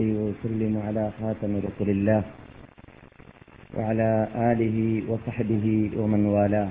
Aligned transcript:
وسلم 0.00 0.78
على 0.86 1.10
خاتم 1.20 1.56
رسول 1.56 1.90
الله 1.90 2.22
وعلى 3.74 4.10
آله 4.34 5.02
وصحبه 5.10 5.66
ومن 5.96 6.26
والاه. 6.26 6.70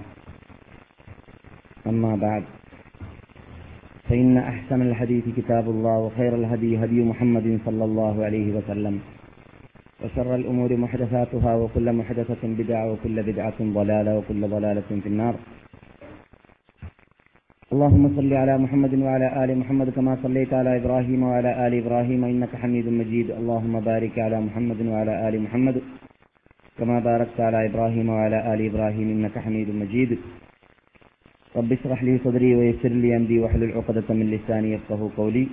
أما 1.87 2.15
بعد 2.15 2.43
فإن 4.07 4.37
أحسن 4.37 4.81
الحديث 4.81 5.23
كتاب 5.37 5.69
الله 5.69 5.97
وخير 5.99 6.35
الهدي 6.35 6.71
هدي 6.83 6.99
محمد 7.03 7.59
صلى 7.65 7.83
الله 7.85 8.25
عليه 8.25 8.47
وسلم 8.55 8.99
وشر 10.03 10.35
الأمور 10.35 10.77
محدثاتها 10.77 11.55
وكل 11.55 11.87
محدثة 11.93 12.43
بدعة 12.43 12.91
وكل 12.91 13.23
بدعة 13.23 13.59
ضلالة 13.59 14.17
وكل 14.17 14.41
ضلالة 14.47 14.89
في 15.03 15.07
النار. 15.07 15.35
اللهم 17.73 18.15
صل 18.15 18.33
على 18.33 18.57
محمد 18.63 18.93
وعلى 19.05 19.27
آل 19.43 19.49
محمد 19.61 19.89
كما 19.89 20.13
صليت 20.23 20.53
على 20.53 20.71
إبراهيم 20.79 21.23
وعلى 21.23 21.67
آل 21.67 21.73
إبراهيم 21.83 22.21
إنك 22.23 22.55
حميد 22.55 22.87
مجيد. 22.99 23.27
اللهم 23.31 23.79
بارك 23.79 24.15
على 24.19 24.37
محمد 24.47 24.79
وعلى 24.91 25.13
آل 25.27 25.35
محمد 25.45 25.75
كما 26.79 26.99
باركت 26.99 27.39
على 27.47 27.59
إبراهيم 27.69 28.07
وعلى 28.09 28.53
آل 28.53 28.59
إبراهيم 28.69 29.07
إنك 29.15 29.35
حميد 29.45 29.69
مجيد. 29.81 30.11
رب 31.57 31.71
اشرح 31.71 32.03
لي 32.03 32.13
صدري 32.25 32.55
ويسر 32.55 32.93
لي 33.03 33.09
أمري 33.17 33.39
واحلل 33.39 33.71
عقدة 33.77 34.07
من 34.19 34.25
لساني 34.31 34.73
يفقه 34.73 35.01
قولي. 35.17 35.47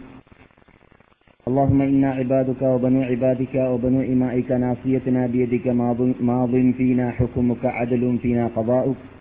اللهم 1.48 1.80
إنا 1.82 2.10
عبادك 2.20 2.62
وبنو 2.62 3.02
عبادك 3.10 3.54
وبنو 3.54 4.00
إمائك 4.12 4.50
ناصيتنا 4.64 5.26
بيدك 5.26 5.66
ماض, 5.66 6.00
ماض 6.30 6.54
فينا 6.78 7.06
حكمك 7.18 7.62
عدل 7.78 8.18
فينا 8.22 8.44
قضاؤك. 8.56 9.13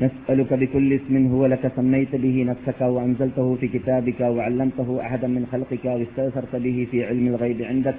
نسألك 0.00 0.52
بكل 0.52 0.92
اسم 0.92 1.26
هو 1.26 1.46
لك 1.46 1.72
سميت 1.76 2.16
به 2.16 2.44
نفسك 2.48 2.80
وأنزلته 2.80 3.54
في 3.54 3.68
كتابك 3.68 4.20
وعلمته 4.20 5.00
أحدا 5.00 5.28
من 5.28 5.46
خلقك 5.52 5.84
واستأثرت 5.84 6.56
به 6.56 6.86
في 6.90 7.04
علم 7.04 7.26
الغيب 7.26 7.62
عندك. 7.62 7.94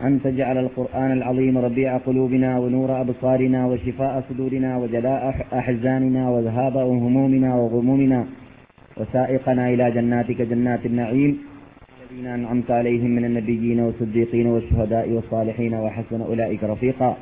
أن 0.00 0.22
تجعل 0.22 0.58
القرآن 0.58 1.12
العظيم 1.12 1.58
ربيع 1.58 1.96
قلوبنا 1.96 2.58
ونور 2.58 3.00
أبصارنا 3.00 3.66
وشفاء 3.66 4.24
صدورنا 4.30 4.76
وجلاء 4.76 5.46
أحزاننا 5.52 6.30
وذهاب 6.30 6.76
همومنا 6.76 7.54
وغمومنا 7.54 8.26
وسائقنا 8.96 9.70
إلى 9.70 9.90
جناتك 9.90 10.42
جنات 10.42 10.86
النعيم. 10.86 11.38
الذين 12.10 12.26
أنعمت 12.26 12.70
عليهم 12.70 13.10
من 13.10 13.24
النبيين 13.24 13.80
والصديقين 13.80 14.46
والشهداء 14.46 15.08
والصالحين 15.10 15.74
وحسن 15.74 16.20
أولئك 16.20 16.64
رفيقا. 16.64 17.16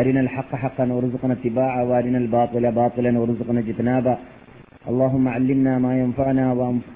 أرنا 0.00 0.20
الحق 0.26 0.52
حقا 0.62 0.84
وارزقنا 0.92 1.32
اتباعه 1.38 1.80
وأرنا 1.88 2.18
الباطل 2.24 2.64
باطلا 2.80 3.10
وارزقنا 3.20 3.60
اجتنابه. 3.64 4.14
اللهم 4.90 5.24
علمنا 5.36 5.72
ما 5.78 5.92
ينفعنا 6.02 6.46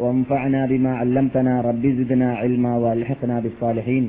وانفعنا 0.02 0.60
بما 0.72 0.92
علمتنا. 1.00 1.52
رب 1.68 1.84
زدنا 1.98 2.28
علما 2.40 2.72
وألحقنا 2.82 3.36
بالصالحين. 3.44 4.04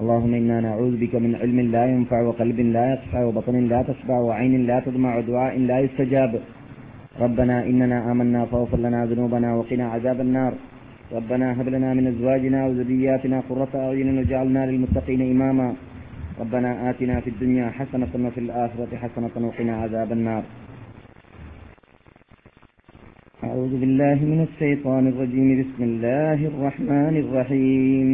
اللهم 0.00 0.32
إنا 0.40 0.56
نعوذ 0.66 0.94
بك 1.02 1.14
من 1.24 1.32
علم 1.40 1.58
لا 1.74 1.84
ينفع 1.94 2.18
وقلب 2.28 2.58
لا 2.76 2.84
يخشع 2.92 3.20
وبطن 3.26 3.56
لا 3.72 3.80
تشبع 3.88 4.16
وعين 4.28 4.54
لا 4.70 4.78
تدمع 4.86 5.10
ودعاء 5.18 5.54
لا 5.70 5.76
يستجاب. 5.84 6.32
ربنا 7.24 7.56
إننا 7.70 7.98
آمنا 8.10 8.40
فاغفر 8.50 8.78
لنا 8.86 9.00
ذنوبنا 9.10 9.48
وقنا 9.58 9.84
عذاب 9.94 10.18
النار. 10.26 10.52
ربنا 11.16 11.46
هب 11.58 11.68
لنا 11.74 11.90
من 11.98 12.04
أزواجنا 12.12 12.58
وذرياتنا 12.66 13.38
قرة 13.48 13.72
أعين 13.86 14.08
واجعلنا 14.18 14.62
للمتقين 14.68 15.20
إماما. 15.34 15.68
ربنا 16.40 16.90
آتنا 16.90 17.20
في 17.20 17.30
الدنيا 17.30 17.70
حسنة 17.70 18.26
وفي 18.26 18.40
الآخرة 18.40 18.96
حسنة 18.96 19.46
وقنا 19.46 19.76
عذاب 19.82 20.12
النار. 20.12 20.42
أعوذ 23.44 23.80
بالله 23.80 24.14
من 24.14 24.40
الشيطان 24.48 25.08
الرجيم. 25.08 25.48
بسم 25.62 25.82
الله 25.82 26.38
الرحمن 26.46 27.14
الرحيم. 27.16 28.10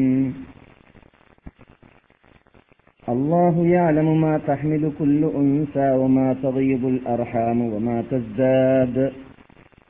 الله 3.08 3.66
يعلم 3.66 4.20
ما 4.20 4.38
تحمل 4.38 4.92
كل 4.98 5.24
أنثى 5.24 5.90
وما 5.90 6.36
تغيض 6.42 6.84
الأرحام 6.84 7.58
وما 7.60 8.04
تزداد 8.10 9.12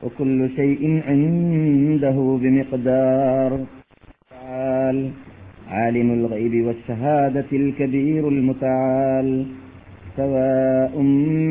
وكل 0.03 0.50
شيء 0.56 1.03
عنده 1.09 2.16
بمقدار. 2.43 3.50
تعال 4.31 5.10
عالم 5.69 6.11
الغيب 6.12 6.67
والشهادة 6.67 7.51
الكبير 7.53 8.29
المتعال. 8.29 9.47
سواء 10.17 11.03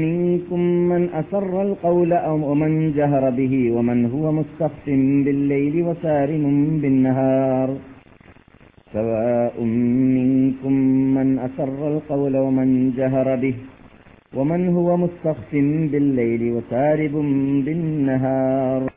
منكم 0.03 0.59
من 0.91 1.09
أسر 1.22 1.61
القول 1.61 2.13
أو 2.13 2.53
من 2.53 2.91
جهر 2.91 3.29
به 3.29 3.72
ومن 3.72 4.06
هو 4.06 4.31
مستخف 4.31 4.85
بالليل 5.25 5.75
وسارم 5.88 6.45
بالنهار. 6.81 7.69
سواء 8.94 9.56
منكم 10.17 10.73
من 11.17 11.39
أسر 11.39 11.79
القول 11.94 12.38
ومن 12.38 12.91
جهر 12.97 13.35
به 13.35 13.56
ومن 14.35 14.67
هو 14.67 14.97
مستخف 14.97 15.51
بالليل 15.91 16.44
وسارب 16.56 17.16
بالنهار. 17.66 18.96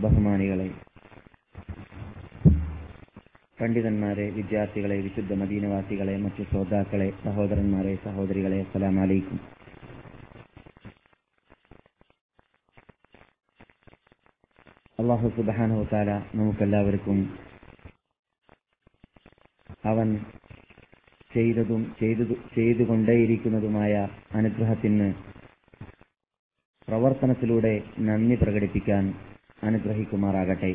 ബഹുമാനികളെ 0.00 0.70
പണ്ഡിതന്മാരെ 3.60 4.30
വിദ്യാർത്ഥികളെ 4.30 5.00
വിശുദ്ധ 5.00 5.32
മദീനവാസികളെ 5.32 6.16
മറ്റു 6.16 6.42
ശ്രോതാക്കളെ 6.42 7.12
സഹോദരന്മാരെ 7.24 7.98
സഹോദരികളെ 8.04 8.60
അസ്സലാം 8.60 9.00
അലൈക്കും. 9.00 9.40
അള്ളാഹു 14.98 15.28
സുബാനുത്താല 15.28 16.22
നമുക്കെല്ലാവർക്കും 16.34 17.38
അവൻ 19.84 20.20
ചെയ്തതും 21.34 21.82
ചെയ്തു 22.00 22.24
ചെയ്തുകൊണ്ടേയിരിക്കുന്നതുമായ 22.56 23.92
അനുഗ്രഹത്തിന് 24.34 25.08
പ്രവർത്തനത്തിലൂടെ 26.88 27.74
നന്ദി 27.98 28.34
പ്രകടിപ്പിക്കാൻ 28.34 29.04
അനുഗ്രഹിക്കുമാറാകട്ടെ. 29.62 30.72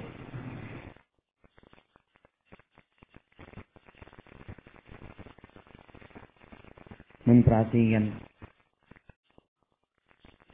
മുൻ 7.27 7.41
പ്രാസംഗികൻ 7.41 8.03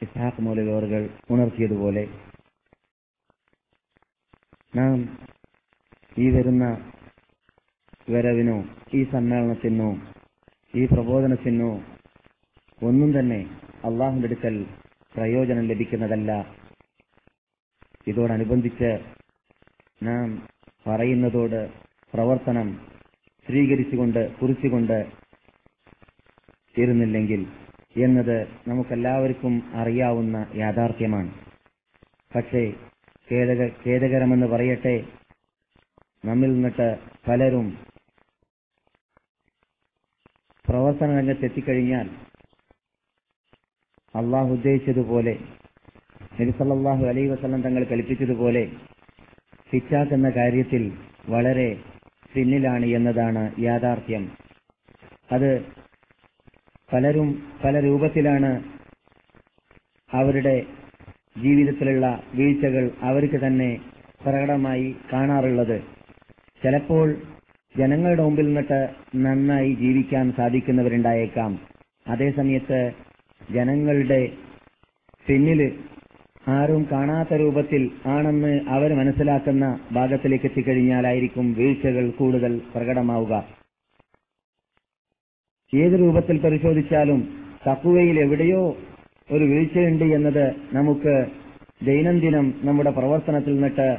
ഇസ്ഹാഖ് 0.02 0.42
മൗലവറുകൾ 0.42 1.02
ഉണർത്തിയതുപോലെ 1.30 2.04
നാം 4.76 4.96
ഈ 6.18 6.26
വരുന്ന 6.30 6.64
വരവിനോ 8.10 8.56
ഈ 8.94 9.04
സമ്മേളനത്തിനോ 9.04 9.88
ഈ 10.74 10.86
പ്രബോധനത്തിനോ 10.86 11.70
ഒന്നും 12.82 13.10
തന്നെ 13.18 13.40
അള്ളാഹുന്റെ 13.84 14.26
അടുക്കൽ 14.26 14.66
പ്രയോജനം 15.14 15.68
ലഭിക്കുന്നതല്ല. 15.68 16.30
ഇതോടനുബന്ധിച്ച് 18.06 18.90
നാം 20.02 20.48
പറയുന്നതോട് 20.86 21.70
പ്രവർത്തനം 22.14 22.68
സ്വീകരിച്ചുകൊണ്ട് 23.46 24.36
കുറിച്ചുകൊണ്ട് 24.36 25.06
തീരുന്നില്ലെങ്കിൽ 26.78 27.46
എന്നത് 27.96 28.48
നമുക്കെല്ലാവർക്കും 28.68 29.62
അറിയാവുന്ന 29.74 30.46
യാഥാർത്ഥ്യമാണ്. 30.54 31.30
പക്ഷേ 32.34 32.62
ഖേദക 33.32 33.62
ഖേദകരമെന്ന് 33.86 34.46
പറയട്ടെ 34.46 34.96
നമ്മിൽ 36.24 36.50
നിന്നിട്ട് 36.52 36.98
പലരും 37.28 37.66
പ്രവർത്തന 40.68 41.18
രംഗത്തെത്തിക്കഴിഞ്ഞാൽ 41.18 42.06
അള്ളാഹു 44.14 44.48
ഉദ്ദേശിച്ചതുപോലെ 44.48 45.38
നബിസല്ലാഹു 46.40 47.04
അലൈ 47.06 47.26
വസ്ലം 47.26 47.62
തങ്ങൾ 47.62 47.84
കൽപ്പിച്ചതുപോലെ 47.84 48.72
ഫിറ്റാക്കുന്ന 49.70 50.30
കാര്യത്തിൽ 50.30 50.92
വളരെ 51.28 51.80
പിന്നിലാണ് 52.34 52.84
എന്നതാണ് 52.86 53.52
യാഥാർത്ഥ്യം. 53.58 54.24
അത് 55.32 55.50
പലരും 56.92 57.28
പല 57.64 57.80
രൂപത്തിലാണ് 57.80 58.50
അവരുടെ 60.10 60.66
ജീവിതത്തിലുള്ള 61.38 62.22
വീഴ്ചകൾ 62.34 62.90
അവർക്ക് 63.00 63.46
തന്നെ 63.46 63.70
പ്രകടമായി 64.22 64.96
കാണാറുള്ളത്. 65.12 65.82
ചിലപ്പോൾ 66.62 67.06
ജനങ്ങളുടെ 67.78 68.22
മുമ്പിൽ 68.22 68.46
നിന്നിട്ട് 68.46 68.90
നന്നായി 69.16 69.74
ജീവിക്കാൻ 69.74 70.32
സാധിക്കുന്നവരുണ്ടായേക്കാം. 70.32 71.60
അതേസമയത്ത് 72.08 72.92
ജനങ്ങളുടെ 73.52 74.32
പിന്നിൽ 75.26 75.78
ആരും 76.48 76.88
കാണാത്ത 76.92 77.34
രൂപത്തിൽ 77.34 77.90
ആണെന്ന് 78.06 78.60
അവർ 78.68 78.94
മനസ്സിലാക്കുന്ന 78.94 79.80
ഭാഗത്തിലേക്ക് 79.92 80.44
എത്തിക്കഴിഞ്ഞാലായിരിക്കും 80.44 81.54
വീഴ്ചകൾ 81.54 82.10
കൂടുതൽ 82.10 82.62
പ്രകടമാവുക. 82.74 83.34
ഏത് 85.74 86.00
രൂപത്തിൽ 86.00 86.38
പരിശോധിച്ചാലും 86.38 87.20
തക്കുവയിൽ 87.68 88.20
എവിടെയോ 88.20 88.76
ഒരു 89.32 89.44
വീഴ്ചയുണ്ട് 89.44 90.04
എന്നത് 90.04 90.54
നമുക്ക് 90.72 91.26
ദൈനംദിനം 91.86 92.54
നമ്മുടെ 92.62 92.90
പ്രവർത്തനത്തിൽ 92.90 93.54
നിന്നിട്ട് 93.54 93.96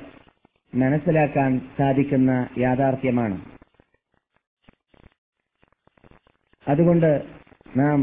മനസ്സിലാക്കാൻ 0.76 1.62
സാധിക്കുന്ന 1.78 2.48
യാഥാർത്ഥ്യമാണ്. 2.58 3.55
അതുകൊണ്ട് 6.68 7.12
നാം 7.78 8.00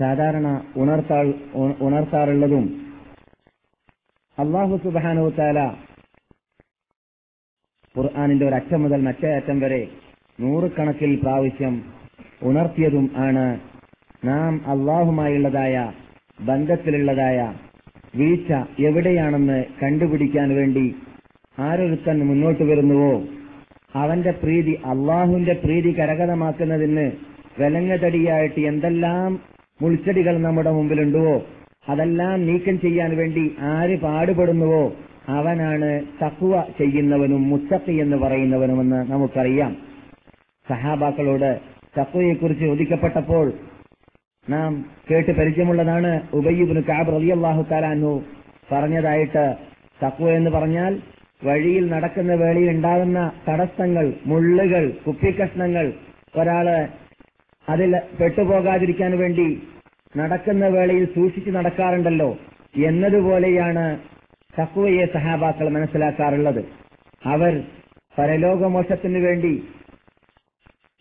സാധാരണ 0.00 0.46
ഉണർത്താൾ 0.76 1.26
ഉണർത്താറുള്ളതും 1.80 2.64
അള്ളാഹു 4.38 4.76
സുബാനോ 4.76 5.28
താല 5.28 5.58
ഖുർആാനിന്റെ 7.94 8.46
ഒരറ്റം 8.46 8.82
മുതൽ 8.82 9.00
മറ്റേ 9.00 9.36
അറ്റം 9.36 9.60
വരെ 9.60 9.82
നൂറുകണക്കിൽ 10.38 11.18
പ്രാവശ്യം 11.22 11.74
ഉണർത്തിയതും 12.42 13.10
ആണ് 13.16 13.46
നാം 14.24 14.60
അള്ളാഹുമായുള്ളതായ 14.66 15.76
ബന്ധത്തിലുള്ളതായ 16.40 17.38
വീഴ്ച 18.14 18.50
എവിടെയാണെന്ന് 18.78 19.64
കണ്ടുപിടിക്കാൻ 19.82 20.54
വേണ്ടി 20.54 20.84
ആരൊരുത്തൻ 21.58 22.26
മുന്നോട്ട് 22.26 22.62
വരുന്നുവോ? 22.62 23.14
അവന്റെ 23.94 24.30
പ്രീതി 24.32 24.74
അള്ളാഹുവിന്റെ 24.84 25.52
പ്രീതി 25.54 25.90
കരകതമാക്കുന്നതിന് 25.92 27.06
വിലങ്ങതടിയായിട്ട് 27.58 28.60
എന്തെല്ലാം 28.60 29.40
മുൾച്ചെടികൾ 29.82 30.38
നമ്മുടെ 30.38 30.70
മുമ്പിലുണ്ടോ 30.70 31.26
അതെല്ലാം 31.88 32.46
നീക്കം 32.46 32.80
ചെയ്യാൻ 32.80 33.16
വേണ്ടി 33.16 33.56
ആര് 33.60 34.00
പാടുപെടുന്നുവോ 34.00 34.84
അവനാണ് 35.28 35.90
തക്കുവ 36.22 36.62
ചെയ്യുന്നവനും 36.78 37.42
മുത്തക്കി 37.50 37.92
എന്ന് 37.92 38.16
പറയുന്നവനുമെന്ന് 38.16 39.10
നമുക്കറിയാം. 39.10 39.72
സഹാബാക്കളോട് 40.68 41.60
തക്കുവയെക്കുറിച്ച് 41.98 42.64
ചോദിക്കപ്പെട്ടപ്പോൾ 42.64 43.52
നാം 44.50 44.72
കേട്ട് 45.10 45.32
പരിചയമുള്ളതാണ് 45.32 46.10
ഉബയ്യുബിന് 46.32 46.80
കാബ് 46.80 47.12
റലിയല്ലാഹു 47.12 47.62
താലാനു 47.70 48.12
പറഞ്ഞതായിട്ട്. 48.72 49.44
തക്കുവ 50.04 50.28
എന്ന് 50.30 50.50
പറഞ്ഞാൽ 50.50 50.92
വഴിയിൽ 51.44 51.84
നടക്കുന്ന 51.92 52.34
വേളയിൽ 52.34 52.70
ഉണ്ടാകുന്ന 52.70 53.32
തടസ്സങ്ങൾ 53.48 54.12
മുള്ളുകൾ 54.26 54.84
കുപ്പിക്കഷ്ണങ്ങൾ 55.06 55.92
ഒരാൾ 56.40 56.68
അതിൽ 57.68 57.92
പെട്ടുപോകാതിരിക്കാൻ 58.20 59.18
വേണ്ടി 59.18 59.46
നടക്കുന്ന 60.16 60.64
വേളയിൽ 60.68 61.04
സൂക്ഷിച്ചു 61.14 61.50
നടക്കാറുണ്ടല്ലോ 61.50 62.30
എന്നതുപോലെയാണ് 62.88 63.84
തക്കുവയെ 64.58 65.04
സഹാബാക്കൾ 65.06 65.68
മനസ്സിലാക്കാറുള്ളത്. 65.68 66.60
അവർ 67.22 67.54
പരലോകമോക്ഷത്തിനു 68.18 69.18
വേണ്ടി 69.18 69.52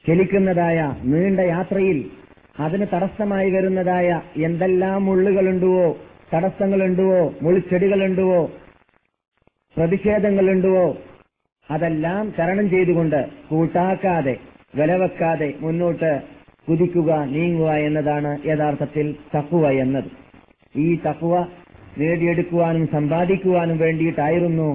ചലിക്കുന്നതായ 0.05 0.79
നീണ്ട 1.03 1.39
യാത്രയിൽ 1.39 1.99
അതിന് 2.59 2.85
തടസ്സമായി 2.93 3.49
വരുന്നതായ 3.51 4.07
എന്തെല്ലാം 4.45 5.05
മുള്ളുകളുണ്ടുവോ 5.05 5.85
തടസ്സങ്ങളുണ്ടുവോ 6.33 7.21
മുളിച്ചെടികളുണ്ടോ 7.41 8.41
പ്രതിഷേധങ്ങളുണ്ടോ 9.77 10.85
അതെല്ലാം 11.69 12.33
തരണം 12.39 12.69
ചെയ്തുകൊണ്ട് 12.69 13.21
കൂട്ടാക്കാതെ 13.49 14.35
വിലവെക്കാതെ 14.75 15.49
മുന്നോട്ട് 15.61 16.11
കുതിക്കുക 16.67 17.11
നീങ്ങുക 17.25 17.71
എന്നതാണ് 17.87 18.31
യഥാർത്ഥത്തിൽ 18.47 19.15
തക്കുവ 19.35 19.69
എന്നത്. 19.83 20.09
ഈ 20.75 20.87
തക്കുവ 21.07 21.33
നേടിയെടുക്കുവാനും 21.97 22.87
സമ്പാദിക്കുവാനും 22.87 23.77
വേണ്ടിയിട്ടായിരുന്നു 23.77 24.69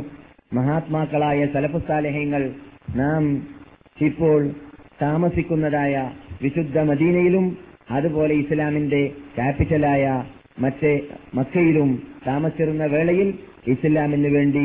മഹാത്മാക്കളായ 0.55 1.47
സലഫുസാലഹ്യങ്ങൾ 1.47 2.43
നാം 2.97 3.25
ഇപ്പോൾ 4.01 4.39
താമസിക്കുന്നതായ 5.03 5.95
വിശുദ്ധ 6.43 6.79
മദീനയിലും 6.81 7.47
അതുപോലെ 7.91 8.35
ഇസ്ലാമിന്റെ 8.35 9.03
ക്യാപിറ്റലായ 9.37 10.05
മറ്റേ 10.59 10.93
മക്കയിലും 11.35 11.91
താമസിച്ചിരുന്ന 12.27 12.87
വേളയിൽ 12.87 13.29
ഇസ്ലാമിന് 13.69 14.31
വേണ്ടി 14.37 14.65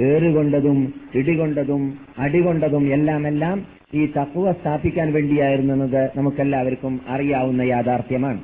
ഏറുകൊണ്ടതും 0.00 0.94
ഇടികൊണ്ടതും 1.14 1.98
അടികൊണ്ടതും 2.18 2.92
എല്ലാം 2.92 3.28
എല്ലാം 3.28 3.66
ഈ 3.94 4.06
തക്കുവ 4.06 4.52
സ്ഥാപിക്കാൻ 4.52 5.12
വേണ്ടിയായിരുന്നത് 5.12 6.10
നമുക്കെല്ലാവർക്കും 6.16 7.00
അറിയാവുന്ന 7.08 7.62
യാഥാർത്ഥ്യമാണ്. 7.62 8.40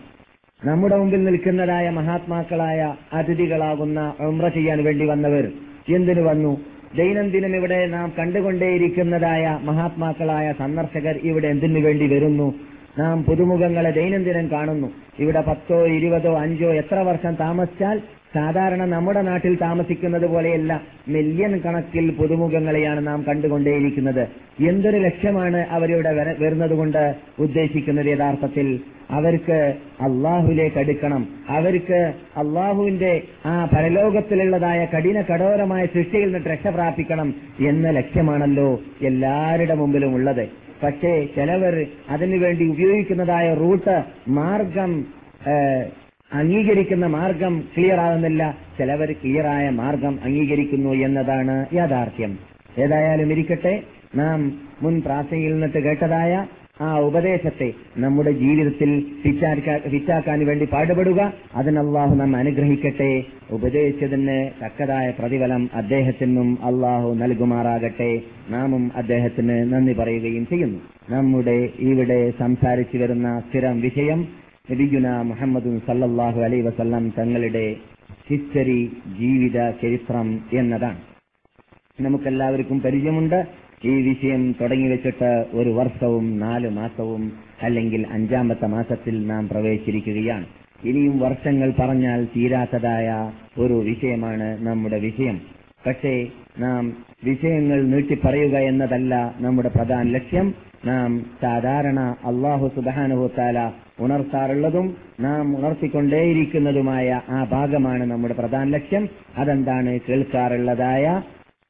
നമ്മുടെ 0.65 0.97
മുമ്പിൽ 0.97 1.25
നിൽക്കുന്നതായ 1.25 1.91
മഹാത്മാക്കളായ 1.91 2.95
അതിഥികളാകുന്ന 3.13 4.15
ഉമ്ര 4.21 4.49
ചെയ്യാൻ 4.49 4.85
വേണ്ടി 4.85 5.07
വന്നവർ 5.07 5.53
എന്തിനു 5.89 6.21
വന്നു? 6.21 6.61
ദൈനംദിനം 6.97 7.57
ഇവിടെ 7.57 7.87
നാം 7.87 8.13
കണ്ടുകൊണ്ടേയിരിക്കുന്നതായ 8.19 9.59
മഹാത്മാക്കളായ 9.63 10.55
സന്ദർശകർ 10.59 11.21
ഇവിടെ 11.23 11.49
എന്തിനു 11.49 11.81
വേണ്ടി 11.81 12.15
വരുന്നു? 12.15 12.55
നാം 12.99 13.25
പുതുമുഖങ്ങളെ 13.25 13.91
ദൈനംദിനം 13.91 14.51
കാണുന്നു. 14.51 14.93
ഇവിടെ 15.19 15.41
പത്തോ 15.41 15.87
ഇരുപതോ 15.87 16.39
അഞ്ചോ 16.39 16.75
എത്ര 16.75 16.95
വർഷം 16.95 17.35
താമസിച്ചാൽ 17.35 18.01
സാധാരണ 18.35 18.85
നമ്മുടെ 18.85 19.23
നാട്ടിൽ 19.23 19.55
താമസിക്കുന്നത് 19.55 20.27
പോലെയല്ല. 20.27 20.81
മില്യൺ 21.09 21.59
കണക്കിൽ 21.59 22.11
പുതുമുഖങ്ങളെയാണ് 22.11 23.07
നാം 23.07 23.25
കണ്ടുകൊണ്ടേയിരിക്കുന്നത്. 23.29 24.29
എന്തൊരു 24.61 24.97
ലക്ഷ്യമാണ് 24.97 25.67
അവരിവിടെ 25.71 26.13
വരുന്നത് 26.13 26.71
കൊണ്ട് 26.71 27.15
ഉദ്ദേശിക്കുന്നത് 27.39 28.07
യഥാർത്ഥത്തിൽ? 28.07 28.81
അവർക്ക് 29.11 29.75
അള്ളാഹുലേക്ക് 30.01 30.79
അടുക്കണം. 30.79 31.29
അവർക്ക് 31.49 32.13
അള്ളാഹുവിന്റെ 32.37 33.23
ആ 33.47 33.65
പരലോകത്തിലുള്ളതായ 33.65 34.85
കഠിന 34.85 35.21
കഠോരമായ 35.21 35.87
സൃഷ്ടിയിൽ 35.87 36.33
നിന്ന് 36.33 36.51
രക്ഷ 36.51 36.67
പ്രാപിക്കണം 36.67 37.35
എന്ന 37.61 37.91
ലക്ഷ്യമാണല്ലോ 37.91 38.81
എല്ലാവരുടെ 39.03 39.75
മുമ്പിലും 39.75 40.15
ഉള്ളത്. 40.15 40.49
പക്ഷേ 40.83 41.29
ചിലവർ 41.37 41.87
അതിനുവേണ്ടി 42.11 42.67
ഉപയോഗിക്കുന്നതായ 42.69 43.55
റൂട്ട് 43.55 44.03
മാർഗം 44.29 45.05
അംഗീകരിക്കുന്ന 46.33 47.07
മാർഗം 47.07 47.65
ക്ലിയർ 47.77 48.01
ആകുന്നില്ല 48.01 48.43
ചിലവർ 48.79 49.13
ക്ലിയറായ 49.13 49.69
മാർഗം 49.71 50.19
അംഗീകരിക്കുന്നു 50.25 50.91
എന്നതാണ് 51.07 51.67
യാഥാർത്ഥ്യം. 51.75 52.39
ഏതായാലും 52.79 53.31
ഇരിക്കട്ടെ 53.33 53.83
നാം 54.17 54.41
മുൻ 54.83 55.03
പ്രാർത്ഥനയിൽ 55.03 55.53
നിന്നിട്ട് 55.53 55.79
കേട്ടതായ 55.79 56.47
ആ 56.81 56.99
ഉപദേശത്തെ 56.99 57.73
നമ്മുടെ 57.97 58.31
ജീവിതത്തിൽ 58.31 58.91
ഫിറ്റാക്കാൻ 59.91 60.47
വേണ്ടി 60.47 60.69
പാടുപെടുക. 60.73 61.33
അതിനല്ലാഹു 61.55 62.15
നാം 62.15 62.37
അനുഗ്രഹിക്കട്ടെ. 62.37 63.11
ഉപദേശിച്ചതിന് 63.51 64.51
തക്കതായ 64.65 65.13
പ്രതിഫലം 65.19 65.71
അദ്ദേഹത്തിനും 65.75 66.59
അള്ളാഹു 66.65 67.15
നൽകുമാറാകട്ടെ. 67.15 68.21
നാമും 68.51 68.91
അദ്ദേഹത്തിന് 68.97 69.73
നന്ദി 69.73 69.93
പറയുകയും 69.93 70.47
ചെയ്യുന്നു. 70.47 70.81
നമ്മുടെ 71.11 71.59
ഇവിടെ 71.91 72.21
സംസാരിച്ചു 72.39 72.99
വരുന്ന 72.99 73.43
സ്ഥിരം 73.49 73.81
വിഷയം 73.81 74.21
നബിഗുന 74.71 75.21
മുഹമ്മദ് 75.21 75.79
സല്ലാഹു 75.87 76.41
അലൈ 76.41 76.61
വസല്ലം 76.61 77.13
തങ്ങളുടെ 77.19 77.77
ഹിസ്റ്ററി 78.29 78.93
ജീവിത 79.21 79.71
ചരിത്രം 79.71 80.41
എന്നതാണ്. 80.53 80.99
നമുക്കെല്ലാവർക്കും 82.01 82.81
പരിചയമുണ്ട്. 82.81 83.47
ഈ 83.85 83.89
വിഷയം 83.89 84.55
തുടങ്ങി 84.61 84.89
വെച്ചിട്ട് 84.89 85.47
ഒരു 85.53 85.71
വർഷവും 85.71 86.39
നാല് 86.39 86.71
മാസവും 86.71 87.33
അല്ലെങ്കിൽ 87.63 88.07
അഞ്ചാമത്തെ 88.11 88.67
മാസത്തിൽ 88.67 89.27
നാം 89.27 89.49
പ്രവേശിച്ചിരിക്കുകയാണ്. 89.49 90.47
ഇനിയും 90.85 91.19
വർഷങ്ങൾ 91.19 91.73
പറഞ്ഞാൽ 91.79 92.25
തീരാത്തതായ 92.25 93.33
ഒരു 93.59 93.73
വിഷയമാണ് 93.73 94.67
നമ്മുടെ 94.67 94.99
വിഷയം. 94.99 95.41
പക്ഷേ 95.87 96.27
നാം 96.59 97.05
വിഷയങ്ങൾ 97.25 97.83
നീട്ടിപ്പറയുക 97.83 98.57
എന്നതല്ല 98.57 99.35
നമ്മുടെ 99.39 99.69
പ്രധാന 99.69 100.09
ലക്ഷ്യം. 100.09 100.55
നാം 100.87 101.27
സാധാരണ 101.43 102.01
അള്ളാഹു 102.01 102.71
സുബാനുഹുത്താല 102.77 103.73
ഉണർത്താറുള്ളതും 104.01 104.97
നാം 105.21 105.59
ഉണർത്തിക്കൊണ്ടേയിരിക്കുന്നതുമായ 105.59 107.21
ആ 107.29 107.45
ഭാഗമാണ് 107.45 108.11
നമ്മുടെ 108.11 108.35
പ്രധാന 108.35 108.69
ലക്ഷ്യം. 108.69 109.09
അതെന്താണ്? 109.37 110.01
കേൾക്കാറുള്ളതായ 110.09 111.23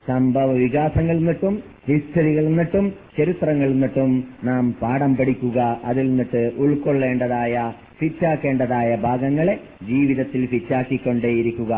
സംഭവ 0.08 0.52
വികാസങ്ങളിൽ 0.52 1.18
നിന്നിട്ടും 1.18 1.54
ഹിസ്റ്ററികളിൽ 1.88 2.46
നിന്നിട്ടും 2.49 2.84
ചരിത്രങ്ങളിൽ 3.18 3.72
നിന്നിട്ടും 3.72 4.10
നാം 4.44 4.72
പാഠം 4.82 5.16
പഠിക്കുക 5.16 5.80
അതിൽ 5.84 6.08
നിന്നിട്ട് 6.08 6.50
ഉൾക്കൊള്ളേണ്ടതായ 6.58 7.54
ഫിറ്റാക്കേണ്ടതായ 8.00 8.96
ഭാഗങ്ങളെ 8.96 9.54
ജീവിതത്തിൽ 9.82 10.46
ഫിറ്റാക്കിക്കൊണ്ടേയിരിക്കുക 10.46 11.72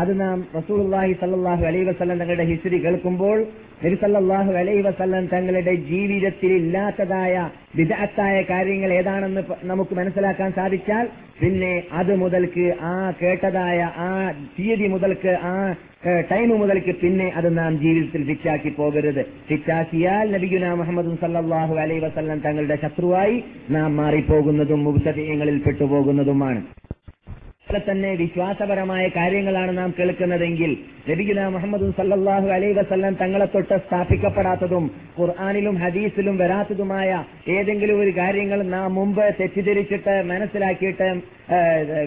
അത് 0.00 0.20
നാം 0.20 0.38
റസൂലുള്ളാഹി 0.56 1.14
സല്ലാഹു 1.20 1.64
അലൈ 1.70 1.80
വസ്ലം 1.88 2.18
തങ്ങളുടെ 2.20 2.44
ഹിസ്റ്ററി 2.50 2.78
കേൾക്കുമ്പോൾ 2.84 3.38
നബിസല്ലാഹു 3.82 4.52
അലൈ 4.60 4.76
വസ്ലം 4.86 5.24
തങ്ങളുടെ 5.32 5.74
ജീവിതത്തിൽ 5.90 6.52
ഇല്ലാത്തതായ 6.60 7.34
വിദഗ്ധായ 7.78 8.36
കാര്യങ്ങൾ 8.50 8.90
ഏതാണെന്ന് 8.92 9.42
നമുക്ക് 9.70 9.94
മനസ്സിലാക്കാൻ 10.00 10.50
സാധിച്ചാൽ 10.58 11.06
പിന്നെ 11.40 11.72
അത് 12.00 12.12
മുതൽക്ക് 12.22 12.66
ആ 12.90 12.92
കേട്ടതായ 13.20 13.80
ആ 14.06 14.10
തീയതി 14.56 14.88
മുതൽക്ക് 14.94 15.34
ആ 15.50 15.54
ടൈം 16.30 16.50
മുതൽക്ക് 16.62 16.92
പിന്നെ 17.02 17.26
അത് 17.38 17.48
നാം 17.58 17.72
ജീവിതത്തിൽ 17.82 18.22
ഫിറ്റാക്കി 18.28 18.70
പോകരുത്. 18.78 19.22
ഫിറ്റാക്കിയാൽ 19.48 20.24
നബിഗുന 20.34 20.72
മുഹമ്മദ് 20.80 21.18
സല്ലാഹു 21.24 21.74
അലൈ 21.84 21.98
വസ്ലം 22.06 22.40
തങ്ങളുടെ 22.46 22.78
ശത്രുവായി 22.84 23.36
നാം 23.76 23.90
മാറിപ്പോകുന്നതും 23.96 24.82
മുബ്തദീയങ്ങളിൽ 24.88 25.58
പെട്ടുപോകുന്നതുമാണ്. 25.66 26.62
തന്നെ 27.78 28.14
വിശ്വാസപരമായ 28.14 29.08
കാര്യങ്ങളാണ് 29.08 29.78
നാം 29.78 29.94
കേൾക്കുന്നതെങ്കിൽ 29.98 30.76
രബിഗുല 31.10 31.46
മുഹമ്മദ് 31.46 31.92
സല്ലാഹു 31.96 32.48
അലൈ 32.48 32.72
വസല്ലം 32.72 33.14
തങ്ങളെ 33.14 33.44
തൊട്ട് 33.44 33.78
സ്ഥാപിക്കപ്പെടാത്തതും 33.78 34.90
ഖുർആാനിലും 35.18 35.76
ഹദീസിലും 35.76 36.36
വരാത്തതുമായ 36.36 37.24
ഏതെങ്കിലും 37.48 38.00
ഒരു 38.00 38.10
കാര്യങ്ങൾ 38.10 38.62
നാം 38.62 38.94
മുമ്പ് 38.94 39.34
തെറ്റിദ്ധരിച്ചിട്ട് 39.40 40.22
മനസ്സിലാക്കിയിട്ട് 40.22 41.08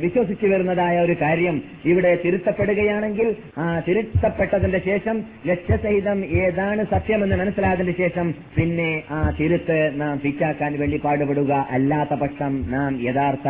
വിശ്വസിച്ചു 0.01 0.47
വരുന്നതായ 0.47 0.99
ഒരു 0.99 1.15
കാര്യം 1.21 1.61
ഇവിടെ 1.85 2.11
തിരുത്തപ്പെടുകയാണെങ്കിൽ 2.25 3.35
ആ 3.57 3.81
തിരുത്തപ്പെട്ടതിന്റെ 3.87 4.81
ശേഷം 4.85 5.23
ലക്ഷ്യസഹിതം 5.47 6.25
ഏതാണ് 6.25 6.85
സത്യമെന്ന് 6.91 7.35
മനസ്സിലായതിന്റെ 7.35 7.93
ശേഷം 7.97 8.33
പിന്നെ 8.57 9.03
ആ 9.11 9.19
തിരുത്ത് 9.39 9.91
നാം 10.01 10.19
ഫിറ്റാക്കാൻ 10.19 10.79
വേണ്ടി 10.79 10.97
പാടുപെടുക. 10.97 11.51
അല്ലാത്ത 11.69 12.13
പക്ഷം 12.13 12.71
നാം 12.71 13.01
യഥാർത്ഥ 13.01 13.47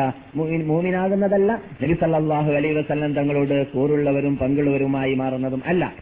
മൂമിനാകുന്നതല്ല. 0.71 1.51
നബിസല്ലാഹു 1.83 2.51
വസല്ലം 2.79 3.13
തങ്ങളോട് 3.13 3.57
കൂറുള്ളവരും 3.67 4.37
പങ്കുള്ളവരുമായി 4.37 5.13
മാറുന്നതും 5.13 5.63
അല്ല. 5.65 5.93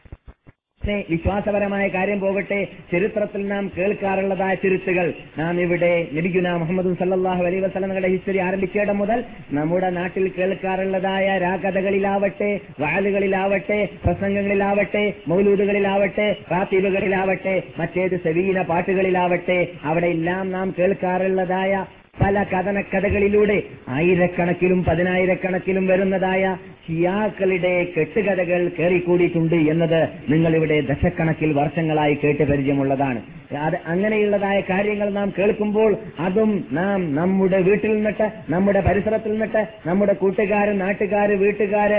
വിശ്വാസപരമായ 1.10 1.88
കാര്യം 1.88 2.20
പോകട്ടെ. 2.20 2.60
ചരിത്രത്തിൽ 2.92 3.48
നാം 3.48 3.72
കേൾക്കാറുള്ളതായ 3.78 4.56
തിരുത്തുകൾ 4.56 5.08
നാം 5.38 5.62
ഇവിടെ 5.62 5.92
നബിഗുന 6.14 6.52
മുഹമ്മദ് 6.54 6.96
സല്ലല്ലാഹു 6.96 7.44
അലൈഹി 7.44 7.60
വസല്ലമയുടെ 7.60 8.08
ഹിസ്റ്ററി 8.08 8.38
ആരംഭിക്കേണ്ട 8.38 8.92
മുതൽ 8.92 9.20
നമ്മുടെ 9.52 9.90
നാട്ടിൽ 9.90 10.28
കേൾക്കാറുള്ളതായ 10.38 11.38
രാഗതകളിലാവട്ടെ 11.38 12.52
വാലുകളിലാവട്ടെ 12.80 13.80
പ്രസംഗങ്ങളിലാവട്ടെ 14.06 15.14
മൗലൂദുകളിലാവട്ടെ 15.28 16.36
പ്രാത്തീവുകളിലാവട്ടെ 16.48 17.64
മറ്റേത് 17.78 18.18
സെവീന 18.24 18.62
പാട്ടുകളിലാവട്ടെ 18.62 19.60
അവിടെയെല്ലാം 19.84 20.52
നാം 20.52 20.74
കേൾക്കാറുള്ളതായ 20.80 21.86
പല 22.22 22.44
കഥനക്കഥകളിലൂടെ 22.44 23.56
ആയിരക്കണക്കിലും 23.90 24.84
പതിനായിരക്കണക്കിലും 24.84 25.88
വരുന്നതായ 25.88 26.44
ഷിയാക്കളുടെ 26.84 27.84
കെട്ടുകഥകൾ 27.94 28.70
കയറിക്കൂടിയിട്ടുണ്ട് 28.80 29.56
എന്നത് 29.72 30.02
നിങ്ങളിവിടെ 30.30 30.82
ദശക്കണക്കിൽ 30.82 31.54
വർഷങ്ങളായി 31.54 32.20
കേട്ട് 32.24 32.44
പരിചയമുള്ളതാണ്. 32.44 33.20
അത് 33.60 33.76
അങ്ങനെയുള്ളതായ 33.86 34.62
കാര്യങ്ങൾ 34.62 35.10
നാം 35.10 35.34
കേൾക്കുമ്പോൾ 35.40 35.92
അതും 36.20 36.66
നാം 36.72 37.16
നമ്മുടെ 37.16 37.58
വീട്ടിൽ 37.60 37.96
നിന്നിട്ട് 37.96 38.28
നമ്മുടെ 38.50 38.80
പരിസരത്തിൽ 38.80 39.32
നിന്നിട്ട് 39.32 39.62
നമ്മുടെ 39.86 40.14
കൂട്ടുകാർ 40.14 40.78
നാട്ടുകാർ 40.78 41.32
വീട്ടുകാർ 41.36 41.92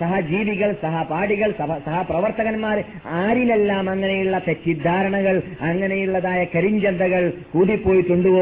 സഹജീവികൾ 0.00 0.72
സഹപാഠികൾ 0.82 1.50
സഹ- 1.58 1.80
സഹപ്രവർത്തകന്മാർ 1.84 2.78
ആരിലെല്ലാം 3.18 3.90
അങ്ങനെയുള്ള 3.90 4.38
തെറ്റിദ്ധാരണകൾ 4.48 5.36
അങ്ങനെയുള്ളതായ 5.60 6.46
കരിഞ്ചന്തകൾ 6.54 7.22
കൂടിപ്പോയിട്ടുണ്ടോ? 7.52 8.34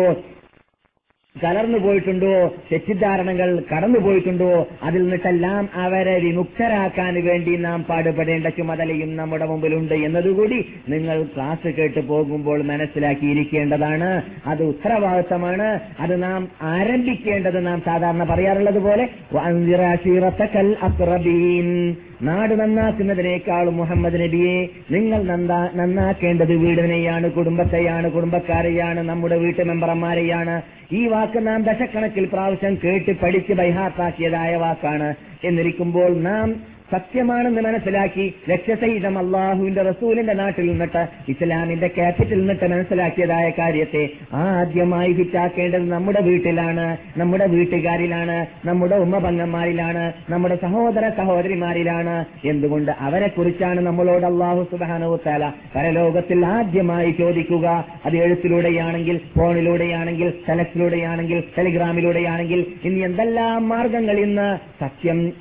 കലർന്നു 1.44 1.78
പോയിട്ടുണ്ടോ? 1.78 2.54
തെറ്റിദ്ധാരണകൾ 2.72 3.62
കടന്നു 3.76 3.98
പോയിട്ടുണ്ടോ? 3.98 4.68
അതിൽ 4.82 5.02
നിന്നിട്ടെല്ലാം 5.02 5.68
അവരെ 5.74 6.18
വിമുക്തരാക്കാൻ 6.18 7.26
വേണ്ടി 7.26 7.56
നാം 7.56 7.84
പാടുപെടേണ്ട 7.84 8.46
ചുമതലയും 8.46 9.16
നമ്മുടെ 9.16 9.46
മുമ്പിലുണ്ട് 9.46 9.94
എന്നതുകൂടി 9.94 10.68
നിങ്ങൾ 10.88 11.22
ക്ലാസ് 11.22 11.68
കേട്ട് 11.68 12.00
പോകുമ്പോൾ 12.00 12.62
മനസ്സിലാക്കിയിരിക്കേണ്ടതാണ്. 12.62 14.22
അത് 14.46 14.62
ഉത്തരവാദിത്തമാണ്. 14.62 15.80
അത് 16.00 16.22
നാം 16.22 16.48
ആരംഭിക്കേണ്ടത് 16.62 17.66
നാം 17.66 17.82
സാധാരണ 17.86 18.24
പറയാറുള്ളത് 18.24 18.78
പോലെ. 18.78 19.08
നാട് 22.22 22.60
നന്നാക്കുന്നതിനേക്കാളും 22.60 23.76
മുഹമ്മദ് 23.76 24.14
നബിയെ 24.14 24.68
നിങ്ങൾ 24.90 25.22
നന്നാ 25.22 25.68
നന്നാക്കേണ്ടത് 25.74 26.52
വീടിനെയാണ് 26.52 27.30
കുടുംബത്തെയാണ് 27.30 28.10
കുടുംബക്കാരെയാണ് 28.10 29.00
നമ്മുടെ 29.00 29.36
വീട്ടു 29.36 29.62
മെമ്പർമാരെയാണ്. 29.62 30.62
ഈ 30.92 31.06
വാക്ക് 31.06 31.46
നാം 31.46 31.62
ദശക്കണക്കിൽ 31.62 32.24
പ്രാവശ്യം 32.24 32.74
കേട്ട് 32.84 33.12
പഠിച്ച് 33.22 33.52
ബൈഹാത്താക്കിയതായ 33.52 34.56
വാക്കാണ് 34.56 35.08
എന്നിരിക്കുമ്പോൾ 35.44 36.12
നാം 36.22 36.75
സത്യമാണെന്ന് 36.92 37.60
മനസ്സിലാക്കി 37.60 38.34
ലക്ഷ്യസഹിതം 38.48 39.18
അള്ളാഹുവിന്റെ 39.18 39.82
റസൂലിന്റെ 39.82 40.32
നാട്ടിൽ 40.32 40.66
നിന്നിട്ട് 40.66 41.06
ഇസ്ലാമിന്റെ 41.28 41.86
ക്യാപിറ്റലിൽ 41.86 42.40
നിന്നിട്ട് 42.40 42.64
മനസ്സിലാക്കിയതായ 42.64 43.50
കാര്യത്തെ 43.50 44.08
ആദ്യമായി 44.32 45.12
ഫിറ്റാക്കേണ്ടത് 45.12 45.88
നമ്മുടെ 45.90 46.20
വീട്ടിലാണ് 46.20 46.96
നമ്മുടെ 47.16 47.46
വീട്ടുകാരിലാണ് 47.46 48.46
നമ്മുടെ 48.64 48.96
ഉമ്മപങ്ങന്മാരിലാണ് 48.96 50.12
നമ്മുടെ 50.28 50.56
സഹോദര 50.62 51.08
സഹോദരിമാരിലാണ്. 51.16 52.24
എന്തുകൊണ്ട് 52.44 52.92
അവരെ 53.00 53.28
കുറിച്ചാണ് 53.28 53.80
നമ്മളോട് 53.80 54.26
അള്ളാഹു 54.26 54.62
സുബാനോത്താല 54.70 55.44
പരലോകത്തിൽ 55.74 56.46
ആദ്യമായി 56.46 57.10
ചോദിക്കുക? 57.10 57.66
അത് 58.06 58.16
എഴുത്തിലൂടെയാണെങ്കിൽ 58.16 59.20
ഫോണിലൂടെയാണെങ്കിൽ 59.38 60.32
ടെലക്സിലൂടെയാണെങ്കിൽ 60.48 61.40
ടെലിഗ്രാമിലൂടെയാണെങ്കിൽ 61.58 62.66
ഇനി 62.84 62.98
എന്തെല്ലാം 62.98 63.68
മാർഗങ്ങൾ 63.68 64.18
ഇന്ന് 64.20 64.48
സത്യം 64.80 65.32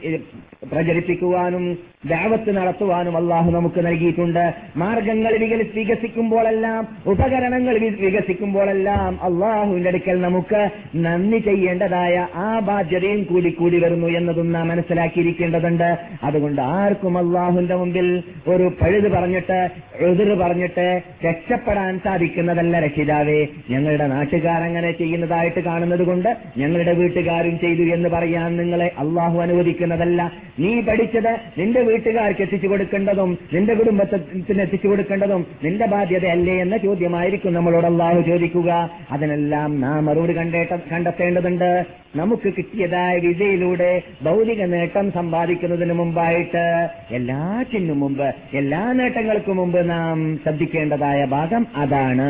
പ്രചരിപ്പിക്കുവാനും 0.72 1.66
ദാവത്ത് 2.06 2.58
നടത്തുവാനും 2.58 3.18
അള്ളാഹു 3.18 3.52
നമുക്ക് 3.52 3.86
നൽകിയിട്ടുണ്ട്. 3.86 4.54
മാർഗങ്ങൾ 4.78 5.38
വികസി- 5.38 5.76
വികസിക്കുമ്പോഴെല്ലാം 5.76 6.88
ഉപകരണങ്ങൾ 7.06 7.78
വികസിക്കുമ്പോഴെല്ലാം 7.78 9.24
അള്ളാഹുവിന്റെ 9.24 9.90
അടുക്കൽ 9.90 10.22
നമുക്ക് 10.22 10.70
നന്ദി 10.96 11.38
ചെയ്യേണ്ടതായ 11.38 12.28
ആ 12.36 12.60
ബാധ്യതയും 12.60 13.24
കൂടി 13.24 13.50
കൂടി 13.50 13.80
വരുന്നു 13.80 14.08
എന്നതും 14.08 14.52
നാം 14.52 14.68
മനസ്സിലാക്കിയിരിക്കേണ്ടതുണ്ട്. 14.68 15.98
അതുകൊണ്ട് 16.24 16.62
ആർക്കും 16.62 17.18
അള്ളാഹുവിന്റെ 17.18 17.76
മുമ്പിൽ 17.76 18.24
ഒരു 18.48 18.72
പഴുത് 18.82 19.12
പറഞ്ഞിട്ട് 19.12 19.70
എതിര് 20.00 20.36
പറഞ്ഞിട്ട് 20.36 21.02
രക്ഷപ്പെടാൻ 21.26 22.00
സാധിക്കുന്നതല്ല 22.04 22.80
രക്ഷിതാവേ. 22.80 23.48
ഞങ്ങളുടെ 23.70 24.08
നാട്ടുകാർ 24.08 24.64
അങ്ങനെ 24.64 24.92
ചെയ്യുന്നതായിട്ട് 24.92 25.60
കാണുന്നത് 25.60 26.04
കൊണ്ട് 26.04 26.38
ഞങ്ങളുടെ 26.58 26.94
വീട്ടുകാരും 26.94 27.60
ചെയ്തു 27.60 27.82
എന്ന് 27.82 28.10
പറയാൻ 28.10 28.58
നിങ്ങളെ 28.58 28.92
അള്ളാഹു 29.00 29.40
അനുവദിക്കുന്നതല്ല. 29.40 30.32
നീ 30.60 30.82
പഠിച്ചത് 30.82 31.38
നിന്റെ 31.58 31.95
വീട്ടുകാർക്ക് 31.96 32.42
എത്തിച്ചു 32.42 32.68
കൊടുക്കേണ്ടതും 32.68 33.38
നിന്റെ 33.54 33.74
കുടുംബത്തിന് 33.74 34.62
എത്തിച്ചു 34.62 34.88
കൊടുക്കേണ്ടതും 34.88 35.46
നിന്റെ 35.64 35.86
ബാധ്യതയല്ലേ 35.86 36.56
എന്ന 36.62 36.78
ചോദ്യമായിരിക്കും 36.78 37.54
നമ്മളോട് 37.54 37.86
അള്ളാഹു 37.86 38.22
ചോദിക്കുക. 38.22 38.72
അതിനെല്ലാം 39.12 39.82
നാം 39.82 40.06
മറുപടി 40.06 40.34
കണ്ടേട്ട 40.38 40.74
കണ്ടെത്തേണ്ടതുണ്ട്. 40.92 41.70
നമുക്ക് 42.16 42.50
കിട്ടിയതായ 42.58 43.14
വിജയിലൂടെ 43.18 43.90
ഭൗതിക 44.24 44.64
നേട്ടം 44.66 45.12
സമ്പാദിക്കുന്നതിന് 45.12 45.94
മുമ്പായിട്ട് 45.94 46.64
എല്ലാറ്റിനും 47.12 48.00
മുമ്പ് 48.00 48.28
എല്ലാ 48.54 48.82
നേട്ടങ്ങൾക്കും 48.92 49.58
മുമ്പ് 49.58 49.80
നാം 49.90 50.40
ശ്രദ്ധിക്കേണ്ടതായ 50.44 51.26
ഭാഗം 51.26 51.64
അതാണ്. 51.76 52.30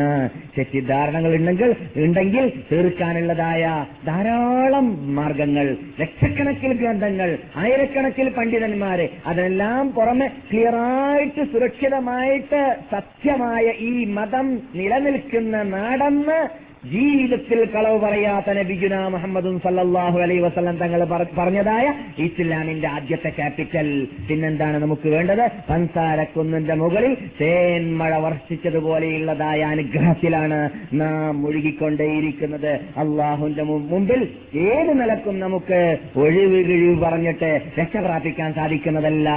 തെറ്റിദ്ധാരണകൾ 0.58 1.34
ഉണ്ടെങ്കിൽ 1.34 1.70
ഉണ്ടെങ്കിൽ 1.96 2.44
തീർക്കാനുള്ളതായ 2.72 3.64
ധാരാളം 4.06 4.86
മാർഗങ്ങൾ 5.16 5.66
ലക്ഷക്കണക്കിൽ 6.00 6.72
ഗ്രന്ഥങ്ങൾ 6.80 7.30
ആയിരക്കണക്കിൽ 7.56 8.28
പണ്ഡിതന്മാരെ 8.38 9.06
അതിനെല്ലാം 9.26 9.55
പുറമെ 9.94 10.28
ക്ലിയറായിട്ട് 10.50 11.42
സുരക്ഷിതമായിട്ട് 11.52 12.60
സത്യമായ 12.90 13.66
ഈ 13.70 14.04
മതം 14.04 14.48
നിലനിൽക്കുന്ന 14.74 15.62
നാടെന്ന് 15.62 16.38
ജീവിതത്തിൽ 16.92 17.64
കളവ് 17.64 17.98
പറയാത്ത 18.00 18.50
നബിഗുന 18.52 18.96
മുഹമ്മദും 19.08 19.60
സല്ലാഹു 19.60 20.18
അലൈ 20.20 20.38
വസല്ലം 20.38 20.76
തങ്ങൾ 20.76 21.00
പറഞ്ഞതായ 21.38 21.86
ഇസ്ലാമിന്റെ 22.18 22.88
ആദ്യത്തെ 22.88 23.28
ക്യാപിറ്റൽ. 23.28 23.88
പിന്നെന്താണ് 24.28 24.76
നമുക്ക് 24.82 25.08
വേണ്ടത്? 25.08 25.48
പൻസാരക്കുന്നിന്റെ 25.70 26.74
മുകളിൽ 26.74 27.16
തേന്മഴ 27.40 28.16
വർഷിച്ചതുപോലെയുള്ളതായ 28.16 29.60
അനുഗ്രഹത്തിലാണ് 29.62 30.70
നാം 30.92 31.42
മുഴുകിക്കൊണ്ടേയിരിക്കുന്നത് 31.42 32.72
അള്ളാഹുന്റെ 32.96 33.62
മുമ്പിൽ 33.62 34.20
ഏത് 34.54 35.00
നിലക്കും 35.00 35.40
നമുക്ക് 35.40 35.80
ഒഴിവ് 36.16 36.64
കിഴിവ് 36.64 37.00
പറഞ്ഞിട്ട് 37.00 37.50
രക്ഷപ്രാപിക്കാൻ 37.80 38.52
സാധിക്കുന്നതല്ല. 38.54 39.28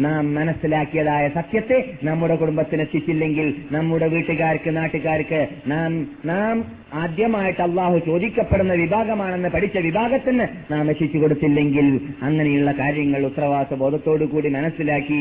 നാം 0.00 0.34
മനസ്സിലാക്കിയതായ 0.34 1.28
സത്യത്തെ 1.28 1.78
നമ്മുടെ 2.04 2.34
കുടുംബത്തിന് 2.34 2.80
എത്തിച്ചില്ലെങ്കിൽ 2.80 3.54
നമ്മുടെ 3.72 4.06
വീട്ടുകാർക്ക് 4.06 4.76
നാട്ടുകാർക്ക് 4.76 5.46
നാം 5.66 5.92
നാം 6.24 6.56
ആദ്യമായിട്ട് 6.94 7.60
അള്ളാഹു 7.60 7.98
ചോദിക്കപ്പെടുന്ന 7.98 8.72
വിഭാഗമാണെന്ന് 8.72 9.48
പഠിച്ച 9.48 9.78
വിഭാഗത്തിന് 9.78 10.72
നാം 10.72 10.90
എത്തിച്ചു 10.90 11.18
കൊടുത്തില്ലെങ്കിൽ 11.18 11.86
അങ്ങനെയുള്ള 12.22 12.72
കാര്യങ്ങൾ 12.72 13.26
ഉത്തരവാദിത്വ 13.26 13.78
ബോധത്തോടു 13.78 14.24
കൂടി 14.24 14.48
മനസ്സിലാക്കി 14.48 15.20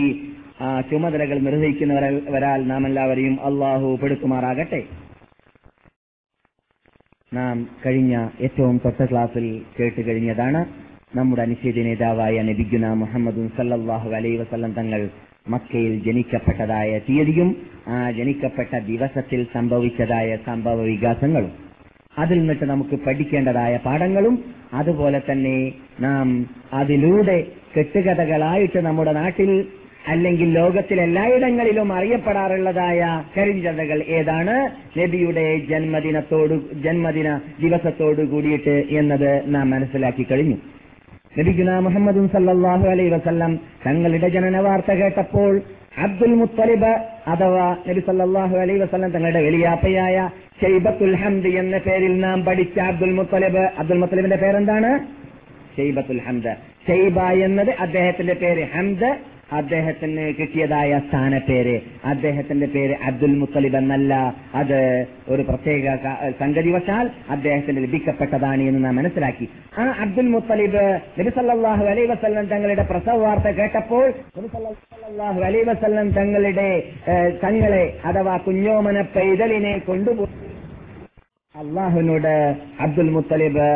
ആ 0.62 0.82
ചുമതലകൾ 0.82 1.40
നിർവഹിക്കുന്നവരാൽ 1.40 2.68
നാം 2.68 2.88
എല്ലാവരെയും 2.88 3.38
അള്ളാഹു 3.46 4.00
പെടുത്തുമാറാകട്ടെ. 4.04 4.82
നാം 7.34 7.70
കഴിഞ്ഞ 7.86 8.28
ഏറ്റവും 8.42 8.78
തൊട്ട 8.86 9.10
ക്ലാസ്സിൽ 9.12 9.46
കേട്ട് 9.80 10.02
കഴിഞ്ഞതാണ് 10.08 10.66
നമ്മുടെ 11.16 11.42
അനുശേദ 11.42 11.80
നേതാവായ 11.80 12.42
നബിഗുന 12.42 12.94
മുഹമ്മദും 12.94 13.50
സല്ലാഹു 13.58 14.10
അലൈ 14.10 14.36
വസല്ലം 14.38 14.74
തങ്ങൾ 14.74 15.10
മക്കയിൽ 15.50 15.94
ജനിക്കപ്പെട്ടതായ 16.04 17.00
തീയതിയും 17.00 17.50
ആ 17.88 18.12
ജനിക്കപ്പെട്ട 18.12 18.74
ദിവസത്തിൽ 18.92 19.48
സംഭവിച്ചതായ 19.54 20.38
സംഭവ 20.46 20.82
വികാസങ്ങളും. 20.82 21.63
അതിൽ 22.18 22.40
നിന്നിട്ട് 22.40 22.66
നമുക്ക് 22.66 22.96
പഠിക്കേണ്ടതായ 22.96 23.78
പാഠങ്ങളും 23.78 24.46
അതുപോലെ 24.74 25.22
തന്നെ 25.32 25.72
നാം 26.00 26.50
അതിലൂടെ 26.74 27.48
കെട്ടുകഥകളായിട്ട് 27.78 28.80
നമ്മുടെ 28.80 29.12
നാട്ടിൽ 29.12 29.68
അല്ലെങ്കിൽ 30.08 30.52
ലോകത്തിൽ 30.54 31.02
എല്ലായിടങ്ങളിലും 31.02 31.94
അറിയപ്പെടാറുള്ളതായ 31.94 33.24
കരിഞ്ചതകൾ 33.38 34.04
ഏതാണ്? 34.04 34.56
നബിയുടെ 35.00 35.58
ജന്മദിനത്തോട് 35.70 36.74
ജന്മദിന 36.74 37.40
ദിവസത്തോട് 37.62 38.22
കൂടിയിട്ട് 38.22 38.84
എന്നത് 38.90 39.44
നാം 39.46 39.70
മനസ്സിലാക്കി 39.70 40.24
കഴിഞ്ഞു. 40.24 40.58
നബിഗുന 41.40 41.80
മുഹമ്മദും 41.80 42.30
സല്ലാഹു 42.30 42.88
അലൈ 42.88 43.10
വസല്ലം 43.10 43.60
തങ്ങളുടെ 43.88 44.30
ജനന 44.30 44.60
വാർത്ത 44.60 44.92
കേട്ടപ്പോൾ 44.92 45.62
അബ്ദുൽ 45.98 46.34
മുത്തലിബ് 46.34 47.08
അഥവാ 47.28 47.76
നബി 47.88 48.00
സല്ലാഹു 48.00 48.58
അലൈ 48.58 48.78
വസ്ലം 48.78 49.12
തങ്ങളുടെ 49.12 49.42
വലിയാപ്പയായ 49.42 50.30
ഷെയ്ബത്തുൽ 50.62 51.16
ഹംദ് 51.16 51.48
എന്ന 51.48 51.78
പേരിൽ 51.78 52.20
നാം 52.20 52.46
പഠിച്ച 52.46 52.80
അബ്ദുൽ 52.80 53.12
മുത്തലിബ്. 53.12 53.72
അബ്ദുൽ 53.78 53.98
മുത്തലിബിന്റെ 53.98 54.36
പേരെന്താണ്? 54.36 55.00
ഷെയ്ബത്തുൽ 55.78 56.22
ഹംദ്. 56.22 56.56
ഷെയ്ബ 56.88 57.20
എന്നത് 57.20 57.70
അദ്ദേഹത്തിന്റെ 57.70 58.34
പേര് 58.34 58.68
ഹംദ്. 58.76 59.33
അദ്ദേഹത്തിന് 59.60 60.24
കിട്ടിയതായ 60.38 60.92
സ്ഥാനപ്പേര് 61.08 61.76
അദ്ദേഹത്തിന്റെ 62.12 62.68
പേര് 62.76 62.96
അബ്ദുൽ 63.10 63.36
മുത്തലിബ് 63.42 63.78
എന്നല്ല. 63.82 64.14
അത് 64.62 64.80
ഒരു 65.34 65.44
പ്രത്യേക 65.50 65.96
സംഗതിവശാൽ 65.98 66.40
സംഗതി 66.42 66.72
വശാൽ 66.76 67.06
അദ്ദേഹത്തിന് 67.36 67.80
ലഭിക്കപ്പെട്ടതാണ് 67.86 68.62
എന്ന് 68.70 68.82
നാം 68.86 68.96
മനസ്സിലാക്കി. 69.00 69.48
ആ 69.82 69.84
അബ്ദുൽ 70.06 70.30
മുത്തലിബ് 70.36 70.86
നബി 71.20 71.34
സല്ലല്ലാഹു 71.40 71.86
അലൈഹി 71.92 72.10
വസല്ലം 72.14 72.48
തങ്ങളുടെ 72.54 72.86
പ്രസവ 72.92 73.18
വാർത്ത 73.26 73.56
കേട്ടപ്പോൾ 73.60 74.08
അലൈഹി 75.50 75.66
വസല്ലം 75.72 76.10
തങ്ങളുടെ 76.20 76.70
തങ്ങളെ 77.46 77.84
അഥവാ 78.12 78.38
കുഞ്ഞോമന 78.48 78.98
പൈതലിനെ 79.16 79.76
കൊണ്ടുപോയി. 79.90 80.53
അള്ളാഹുവിനോട് 81.56 82.56
അബ്ദുൽ 82.80 83.10
മുത്തലിബ് 83.10 83.68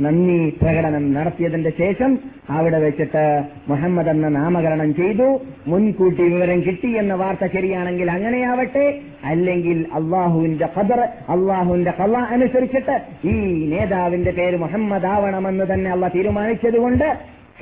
നന്ദി 0.00 0.58
പ്രകടനം 0.62 1.12
നടത്തിയതിന്റെ 1.12 1.70
ശേഷം 1.70 2.10
അവിടെ 2.50 2.78
വെച്ചിട്ട് 2.78 3.24
മുഹമ്മദ് 3.68 4.08
എന്ന 4.08 4.28
നാമകരണം 4.28 4.94
ചെയ്തു. 4.94 5.26
മുൻകൂട്ടി 5.66 6.22
വിവരം 6.22 6.60
കിട്ടി 6.60 6.90
എന്ന 6.96 7.14
വാർത്ത 7.14 7.46
ശരിയാണെങ്കിൽ 7.46 8.10
അങ്ങനെയാവട്ടെ. 8.10 8.86
അല്ലെങ്കിൽ 9.24 9.86
അള്ളാഹുവിന്റെ 9.94 10.68
ഖദർ 10.76 11.00
അള്ളാഹുവിന്റെ 11.28 11.90
കള്ള 11.90 12.16
അനുസരിച്ചിട്ട് 12.18 12.96
ഈ 13.28 13.34
നേതാവിന്റെ 13.72 14.30
പേര് 14.30 14.56
മുഹമ്മദ് 14.56 15.06
ആവണമെന്ന് 15.06 15.64
തന്നെ 15.74 15.90
അള്ള 15.90 16.08
തീരുമാനിച്ചതുകൊണ്ട് 16.08 17.08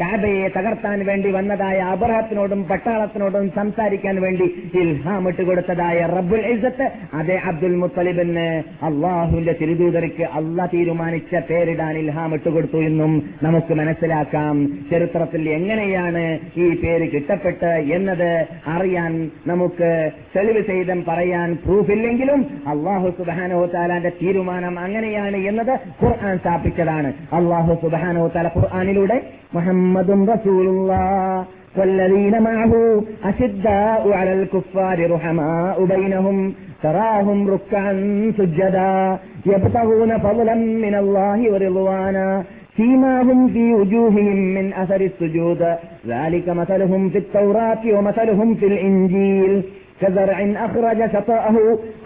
കാബയെ 0.01 0.47
തകർത്താൻ 0.55 0.99
വേണ്ടി 1.09 1.29
വന്നതായ 1.31 1.79
അബ്രഹത്തിനോടും 1.95 2.61
പട്ടാളത്തിനോടും 2.71 3.45
സംസാരിക്കാൻ 3.59 4.17
വേണ്ടി 4.25 4.47
ഇൽഹാമിട്ട് 4.81 5.43
കൊടുത്തതായ 5.43 5.99
റബ്ബുൽ 6.15 6.45
ഇസത്ത് 6.55 6.87
അതേ 7.19 7.37
അബ്ദുൽ 7.51 7.77
മുത്തലിബിന് 7.83 8.47
അള്ളാഹുവിന്റെ 8.89 9.55
തിരുദൂതർക്ക് 9.61 10.25
അള്ളാഹ് 10.39 10.71
തീരുമാനിച്ച 10.75 11.43
പേരിടാൻ 11.51 11.95
ഇൽഹാമിട്ട് 12.03 12.49
കൊടുത്തു 12.49 12.81
എന്നും 12.89 13.13
നമുക്ക് 13.43 13.73
മനസ്സിലാക്കാം. 13.81 14.57
ചരിത്രത്തിൽ 14.91 15.43
എങ്ങനെയാണ് 15.59 16.25
ഈ 16.57 16.67
പേര് 16.83 17.07
കിട്ടപ്പെട്ട് 17.15 17.73
എന്നത് 17.97 18.29
അറിയാൻ 18.75 19.13
നമുക്ക് 19.47 19.91
തെളിവ് 20.37 20.65
ചെയ്തം 20.71 21.01
പറയാൻ 21.11 21.49
പ്രൂഫില്ലെങ്കിലും 21.67 22.43
അള്ളാഹു 22.75 23.09
സുബാനോ 23.19 23.63
താലാന്റെ 23.77 24.13
തീരുമാനം 24.23 24.75
അങ്ങനെയാണ് 24.79 25.39
എന്നത് 25.53 25.75
ഖുർആൻ 26.03 26.37
സ്ഥാപിച്ചതാണ്. 26.43 27.11
അള്ളാഹു 27.41 27.73
സുബാനോ 27.85 28.27
താല 28.37 28.51
ഖുർആാനിലൂടെ 28.59 29.19
മുഹമ്മദും 29.57 29.83
محمد 29.85 30.31
رسول 30.31 30.67
الله. 30.67 31.45
والذين 31.77 32.43
معه 32.43 33.03
أشداء 33.25 34.13
على 34.13 34.33
الكفار 34.33 35.11
رحماء 35.11 35.85
بينهم 35.85 36.55
تراهم 36.83 37.51
ركعا 37.51 37.93
سجدا 38.39 39.19
يبتغون 39.47 40.19
فضلا 40.19 40.55
من 40.55 40.95
الله 40.95 41.53
ورضوانا 41.53 42.45
فيما 42.77 43.23
هم 43.23 43.49
في 43.49 43.75
وجوههم 43.75 44.37
من 44.37 44.73
أثر 44.73 45.01
السجود. 45.01 45.63
ذلك 46.07 46.49
مثلهم 46.49 47.09
في 47.09 47.19
التوراة 47.19 47.83
ومثلهم 47.95 48.55
في 48.55 48.67
الإنجيل. 48.67 49.63
كزرع 50.01 50.39
أخرج 50.67 51.13
شطأه 51.13 51.57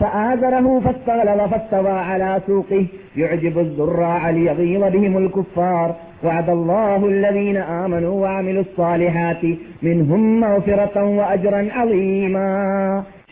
فآزره 0.01 0.81
فاستغلظ 0.81 1.51
فاستوى 1.51 1.91
على 1.91 2.41
سوقه. 2.47 2.87
يعجب 3.17 3.59
الزراع 3.59 4.31
ليغيظ 4.31 4.83
بهم 4.93 5.17
الكفار. 5.19 5.95
وعد 6.24 6.50
الله 6.52 7.02
الذين 7.08 7.58
آمنوا 7.84 8.14
وعملوا 8.16 8.64
الصالحات 8.64 9.44
منهم 9.84 10.22
مغفرة 10.42 10.96
وأجرا 11.20 11.62
عظيما 11.74 12.48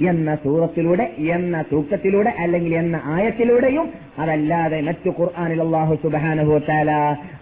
എന്ന 0.08 0.30
സൂറത്തിലൂടെ 0.43 1.06
എന്ന 1.36 1.56
തൂക്കത്തിലൂടെ 1.71 2.32
അല്ലെങ്കിൽ 2.43 2.74
എന്ന 2.76 2.97
ആയത്തിലൂടെയും 3.15 3.86
അതല്ലാതെ 4.17 4.80
മറ്റു 4.82 5.10
ഖുർആാനിൽ 5.17 5.60
അള്ളാഹു 5.62 5.93
സുബാനുഭവത്താല 6.02 6.91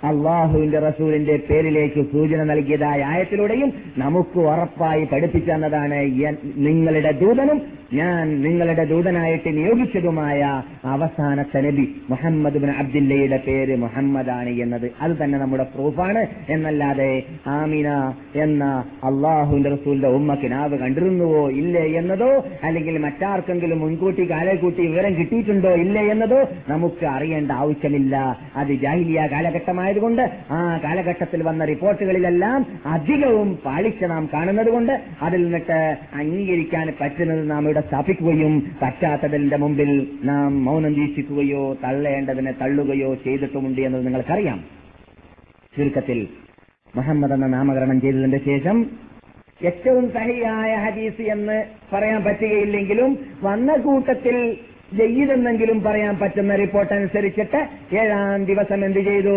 അള്ളാഹുവിന്റെ 0.09 0.79
റസൂലിന്റെ 0.81 1.35
പേരിലേക്ക് 1.47 2.01
സൂചന 2.11 2.39
നൽകിയതായ 2.43 2.99
ആയത്തിലൂടെയും 3.11 3.69
നമുക്ക് 3.97 4.39
ഉറപ്പായി 4.47 5.03
പഠിപ്പിച്ചു 5.11 5.51
തന്നതാണ് 5.51 5.99
എൻ- 6.27 6.41
നിങ്ങളുടെ 6.67 7.11
ദൂതനും 7.21 7.59
ഞാൻ 7.92 8.42
നിങ്ങളുടെ 8.42 8.84
ദൂതനായിട്ട് 8.84 9.56
നിയോഗിച്ചതുമായ 9.56 10.62
അവസാനത്തെ 10.84 11.60
നബി 11.60 12.02
മുഹമ്മദ് 12.10 12.54
ബിൻ 12.54 12.70
അബ്ദുല്ലയുടെ 12.70 13.42
പേര് 13.46 13.76
മുഹമ്മദാണ് 13.76 14.48
എന്നത്. 14.48 14.90
അത് 15.00 15.24
തന്നെ 15.24 15.38
നമ്മുടെ 15.38 15.62
പ്രൂഫാണ്. 15.62 16.26
എന്നല്ലാതെ 16.48 17.22
ആമിന 17.46 18.12
എന്ന 18.36 18.64
അള്ളാഹുവിന്റെ 19.04 19.70
റസൂലിന്റെ 19.70 20.08
ഉമ്മക്ക് 20.08 20.52
നാവ് 20.52 20.78
കണ്ടിരുന്നുവോ 20.78 21.50
ഇല്ലേ 21.50 21.80
എന്നതോ 21.80 22.44
അല്ലെങ്കിൽ 22.62 22.98
മറ്റാർക്കെങ്കിലും 22.98 23.80
മുൻകൂട്ടി 23.80 24.30
കാലേക്കൂട്ടി 24.30 24.86
വിവരം 24.86 25.14
കിട്ടിയിട്ടുണ്ടോ 25.14 25.74
ഇല്ലേ 25.74 26.02
എന്നതോ 26.02 26.48
നമുക്ക് 26.68 27.06
അറിയേണ്ട 27.06 27.50
ആവശ്യമില്ല. 27.50 28.38
അത് 28.56 28.72
ജാഹിലിയ 28.72 29.28
കാലഘട്ടമായതുകൊണ്ട് 29.32 30.22
ആ 30.50 30.80
കാലഘട്ടത്തിൽ 30.84 31.42
വന്ന 31.42 31.64
റിപ്പോർട്ടുകളിലെല്ലാം 31.64 32.66
അധികവും 32.86 33.58
പാളിച്ച 33.64 34.04
നാം 34.04 34.28
കാണുന്നത് 34.32 34.66
കൊണ്ട് 34.66 35.00
അതിൽ 35.22 35.44
നിന്നിട്ട് 35.44 35.96
അംഗീകരിക്കാൻ 36.14 36.92
പറ്റുന്നത് 37.00 37.50
നാം 37.50 37.73
ഇവിടെ 37.74 37.86
സ്ഥാപിക്കുകയും 37.86 38.52
പറ്റാത്തതിന്റെ 38.82 39.56
മുമ്പിൽ 39.56 39.88
നാം 40.24 40.64
മൗനം 40.64 40.92
വീക്ഷിക്കുകയോ 40.94 41.62
തള്ളേണ്ടതിനെ 41.84 42.52
തള്ളുകയോ 42.52 43.14
ചെയ്തിട്ടുമുണ്ട് 43.14 43.80
എന്നത് 43.80 44.06
നിങ്ങൾക്കറിയാം. 44.06 44.58
ചുരുക്കത്തിൽ 45.76 46.18
മുഹമ്മദ് 46.96 47.32
എന്ന 47.32 47.46
നാമകരണം 47.46 48.00
ചെയ്തതിന്റെ 48.00 48.38
ശേഷം 48.38 48.76
ഏറ്റവും 49.64 50.04
സഹിയായ 50.12 50.70
ഹദീസ് 50.84 51.22
എന്ന് 51.22 51.58
പറയാൻ 51.92 52.24
പറ്റുകയില്ലെങ്കിലും 52.24 53.10
വന്ന 53.42 53.76
കൂട്ടത്തിൽ 53.76 54.36
ജയ്യിതെന്നെങ്കിലും 54.92 55.82
പറയാൻ 55.82 56.14
പറ്റുന്ന 56.18 56.56
റിപ്പോർട്ട് 56.56 56.94
അനുസരിച്ചിട്ട് 56.94 57.60
ഏഴാം 57.96 58.44
ദിവസം 58.44 58.84
എന്ത് 58.84 59.00
ചെയ്തു? 59.00 59.36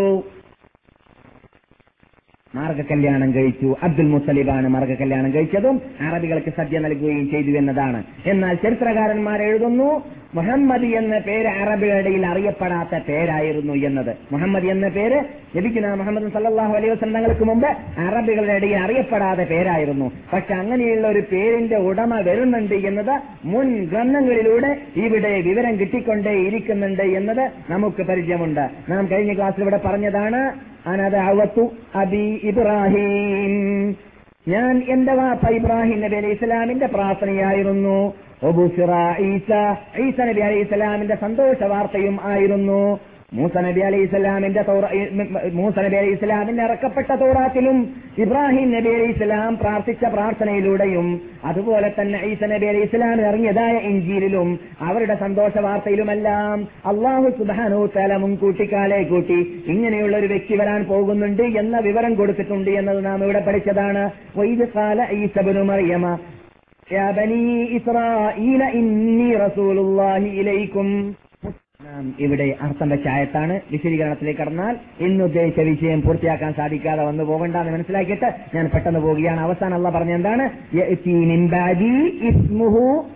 മാർഗകല്യാണം 2.58 3.30
കഴിച്ചു. 3.34 3.70
അബ്ദുൽ 3.84 4.08
മുത്തലിബാണ് 4.14 4.68
മാർഗകല്യാണം 4.76 5.32
കഴിച്ചതും 5.34 5.76
അറബികൾക്ക് 6.08 6.54
സദ്യ 6.58 6.78
നൽകുകയും 6.86 7.26
ചെയ്തു 7.34 7.58
എന്നതാണ്. 7.62 8.02
എന്നാൽ 8.26 8.56
ചരിത്രകാരന്മാർ 8.64 9.42
എഴുതുന്നു 9.50 9.90
മുഹമ്മദ് 10.34 10.86
എന്ന 10.86 11.20
പേര് 11.20 11.48
അറബികളിടയിൽ 11.48 12.26
അറിയപ്പെടാത്ത 12.26 12.98
പേരായിരുന്നു 13.08 13.74
എന്നത്. 13.74 14.18
മുഹമ്മദ് 14.32 14.66
എന്ന 14.66 14.88
പേര് 14.88 15.20
ലഭിക്കുന്ന 15.56 15.96
മുഹമ്മദ് 15.96 16.32
സല്ലാഹു 16.32 16.74
അലൈഹി 16.76 16.92
വസ്ലം 16.92 17.14
തങ്ങൾക്ക് 17.14 17.44
മുമ്പ് 17.44 17.68
അറബികളുടെ 18.08 18.54
ഇടയിൽ 18.54 18.78
അറിയപ്പെടാത്ത 18.78 19.40
പേരായിരുന്നു. 19.40 20.12
പക്ഷെ 20.34 20.54
അങ്ങനെയുള്ള 20.54 21.08
ഒരു 21.08 21.20
പേരിന്റെ 21.20 21.78
ഉടമ 21.78 22.20
വരുന്നുണ്ട് 22.20 22.76
എന്നത് 22.76 23.22
മുൻ 23.46 23.86
ഗ്രന്ഥങ്ങളിലൂടെ 23.86 24.78
ഇവിടെ 24.96 25.42
വിവരം 25.42 25.80
കിട്ടിക്കൊണ്ടേ 25.80 26.32
ഇരിക്കുന്നുണ്ട് 26.32 27.04
എന്നത് 27.04 27.52
നമുക്ക് 27.70 28.04
പരിചയമുണ്ട്. 28.04 28.70
നാം 28.90 29.08
കഴിഞ്ഞ 29.12 29.34
ക്ലാസ്സിൽ 29.34 29.62
ഇവിടെ 29.62 29.80
പറഞ്ഞതാണ് 29.86 30.52
അനദഅവത്തു 30.88 31.72
അബി 31.96 32.40
ഇബ്രാഹിം. 32.44 33.96
ഞാൻ 34.48 34.84
എന്റെ 34.90 35.14
വാപ്പ 35.14 35.50
ഇബ്രാഹിം 35.50 36.02
നബി 36.02 36.16
അലൈഹി 36.16 36.34
ഇസ്ലാമിന്റെ 36.34 36.86
പ്രാർത്ഥനയായിരുന്നു. 36.86 38.14
ഈസ 39.30 39.50
ഈസ 40.06 40.18
നബി 40.30 40.42
അലൈഹി 40.48 40.64
ഇസ്ലാമിന്റെ 40.66 41.16
സന്തോഷ 41.22 41.60
വാർത്തയും 41.72 42.18
ആയിരുന്നു. 42.32 42.82
മൂസ 43.38 43.54
നബി 43.66 43.82
അലൈഹി 43.86 44.04
ഇസ്ലാമിന്റെ 44.08 44.62
മൂസ 45.60 45.76
നബി 45.86 45.96
അലൈഹി 46.00 46.14
ഇസ്ലാമിന് 46.18 46.62
ഇറക്കപ്പെട്ട 46.66 47.10
തോറാത്തിലും 47.22 47.78
ഇബ്രാഹിം 48.24 48.68
നബി 48.76 48.90
അലൈഹി 48.98 49.16
ഇസ്ലാം 49.16 49.58
പ്രാർത്ഥിച്ച 49.62 50.04
പ്രാർത്ഥനയിലൂടെയും 50.14 51.08
അതുപോലെ 51.50 51.90
തന്നെ 51.98 52.20
ഈസ 52.30 52.42
നബി 52.54 52.70
അലൈഹി 52.72 52.88
ഇസ്ലാം 52.90 53.18
ഇറങ്ങിയതായ 53.26 53.74
ഇഞ്ചിയിലും 53.92 54.52
അവരുടെ 54.90 55.18
സന്തോഷ 55.26 55.58
വാർത്തയിലുമെല്ലാം 55.68 56.58
അള്ളാഹു 56.94 57.28
സുബാനു 57.42 57.82
തല 57.98 58.14
മുൻകൂട്ടി 58.24 58.68
കാലേ 58.76 59.02
കൂട്ടി 59.12 59.40
ഇങ്ങനെയുള്ള 59.76 60.16
ഒരു 60.22 60.32
വ്യക്തി 60.36 60.58
വരാൻ 60.62 60.82
പോകുന്നുണ്ട് 60.94 61.46
എന്ന 61.64 61.78
വിവരം 61.90 62.16
കൊടുത്തിട്ടുണ്ട് 62.22 62.72
എന്നത് 62.80 63.04
നാം 63.10 63.20
ഇവിടെ 63.28 63.44
പഠിച്ചതാണ്. 63.50 64.06
ഈസബനു 65.20 65.62
മറിയമ 65.72 66.08
നാം 71.86 72.14
ഇവിടെ 72.20 72.56
അർത്ഥം 72.62 72.90
വെച്ച 72.90 73.08
വിശദീകരണത്തിലേക്ക് 73.72 74.40
കടന്നാൽ 74.40 74.76
ഇന്ന് 75.00 75.24
ഉദ്ദേശിച്ച 75.24 75.60
വിഷയം 75.60 76.02
പൂർത്തിയാക്കാൻ 76.02 76.54
സാധിക്കാതെ 76.54 77.04
വന്നു 77.04 77.24
പോകണ്ട 77.24 77.56
എന്ന് 77.56 77.72
മനസ്സിലാക്കിയിട്ട് 77.72 78.34
ഞാൻ 78.56 78.70
പെട്ടെന്ന് 78.74 79.00
പോവുകയാണ്. 79.00 79.40
അവസാനം 79.40 79.74
അല്ല 79.74 79.90
പറഞ്ഞ 79.90 80.12
എന്താണ്? 80.12 80.50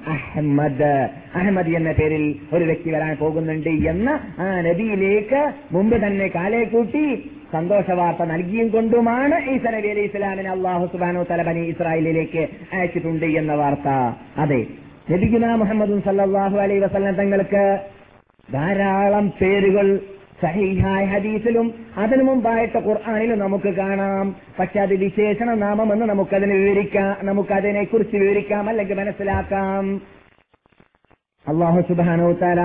അഹമ്മദ് 0.07 1.10
അഹമ്മദ് 1.36 1.67
എന്ന 1.67 1.91
പേരിൽ 1.91 2.36
ഒരു 2.53 2.63
വ്യക്തി 2.63 2.91
വരാൻ 2.91 3.17
പോകുന്നുണ്ട് 3.19 3.69
എന്ന് 3.69 4.41
ആ 4.41 4.62
നബിയിലേക്ക് 4.62 5.53
മുമ്പ് 5.71 5.95
തന്നെ 5.95 6.27
കാലേ 6.27 6.63
കൂട്ടി 6.63 7.05
സന്തോഷ 7.51 7.91
വാർത്ത 7.91 8.23
നൽകിയും 8.23 8.67
കൊണ്ടുമാണ് 8.69 9.37
ഈസ 9.53 9.65
നബി 9.75 9.87
അലി 9.87 9.99
ഇസ്ലാമിനെ 9.99 10.49
അള്ളാഹു 10.49 10.85
സുബാനു 10.85 11.25
തലബനി 11.31 11.59
ഇസ്രായേലിലേക്ക് 11.59 12.47
അയച്ചിട്ടുണ്ട് 12.73 13.25
എന്ന 13.25 13.55
വാർത്ത. 13.55 13.89
അതെ 14.37 14.61
നബിഗുന 15.11 15.45
മുഹമ്മദ് 15.55 15.97
സല്ലാഹു 16.05 16.57
അലൈ 16.57 16.79
വസല്ലം 16.79 17.15
തങ്ങൾക്ക് 17.15 17.65
ധാരാളം 18.53 19.33
പേരുകൾ 19.41 19.99
സഹിഹായ 20.41 21.05
ഹദീസിലും 21.05 21.67
അതിനു 21.97 22.23
മുമ്പായിട്ട് 22.23 22.77
ഖുർആാനിലും 22.77 23.39
നമുക്ക് 23.39 23.69
കാണാം. 23.75 24.35
പക്ഷെ 24.59 24.79
അത് 24.79 24.93
വിശേഷണ 24.93 25.53
നാമമെന്ന് 25.53 26.05
നമുക്കതിനെ 26.05 26.55
വിവരിക്കാം 26.55 27.25
നമുക്കതിനെ 27.25 27.83
കുറിച്ച് 27.83 28.17
വിവരിക്കാം 28.17 28.69
അല്ലെങ്കിൽ 28.69 28.97
മനസ്സിലാക്കാം. 28.97 30.01
അള്ളാഹു 31.45 31.82
സുബാനോത്താല 31.82 32.60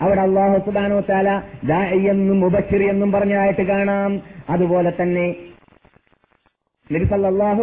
അവിടെ 0.00 0.20
അള്ളാഹു 0.20 0.58
സുബാനോ 0.58 1.00
താല 1.00 1.42
ദാഇ 1.64 1.98
എന്നും 2.08 2.40
മുബച്ചിർ 2.40 2.82
എന്നും 2.82 3.12
പറഞ്ഞായിട്ട് 3.12 3.62
കാണാം. 3.62 4.22
അതുപോലെ 4.48 4.92
തന്നെ 5.00 5.26
നബി 6.90 7.04
സല്ലാഹു 7.04 7.62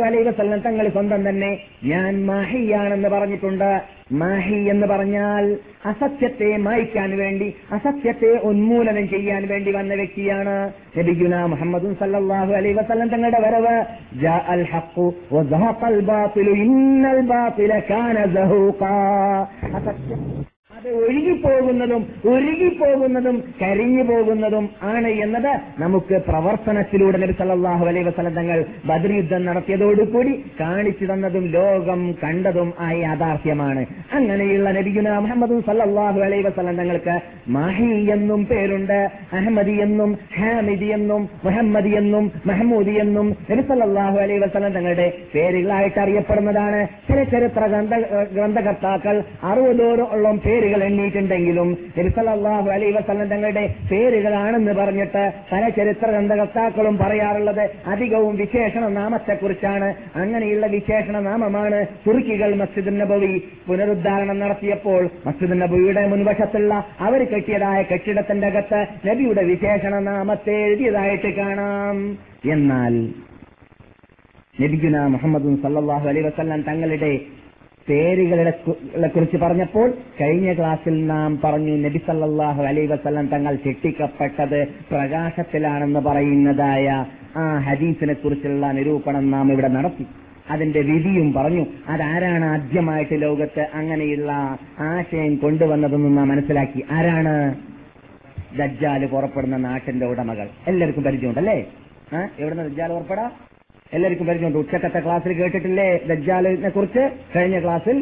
തങ്ങൾ 0.57 0.89
സ്വന്തം 0.89 1.29
തന്നെ 1.29 1.59
ഞാൻ 1.83 2.25
മാഹിയാണെന്ന് 2.25 3.09
പറഞ്ഞിട്ടുണ്ട് 3.09 3.96
മാഹി 4.11 4.55
എന്ന് 4.69 4.87
പറഞ്ഞാൽ 4.87 5.45
അസത്യത്തെ 5.85 6.57
മായ്ക്കാൻ 6.57 7.17
വേണ്ടി 7.17 7.55
അസത്യത്തെ 7.71 8.31
ഉന്മൂലനം 8.43 9.09
ചെയ്യാൻ 9.09 9.47
വേണ്ടി 9.47 9.71
വന്ന 9.71 9.93
വ്യക്തിയാണ് 9.93 10.71
നബിഗുന 10.97 11.43
മുഹമ്മദും 11.45 11.95
സല്ലാഹു 11.95 12.53
അലൈ 12.53 12.73
വസ്ലം 12.73 13.07
തങ്ങളുടെ 13.07 13.39
വരവ് 13.39 13.77
അസത്യം 19.73 20.46
ഒഴുകിപ്പോകുന്നതും 20.95 22.01
ഒഴുകിപ്പോകുന്നതും 22.31 23.37
കരിഞ്ഞു 23.61 24.03
പോകുന്നതും 24.03 24.65
ആണ് 24.93 25.07
എന്നത് 25.25 25.51
നമുക്ക് 25.79 26.15
പ്രവർത്തനത്തിലൂടെ 26.27 27.17
നബി 27.17 27.31
സല്ലല്ലാഹു 27.31 27.85
അലൈഹി 27.85 28.05
വസല്ലം 28.09 28.35
തങ്ങൾ 28.35 28.59
ബദർ 28.85 29.11
യുദ്ധം 29.11 29.45
നടത്തിയതോടുകൂടി 29.45 30.33
കാണിച്ചു 30.61 31.05
തന്നതും 31.05 31.45
ലോകം 31.57 32.01
കണ്ടതും 32.23 32.73
ആയ 32.79 32.97
യാഥാർത്ഥ്യമാണ്. 32.97 33.83
അങ്ങനെയുള്ള 34.13 34.71
നബിഗുന 34.77 35.17
മുഹമ്മദ് 35.25 35.59
സല്ലാഹു 35.69 36.19
അലൈ 36.27 36.41
വസല്ലം 36.41 36.77
തങ്ങൾക്ക് 36.81 37.15
മാഹി 37.49 37.89
എന്നും 38.15 38.45
പേരുണ്ട്. 38.45 38.97
അഹമ്മദി 39.33 39.75
എന്നും 39.87 40.11
ഹാമിദി 40.37 40.89
എന്നും 40.97 41.29
മുഹമ്മദി 41.45 41.93
എന്നും 42.01 42.31
മെഹമ്മൂദി 42.45 42.95
എന്നും 43.05 43.29
നബി 43.51 43.65
സല്ലല്ലാഹു 43.71 44.17
അലൈഹി 44.25 44.39
വസല്ലം 44.45 44.73
തങ്ങളുടെ 44.73 45.07
പേരുകളായിട്ട് 45.35 45.99
അറിയപ്പെടുന്നതാണ്. 46.05 46.81
ചില 47.07 47.23
ചരിത്ര 47.33 47.63
ഗ്രന്ഥ 47.73 47.93
ഗ്രന്ഥകർത്താക്കൾ 48.33 49.15
അറുപതോളം 49.49 50.37
പേരുകൾ 50.45 50.76
എണ്ണിയിട്ടുണ്ടെങ്കിലും 50.83 51.77
നബി 51.97 52.69
അലൈ 52.69 52.91
വസല്ലം 52.91 53.27
തങ്ങളുടെ 53.27 53.73
പേരുകളാണെന്ന് 53.91 54.71
പറഞ്ഞിട്ട് 54.71 55.31
പല 55.51 55.69
ചരിത്ര 55.69 56.07
ഗ്രന്ഥകർത്താക്കളും 56.11 56.97
പറയാറുള്ളത് 56.97 57.69
അധികവും 57.87 58.35
വിശേഷണ 58.35 58.87
നാമത്തെക്കുറിച്ചാണ്. 58.87 59.95
അങ്ങനെയുള്ള 60.15 60.65
വിശേഷണ 60.67 61.19
നാമമാണ് 61.19 61.85
തുർക്കികൾ 62.07 62.55
മസ്ജിദ് 62.55 63.01
നബവി 63.01 63.41
പുനരുദ്ധാരണം 63.67 64.39
നടത്തിയപ്പോൾ 64.39 65.09
മസ്ജിദ് 65.25 65.61
നബവിയുടെ 65.61 66.07
മുൻവശത്തുള്ള 66.07 66.85
അവർ 66.99 67.23
കെട്ടിയതായ 67.23 67.83
കെട്ടിടത്തിന്റെ 67.83 68.47
അകത്ത് 68.47 69.07
നബിയുടെ 69.07 69.43
വിശേഷണ 69.43 69.99
നാമത്തെ 69.99 70.51
എഴുതിയതായിട്ട് 70.51 71.35
കാണാം. 71.35 72.17
എന്നാൽ 72.51 72.95
നബിഗുന 74.61 75.07
മുഹമ്മദ് 75.07 75.61
സല്ലാഹു 75.61 76.07
അലൈ 76.09 76.21
വസല്ലം 76.21 76.61
തങ്ങളുടെ 76.61 77.19
പേരുകളെ 77.89 79.07
കുറിച്ച് 79.07 79.37
പറഞ്ഞപ്പോൾ 79.37 79.93
കഴിഞ്ഞ 80.21 80.53
ക്ലാസ്സിൽ 80.53 81.05
നാം 81.07 81.41
പറഞ്ഞു 81.43 81.77
നബി 81.77 81.97
സല്ലാഹു 81.97 82.63
അലൈ 82.63 82.85
വസല്ലം 82.85 83.27
തങ്ങൾ 83.27 83.55
ചിട്ടിക്കപ്പെട്ടത് 83.55 84.67
പ്രകാശത്തിലാണെന്ന് 84.91 85.99
പറയുന്നതായ 85.99 87.05
ആ 87.37 87.57
ഹദീസിനെ 87.57 88.13
കുറിച്ചുള്ള 88.13 88.71
നിരൂപണം 88.71 89.31
നാം 89.31 89.51
ഇവിടെ 89.51 89.67
നടത്തി. 89.67 90.05
അതിന്റെ 90.51 90.81
വിധിയും 90.81 91.33
പറഞ്ഞു. 91.33 91.65
അതാരാണ് 91.87 92.45
ആദ്യമായിട്ട് 92.45 93.21
ലോകത്ത് 93.21 93.67
അങ്ങനെയുള്ള 93.73 94.57
ആശയം 94.79 95.35
കൊണ്ടുവന്നതെന്ന് 95.35 96.17
നാം 96.17 96.27
മനസ്സിലാക്കി. 96.27 96.85
ആരാണ്? 96.91 97.55
ദജ്ജാൽ 98.57 99.05
പുറപ്പെടുന്ന 99.05 99.57
നാട്ടിന്റെ 99.57 100.05
ഉടമകൾ. 100.05 100.47
എല്ലാവർക്കും 100.67 101.03
പരിചയമുണ്ടല്ലേ? 101.03 101.65
എവിടുന്ന് 102.39 102.63
ദജ്ജാൽ 102.63 102.87
പുറപ്പെടാം? 102.87 103.56
എല്ലാവർക്കും 103.93 104.27
പരിചയമുണ്ട്. 104.27 104.57
ഉച്ചക്കത്തെ 104.57 104.99
ക്ലാസ്സിൽ 104.99 105.33
കേട്ടിട്ടില്ലേ 105.33 105.99
ദജ്ജാലിനെ 106.09 106.69
കുറിച്ച്? 106.69 107.03
കഴിഞ്ഞ 107.35 107.63
ക്ലാസ്സിൽ 107.63 107.97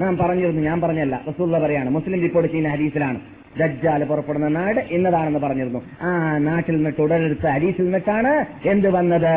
ഞാൻ 0.00 0.16
പറഞ്ഞിരുന്നു. 0.16 0.62
ഞാൻ 0.62 0.80
പറഞ്ഞല്ല. 0.80 1.20
റസൂള്ള 1.28 1.58
പറയാണ്. 1.58 1.90
മുസ്ലിം 1.90 2.20
റിപ്പോർട്ട് 2.20 2.52
ചെയ്യുന്ന 2.52 2.74
ഹരീസിലാണ് 2.74 3.20
ദജ്ജാൽ 3.60 4.04
പുറപ്പെടുന്ന 4.04 4.48
നാട് 4.48 4.80
ഇന്നതാണെന്ന് 4.90 5.38
പറഞ്ഞിരുന്നു. 5.38 5.80
ആ 6.02 6.38
നാട്ടിൽ 6.38 6.74
നിന്നിട്ട് 6.74 7.00
ഉടലെടുത്ത 7.00 7.46
ഹരീസിൽ 7.46 7.82
നിന്നിട്ടാണ് 7.82 8.32
എന്ത് 8.68 8.88
വന്നത്? 8.88 9.34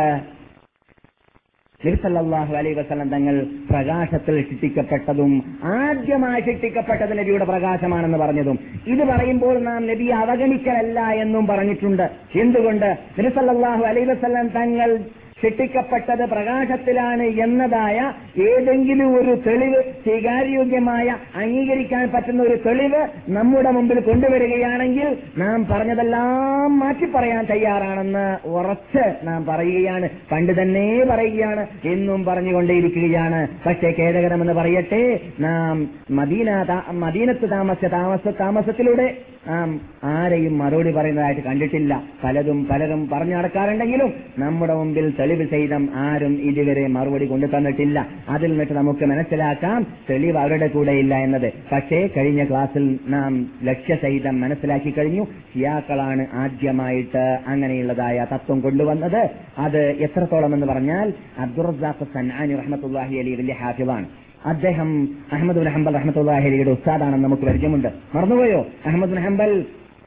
നബിസല്ലാഹു 1.81 2.53
അലൈ 2.55 2.73
വസ്ലം 2.73 3.09
തങ്ങൾ 3.09 3.35
പ്രകാശത്തിൽ 3.69 4.41
ശിക്ഷിക്കപ്പെട്ടതും 4.49 5.59
ആദ്യമായി 5.63 6.41
ശിക്ഷിക്കപ്പെട്ടത് 6.41 7.17
നബിയുടെ 7.17 7.45
പ്രകാശമാണെന്ന് 7.45 8.17
പറഞ്ഞതും. 8.17 8.59
ഇത് 8.87 9.03
പറയുമ്പോൾ 9.03 9.59
നാം 9.59 9.87
നബിയെ 9.87 10.15
അവഗണിക്കലല്ല 10.15 10.99
എന്നും 11.23 11.47
പറഞ്ഞിട്ടുണ്ട്. 11.47 12.09
എന്തുകൊണ്ട്? 12.35 12.97
നബിസല്ലാഹു 13.19 13.83
അലൈ 13.83 14.05
വസ്ലം 14.05 14.47
തങ്ങൾ 14.47 14.99
ശിക്ഷിക്കപ്പെട്ടത് 15.41 16.29
പ്രകാശത്തിലാണ് 16.29 17.23
എന്നതായ 17.23 18.11
ഏതെങ്കിലും 18.41 19.15
ഒരു 19.15 19.35
തെളിവ് 19.47 19.83
സ്വീകാര്യോഗ്യമായ 20.03 21.17
അംഗീകരിക്കാൻ 21.35 22.09
പറ്റുന്ന 22.09 22.43
ഒരു 22.43 22.57
തെളിവ് 22.65 23.07
നമ്മുടെ 23.29 23.71
മുമ്പിൽ 23.71 23.99
കൊണ്ടുവരികയാണെങ്കിൽ 23.99 25.17
നാം 25.37 25.65
പറഞ്ഞതെല്ലാം 25.65 26.79
മാറ്റി 26.79 27.05
പറയാൻ 27.05 27.45
തയ്യാറാണെന്ന് 27.45 28.47
ഉറച്ച് 28.47 29.27
നാം 29.27 29.45
പറയുകയാണ്. 29.45 30.09
പണ്ട് 30.31 30.61
തന്നെ 30.61 31.05
പറയുകയാണ്. 31.09 31.67
എന്നും 31.85 32.23
പറഞ്ഞുകൊണ്ടേയിരിക്കുകയാണ്. 32.23 33.47
പക്ഷേ 33.65 33.93
ഖേദകരമെന്ന് 33.99 34.53
പറയട്ടെ 34.53 35.19
നാം 35.39 35.89
മദീന 36.11 36.65
മദീനത്ത് 36.91 37.51
താമസ 37.51 37.85
താമസ 37.85 38.27
താമസത്തിലൂടെ 38.39 39.15
നാം 39.47 39.81
ആരെയും 40.03 40.57
മറുപടി 40.57 40.91
പറയുന്നതായിട്ട് 40.91 41.41
കണ്ടിട്ടില്ല. 41.41 42.03
പലതും 42.23 42.67
പലരും 42.67 43.09
പറഞ്ഞു 43.09 43.35
നടക്കാറുണ്ടെങ്കിലും 43.35 44.13
നമ്മുടെ 44.39 44.73
മുമ്പിൽ 44.73 45.13
തെളിവ് 45.29 45.49
സഹിതം 45.49 45.89
ആരും 45.95 46.33
ഇതുവരെ 46.41 46.87
മറുപടി 46.87 47.25
കൊണ്ടു 47.25 47.45
തന്നിട്ടില്ല 47.45 48.07
അതിൽ 48.29 48.49
നിന്നിട്ട് 48.49 48.73
നമുക്ക് 48.73 49.05
മനസ്സിലാക്കാം 49.05 49.87
തെളിവ് 50.09 50.37
അവരുടെ 50.37 50.67
കൂടെ 50.67 50.91
ഇല്ല 50.91 51.15
എന്നത്. 51.15 51.53
പക്ഷേ 51.71 52.09
കഴിഞ്ഞ 52.17 52.43
ക്ലാസ്സിൽ 52.43 52.99
നാം 53.07 53.51
ലക്ഷ്യ 53.63 53.87
ലക്ഷ്യസഹിതം 53.89 54.41
മനസ്സിലാക്കി 54.41 54.91
കഴിഞ്ഞു. 54.91 55.23
ഷിയാക്കളാണ് 55.23 56.27
ആദ്യമായിട്ട് 56.33 57.39
അങ്ങനെയുള്ളതായ 57.47 58.25
തത്വം 58.33 58.59
കൊണ്ടുവന്നത്. 58.59 59.29
അത് 59.57 59.81
എത്രത്തോളം 59.99 60.53
എന്ന് 60.53 60.67
പറഞ്ഞാൽ 60.67 61.13
അബ്ദുറസാഖ് 61.37 62.05
സന്നാനി 62.13 62.53
റഹ്മത്തുല്ലാഹി 62.55 63.15
അലി 63.15 63.35
വലിയ 63.35 63.55
ഹാഫിവാണ്. 63.61 64.05
അദ്ദേഹം 64.45 64.89
അഹമ്മദ് 65.33 65.57
ബിൻ 65.57 65.69
ഹംബൽ 65.69 65.93
റഹ്മത്തുല്ലാഹിയുടെ 65.95 66.71
ഉസ്താദാണെന്ന് 66.71 67.25
നമുക്ക് 67.25 67.43
പരിചയമുണ്ട്. 67.43 67.87
മറന്നുപോയോ? 68.15 68.67
അഹമ്മദ് 68.85 69.11
ബിൻ 69.11 69.19
ഹംബൽ 69.19 69.65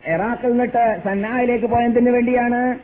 ഇറാഖിൽ 0.09 0.49
നിന്നിട്ട് 0.49 1.01
സന്നായിലേക്ക് 1.05 1.67
പോയതിനു 1.67 2.11
വേണ്ടിയാണ് 2.11 2.79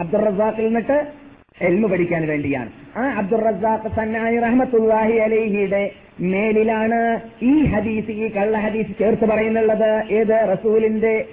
അബ്ദുൾ 0.00 0.24
റസാഖിൽ 0.24 0.66
നിന്നിട്ട് 0.66 1.25
എൽമു 1.60 1.88
പഠിക്കാൻ 1.88 2.28
വേണ്ടിയാണ്. 2.28 2.70
ആ 2.96 3.18
അബ്ദുൾ 3.18 3.38
റസാഖ് 3.38 3.96
സന്നായി 3.96 4.36
റഹ്മത്തുല്ലാഹി 4.36 5.12
അലൈഹിയുടെ 5.12 5.90
മേലിലാണ് 6.20 7.20
ഈ 7.42 7.64
ഹദീസ് 7.64 8.10
ഈ 8.10 8.28
കള്ള 8.28 8.58
ഹദീസ് 8.58 8.98
ചേർത്ത് 8.98 9.24
പറയുന്നുള്ളത്. 9.24 10.04
ഏത്? 10.10 10.48
റസൂലിന്റെ 10.52 11.24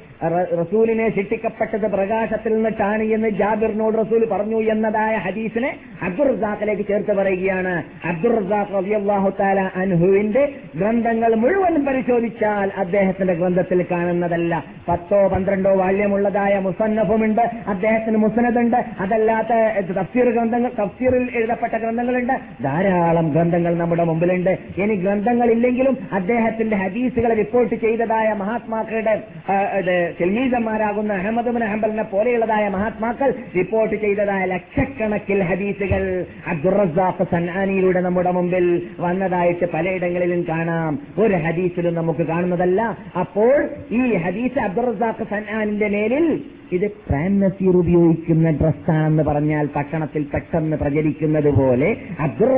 റസൂലിനെ 0.60 1.16
ശിക്ഷിക്കപ്പെട്ടത് 1.16 1.92
പ്രകാശത്തിൽ 1.92 2.54
നിന്നിട്ടാണ് 2.54 3.04
എന്ന് 3.04 3.30
ജാബിറിനോട് 3.30 3.98
റസൂൽ 3.98 4.26
പറഞ്ഞു 4.26 4.62
എന്നതായ 4.62 5.16
ഹദീസിനെ 5.16 5.76
അബ്ദുൾ 6.02 6.36
റസാഖിലേക്ക് 6.36 6.88
ചേർത്ത് 6.88 7.14
പറയുകയാണ്. 7.14 7.84
അബ്ദുൾ 8.06 8.46
റസാഖ് 8.46 8.76
റബിയാഹു 8.76 9.34
താല 9.40 9.60
അൻഹുവിന്റെ 9.76 10.50
ഗ്രന്ഥങ്ങൾ 10.76 11.36
മുഴുവൻ 11.36 11.86
പരിശോധിച്ചാൽ 11.86 12.72
അദ്ദേഹത്തിന്റെ 12.78 13.34
ഗ്രന്ഥത്തിൽ 13.34 13.86
കാണുന്നതല്ല. 13.92 14.64
പത്തോ 14.90 15.28
പന്ത്രണ്ടോ 15.28 15.76
വാല്യമുള്ളതായ 15.76 16.60
മുസന്നഫുമുണ്ട്. 16.60 17.42
അദ്ദേഹത്തിന് 17.68 18.18
മുസനദുണ്ട്. 18.18 18.78
അതല്ലാത്ത 19.00 19.48
തഫ്സീർ 19.92 20.30
ഗ്രന്ഥങ്ങൾ 20.30 20.72
തഫ്സീറിൽ 20.80 21.30
എഴുതപ്പെട്ട 21.36 21.74
ഗ്രന്ഥങ്ങളുണ്ട്. 21.74 22.64
ധാരാളം 22.64 23.30
ഗ്രന്ഥങ്ങൾ 23.30 23.78
നമ്മുടെ 23.78 24.04
മുമ്പിലുണ്ട്. 24.04 24.58
ഇനി 24.78 24.96
ഗ്രന്ഥങ്ങളില്ലെങ്കിലും 24.96 25.98
അദ്ദേഹത്തിന്റെ 26.14 26.78
ഹദീസുകളെ 26.78 27.36
റിപ്പോർട്ട് 27.36 27.76
ചെയ്തതായ 27.76 28.34
മഹാത്മാക്കളുടെ 28.34 30.13
ചെൽമീസന്മാരാകുന്ന 30.20 31.14
അഹമ്മദ് 31.14 31.64
ഹംബലിനെ 31.64 32.04
പോലെയുള്ളതായ 32.04 32.68
മഹാത്മാക്കൾ 32.68 33.34
റിപ്പോർട്ട് 33.56 33.96
ചെയ്തതായ 33.96 34.46
ലക്ഷക്കണക്കിൽ 34.46 35.44
ഹദീസുകൾ. 35.44 36.26
അബ്ദുറസാഫ് 36.48 37.24
സന്നാനിയിലൂടെ 37.32 38.02
നമ്മുടെ 38.02 38.32
മുമ്പിൽ 38.32 38.88
വന്നതായിട്ട് 39.00 39.66
പലയിടങ്ങളിലും 39.74 40.46
കാണാം. 40.50 41.00
ഒരു 41.20 41.34
ഹദീസിലും 41.34 41.94
നമുക്ക് 41.94 42.24
കാണുന്നതല്ല. 42.28 42.98
അപ്പോൾ 43.20 43.70
ഈ 43.92 44.14
ഹദീസ് 44.14 44.60
അബ്ദുറസാഖ് 44.60 45.24
സന്നാനിന്റെ 45.24 45.88
മേലിൽ 45.88 46.42
ഇത് 46.72 46.92
പ്രേം 46.92 47.40
നസീർ 47.40 47.78
ഉപയോഗിക്കുന്ന 47.78 48.50
ഡ്രസ്സാണെന്ന് 48.52 49.24
പറഞ്ഞാൽ 49.24 49.66
പട്ടണത്തിൽ 49.76 50.24
പെട്ടെന്ന് 50.34 50.78
പ്രചരിക്കുന്നത് 50.78 51.50
പോലെ 51.50 51.96
അബ്ദുൾ 52.20 52.52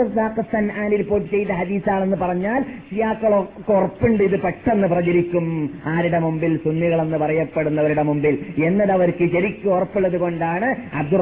പോയി 1.04 1.26
ചെയ്ത 1.32 1.48
ഹദീസാണെന്ന് 1.48 2.18
പറഞ്ഞാൽ 2.18 2.63
ഷിയാക്കളൊക്കെ 2.89 3.74
ഉറപ്പുണ്ട് 3.74 4.24
ഇത് 4.24 4.39
പെട്ടെന്ന് 4.39 4.88
പ്രചരിക്കും. 4.88 5.70
ആരുടെ 5.86 6.20
മുമ്പിൽ 6.20 6.58
സുന്നികളെന്ന് 6.58 7.18
പറയപ്പെടുന്നവരുടെ 7.18 8.02
മുമ്പിൽ 8.02 8.38
എന്നത് 8.63 8.91
അവർക്ക് 8.91 9.26
ശരിക്കും 9.34 9.74
ഉറപ്പുള്ളത് 9.76 10.18
കൊണ്ടാണ് 10.18 10.76
അബ്ദുൾ 10.94 11.22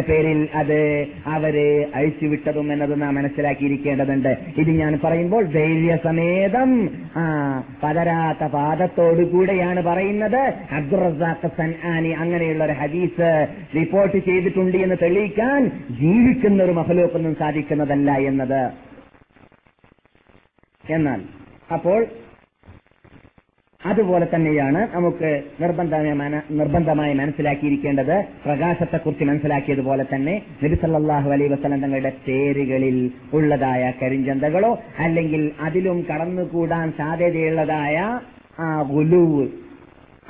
പേരിൽ 0.00 0.48
അത് 0.54 1.06
അവർ 1.26 1.56
അഴിച്ചുവിട്ടതും 1.94 2.72
എന്നത് 2.72 3.02
നാം 3.02 3.14
മനസ്സിലാക്കിയിരിക്കേണ്ടതുണ്ട്. 3.14 4.38
ഇത് 4.56 4.70
ഞാൻ 4.70 5.00
പറയുമ്പോൾ 5.04 5.44
ധൈര്യസമേതം 5.44 6.90
ആ 7.16 7.24
പതരാത്ത 7.82 8.44
പാദത്തോടുകൂടെയാണ് 8.46 9.82
പറയുന്നത്. 9.82 10.42
അബ്ദുൾ 10.70 11.02
സൻആനി 11.62 12.08
അങ്ങനെയുള്ള 12.08 12.64
ഒരു 12.64 12.72
ഹദീസ് 12.72 13.30
റിപ്പോർട്ട് 13.74 14.16
ചെയ്തിട്ടുണ്ട് 14.16 14.76
എന്ന് 14.76 14.96
തെളിയിക്കാൻ 15.02 15.60
ജീവിക്കുന്ന 15.90 16.62
ഒരു 16.62 16.72
മഹലോക്കൊന്നും 16.72 17.34
സാധിക്കുന്നതല്ല 17.34 18.10
എന്നത്. 18.12 18.62
എന്നാൽ 20.90 21.20
അപ്പോൾ 21.72 22.06
അതുപോലെ 23.86 24.26
തന്നെയാണ് 24.34 24.88
നമുക്ക് 24.94 25.42
നിർബന്ധമായി 25.60 26.40
നിർബന്ധമായി 26.50 27.14
മനസ്സിലാക്കിയിരിക്കേണ്ടത്. 27.14 28.24
പ്രകാശത്തെക്കുറിച്ച് 28.44 29.24
മനസ്സിലാക്കിയതുപോലെ 29.24 30.04
തന്നെ 30.14 30.42
നബിസല്ലാഹു 30.64 31.30
അലൈ 31.30 31.48
വസ്ലം 31.48 31.80
തങ്ങളുടെ 31.80 32.12
പേരുകളിൽ 32.28 33.10
ഉള്ളതായ 33.32 33.92
കരിഞ്ചന്തകളോ 34.02 34.78
അല്ലെങ്കിൽ 34.98 35.50
അതിലും 35.60 36.06
കടന്നുകൂടാൻ 36.10 36.92
സാധ്യതയുള്ളതായ 36.98 38.20
ആ 38.60 38.82
ഗുലൂവ് 38.82 39.48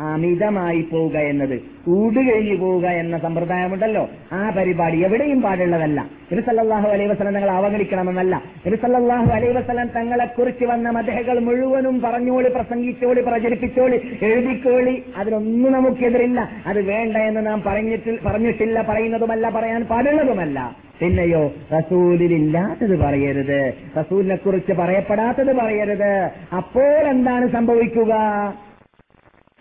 അമിതമായി 0.01 0.81
പോവുക 0.83 1.17
എന്നത്. 1.17 1.59
കൂടുകഴിഞ്ഞു 1.59 2.57
പോവുക 2.57 2.87
എന്ന 2.87 3.19
സമ്പ്രദായമുണ്ടല്ലോ. 3.19 4.09
ആ 4.33 4.51
പരിപാടി 4.51 5.05
എവിടെയും 5.05 5.43
പാടുള്ളതല്ല. 5.43 6.07
നബി 6.33 6.43
അലൈ 6.89 7.07
വസ്ലം 7.07 7.35
തങ്ങൾ 7.35 7.51
അവഗണിക്കണമെന്നല്ല. 7.51 8.43
നബി 8.67 8.77
അലൈ 8.87 9.49
വസ്ലം 9.49 9.63
വസല്ലം 9.63 9.89
തങ്ങളെ 9.97 10.25
കുറിച്ച് 10.25 10.65
വന്ന 10.65 10.91
മതഹകൾ 10.91 11.39
മുഴുവനും 11.39 12.01
പറഞ്ഞോളി 12.01 12.49
പ്രസംഗിച്ചോളി 12.49 13.21
പ്രചരിപ്പിച്ചോളി 13.21 14.19
എഴുതിക്കോളി. 14.23 15.03
അതിനൊന്നും 15.17 15.73
നമുക്കെതിരില്ല. 15.73 16.49
അത് 16.67 16.83
വേണ്ട 16.83 17.17
എന്ന് 17.17 17.47
നാം 17.47 17.63
പറഞ്ഞിട്ട് 17.67 18.19
പറഞ്ഞിട്ടില്ല 18.25 18.83
പറയുന്നതുമല്ല 18.83 19.49
പറയാൻ 19.49 19.85
പാടുള്ളതുമല്ല. 19.85 20.77
പിന്നെയോ 21.01 21.53
റസൂലിലില്ലാത്തത് 21.79 22.99
പറയരുത്. 22.99 23.73
റസൂലിനെ 23.99 24.37
കുറിച്ച് 24.37 24.73
പറയപ്പെടാത്തത് 24.73 25.57
പറയരുത്. 25.57 26.31
അപ്പോൾ 26.57 27.09
എന്താണ് 27.09 27.49
സംഭവിക്കുക? 27.53 28.13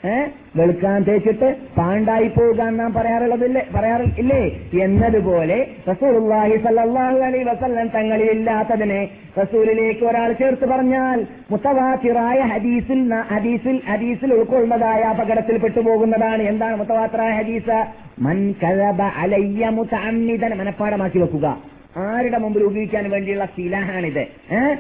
ഏ? 0.06 0.26
വെളുക്കാൻ 0.56 1.04
തേച്ചിട്ട് 1.04 1.56
പാണ്ടായി 1.78 2.28
പോകാൻ 2.28 2.78
നാം 2.78 2.94
പറയാറുള്ളതില്ലേ? 2.94 3.68
പറയാറില്ലേ? 3.76 4.60
എന്നതുപോലെ 4.84 5.68
റസൂലുള്ളാഹി 5.88 6.58
സല്ലല്ലാഹു 6.64 7.18
അലൈഹി 7.18 7.44
വസല്ലം 7.44 7.88
തങ്ങളിൽ 7.88 8.32
ഇല്ലാത്തതിനെ 8.32 9.10
റസൂലിലേക്ക് 9.38 10.04
ഒരാൾ 10.06 10.34
ചേർത്ത് 10.34 10.66
പറഞ്ഞാൽ 10.66 11.26
മുത്തവാത്തിറായ 11.52 12.40
ഹദീസിൽ 12.40 13.14
ഹദീസിൽ 13.32 13.82
ഹദീസിൽ 13.88 14.34
ഉൾക്കൊള്ളുന്നതായ 14.34 15.02
അപകടത്തിൽ 15.02 15.58
പെട്ടുപോകുന്നതാണ്. 15.58 16.44
എന്താണ് 16.44 16.76
മുത്തവാത്തിറായ 16.76 17.32
ഹദീസ്? 17.32 17.86
മൻ 18.20 18.56
കഴബ 18.64 19.02
അലയ്യ 19.02 19.70
മുതഅമ്മിദൻ. 19.70 20.58
മനഃപ്പാടമാക്കി 20.58 21.20
വെക്കുക. 21.20 21.71
ആരുടെ 21.96 22.38
മുമ്പിൽ 22.38 22.64
ഉപയോഗിക്കാൻ 22.64 23.12
വേണ്ടിയുള്ള 23.12 23.46
സിലാഹാണിത്? 23.46 24.24
ഏഹ് 24.52 24.76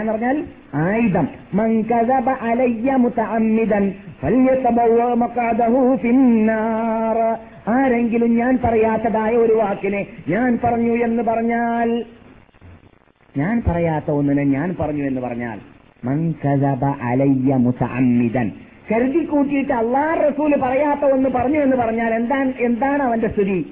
എന്ന് 0.00 0.12
പറഞ്ഞാൽ 0.12 0.44
ആയുധം. 0.74 1.28
മൻ 1.54 1.82
കദബ 1.82 2.28
അലയ്യ 2.28 2.96
മുതഅമ്മിദൻ 2.96 3.92
ഫല്യതബവ 4.20 5.14
മഖഅദഹു 5.14 5.96
ഫിന്നാർ. 5.96 7.18
ആരെങ്കിലും 7.68 8.36
ഞാൻ 8.36 8.58
പറയാത്തതായ 8.64 9.36
ഒരു 9.36 9.52
വാക്കിനെ 9.52 10.06
ഞാൻ 10.28 10.58
പറഞ്ഞു 10.64 10.92
എന്ന് 10.92 11.22
പറഞ്ഞാൽ 11.22 12.04
ഞാൻ 13.36 13.62
പറയാത്ത 13.66 14.10
ഒന്നിനെ 14.10 14.44
ഞാൻ 14.44 14.76
പറഞ്ഞു 14.80 15.04
എന്ന് 15.04 15.20
പറഞ്ഞാൽ 15.20 15.58
മൻ 16.04 16.34
കദബ 16.44 16.84
അലയ്യ 16.84 17.54
മുതഅമ്മിദൻ. 17.56 18.52
കരുതി 18.90 19.24
കൂട്ടിയിട്ട് 19.24 19.72
അള്ളാഹ് 19.72 20.20
റസൂൽ 20.28 20.60
പറയാത്ത 20.62 21.04
ഒന്ന് 21.12 21.28
പറഞ്ഞു 21.28 21.58
എന്ന് 21.58 21.76
പറഞ്ഞാൽ 21.76 22.14
എന്താണ് 22.14 22.52
എന്താണ് 22.58 23.02
അവന്റെ 23.02 23.28
സ്ഥിതി. 23.28 23.66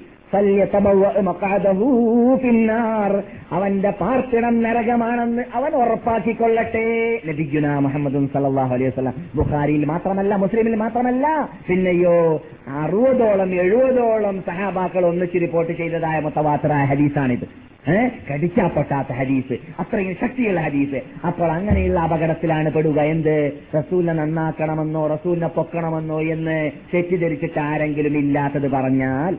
അവന്റെ 3.51 3.89
പാർപ്പിടം 3.89 4.63
നരകമാണെന്ന് 4.63 5.43
അവൻ 5.53 5.75
ഉറപ്പാക്കിക്കൊള്ളട്ടെ. 5.75 7.19
നബിഗുന 7.25 7.77
മുഹമ്മദ് 7.77 8.27
സല്ലാഹു 8.33 8.73
അലൈഹി 8.73 8.89
വസ്ലാം 8.89 9.13
ബുഖാരിയിൽ 9.35 9.85
മാത്രമല്ല 9.85 10.35
മുസ്ലിമിൽ 10.35 10.75
മാത്രമല്ല. 10.75 11.49
പിന്നെയോ 11.69 12.41
അറുപതോളം 12.67 13.55
എഴുപതോളം 13.55 14.43
സഹാബാക്കൾ 14.47 15.05
ഒന്നിച്ച് 15.05 15.41
റിപ്പോർട്ട് 15.41 15.73
ചെയ്തതായ 15.73 16.19
മുത്തവാത്തറായ 16.19 16.85
ഹദീസാണിത്. 16.85 17.71
ഏഹ് 17.91 18.11
കടിച്ചാ 18.31 18.67
പൊട്ടാത്ത 18.67 19.13
ഹദീസ്. 19.13 19.53
അത്രയും 19.53 20.15
ശക്തിയുള്ള 20.21 20.61
ഹദീസ്. 20.61 21.27
അപ്പോൾ 21.27 21.51
അങ്ങനെയുള്ള 21.51 21.99
അപകടത്തിലാണ് 21.99 22.71
പെടുക. 22.71 22.99
എന്ത്? 22.99 23.51
റസൂലിനെ 23.77 24.13
നന്നാക്കണമെന്നോ 24.13 25.07
റസൂലിനെ 25.07 25.47
പൊക്കണമെന്നോ 25.47 26.21
എന്ന് 26.21 26.71
തെറ്റിദ്ധരിച്ചിട്ട് 26.93 27.59
ആരെങ്കിലും 27.59 28.17
ഇല്ലാത്തത് 28.17 28.71
പറഞ്ഞാൽ 28.71 29.37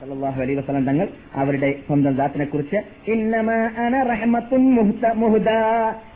സല്ലല്ലാഹു 0.00 0.38
അലൈഹി 0.42 0.56
വസല്ലം 0.58 0.84
തങ്ങൾ 0.88 1.06
അവരുടെ 1.42 1.68
സ്വന്തം 1.86 2.12
ദാത്തിനെ 2.18 2.46
കുറിച്ച് 2.50 2.78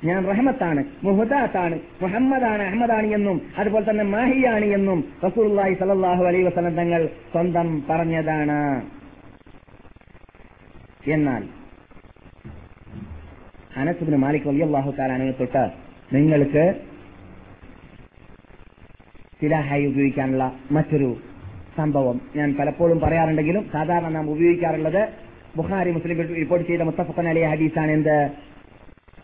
ഞാൻ 0.08 0.20
റഹ്മത്താണ് 0.30 0.82
മുഹദാത്താണ് 1.06 1.76
മുഹമ്മദാണ് 2.02 2.62
അഹമ്മദാണ് 2.68 3.08
എന്നും 3.16 3.38
അതുപോലെ 3.60 3.84
തന്നെ 3.88 4.04
മാഹിയാണ് 4.14 4.66
എന്നും 4.76 5.00
റസൂലുള്ളാഹി 5.24 5.74
സല്ലല്ലാഹു 5.80 6.22
അലൈഹി 6.30 6.44
വസല്ലം 6.48 6.76
തങ്ങൾ 6.80 7.02
സ്വന്തം 7.32 7.68
പറഞ്ഞതാണ്. 7.90 8.60
എന്നാൽ 11.14 11.42
അനസുബിന് 13.80 14.18
മാലിക് 14.24 14.48
വലിയല്ലാഹു 14.48 14.90
താലാനെ 14.98 15.28
തൊട്ട് 15.40 15.64
നിങ്ങൾക്ക് 16.16 16.64
സിലാഹായി 19.40 19.84
ഉപയോഗിക്കാനുള്ള 19.90 20.44
മറ്റൊരു 20.76 21.10
സംഭവം 21.76 22.20
ഞാൻ 22.36 22.56
പലപ്പോഴും 22.60 23.00
പറയാറുണ്ടെങ്കിലും 23.00 23.66
സാധാരണ 23.72 24.08
നാം 24.08 24.30
ഉപയോഗിക്കാറുള്ളത് 24.30 25.08
ബുഹാരി 25.56 25.90
മുസ്ലിം 25.90 26.18
റിപ്പോർട്ട് 26.34 26.68
ചെയ്ത 26.68 26.80
മുത്തഫക്കൻ 26.80 27.28
അലി 27.28 27.40
ഹദീസാണ് 27.40 27.90
എന്ത്? 27.90 28.30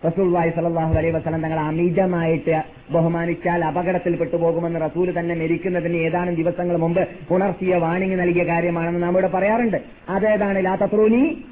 റസൂൽവായി 0.06 0.50
സലാഹു 0.50 0.94
അലൈ 0.94 1.10
വസ്ലം 1.10 1.40
തങ്ങളെ 1.42 1.62
അമിതമായിട്ട് 1.62 2.62
ബഹുമാനിച്ചാൽ 2.92 3.64
അപകടത്തിൽ 3.64 4.16
പെട്ടുപോകുമെന്ന് 4.16 4.80
റസൂൽ 4.80 5.18
തന്നെ 5.18 5.34
മരിക്കുന്നതിന് 5.34 5.96
ഏതാനും 5.96 6.34
ദിവസങ്ങൾ 6.34 6.76
മുമ്പ് 6.76 7.08
ഉണർത്തിയ 7.30 7.74
വാണിംഗ് 7.74 8.20
നൽകിയ 8.20 8.44
കാര്യമാണെന്ന് 8.44 9.02
നാം 9.02 9.12
ഇവിടെ 9.12 9.26
പറയാറുണ്ട്. 9.26 9.76
അതേതാണ് 10.08 10.64
ലാ 10.64 10.74
തത്രൂനി 10.74 11.44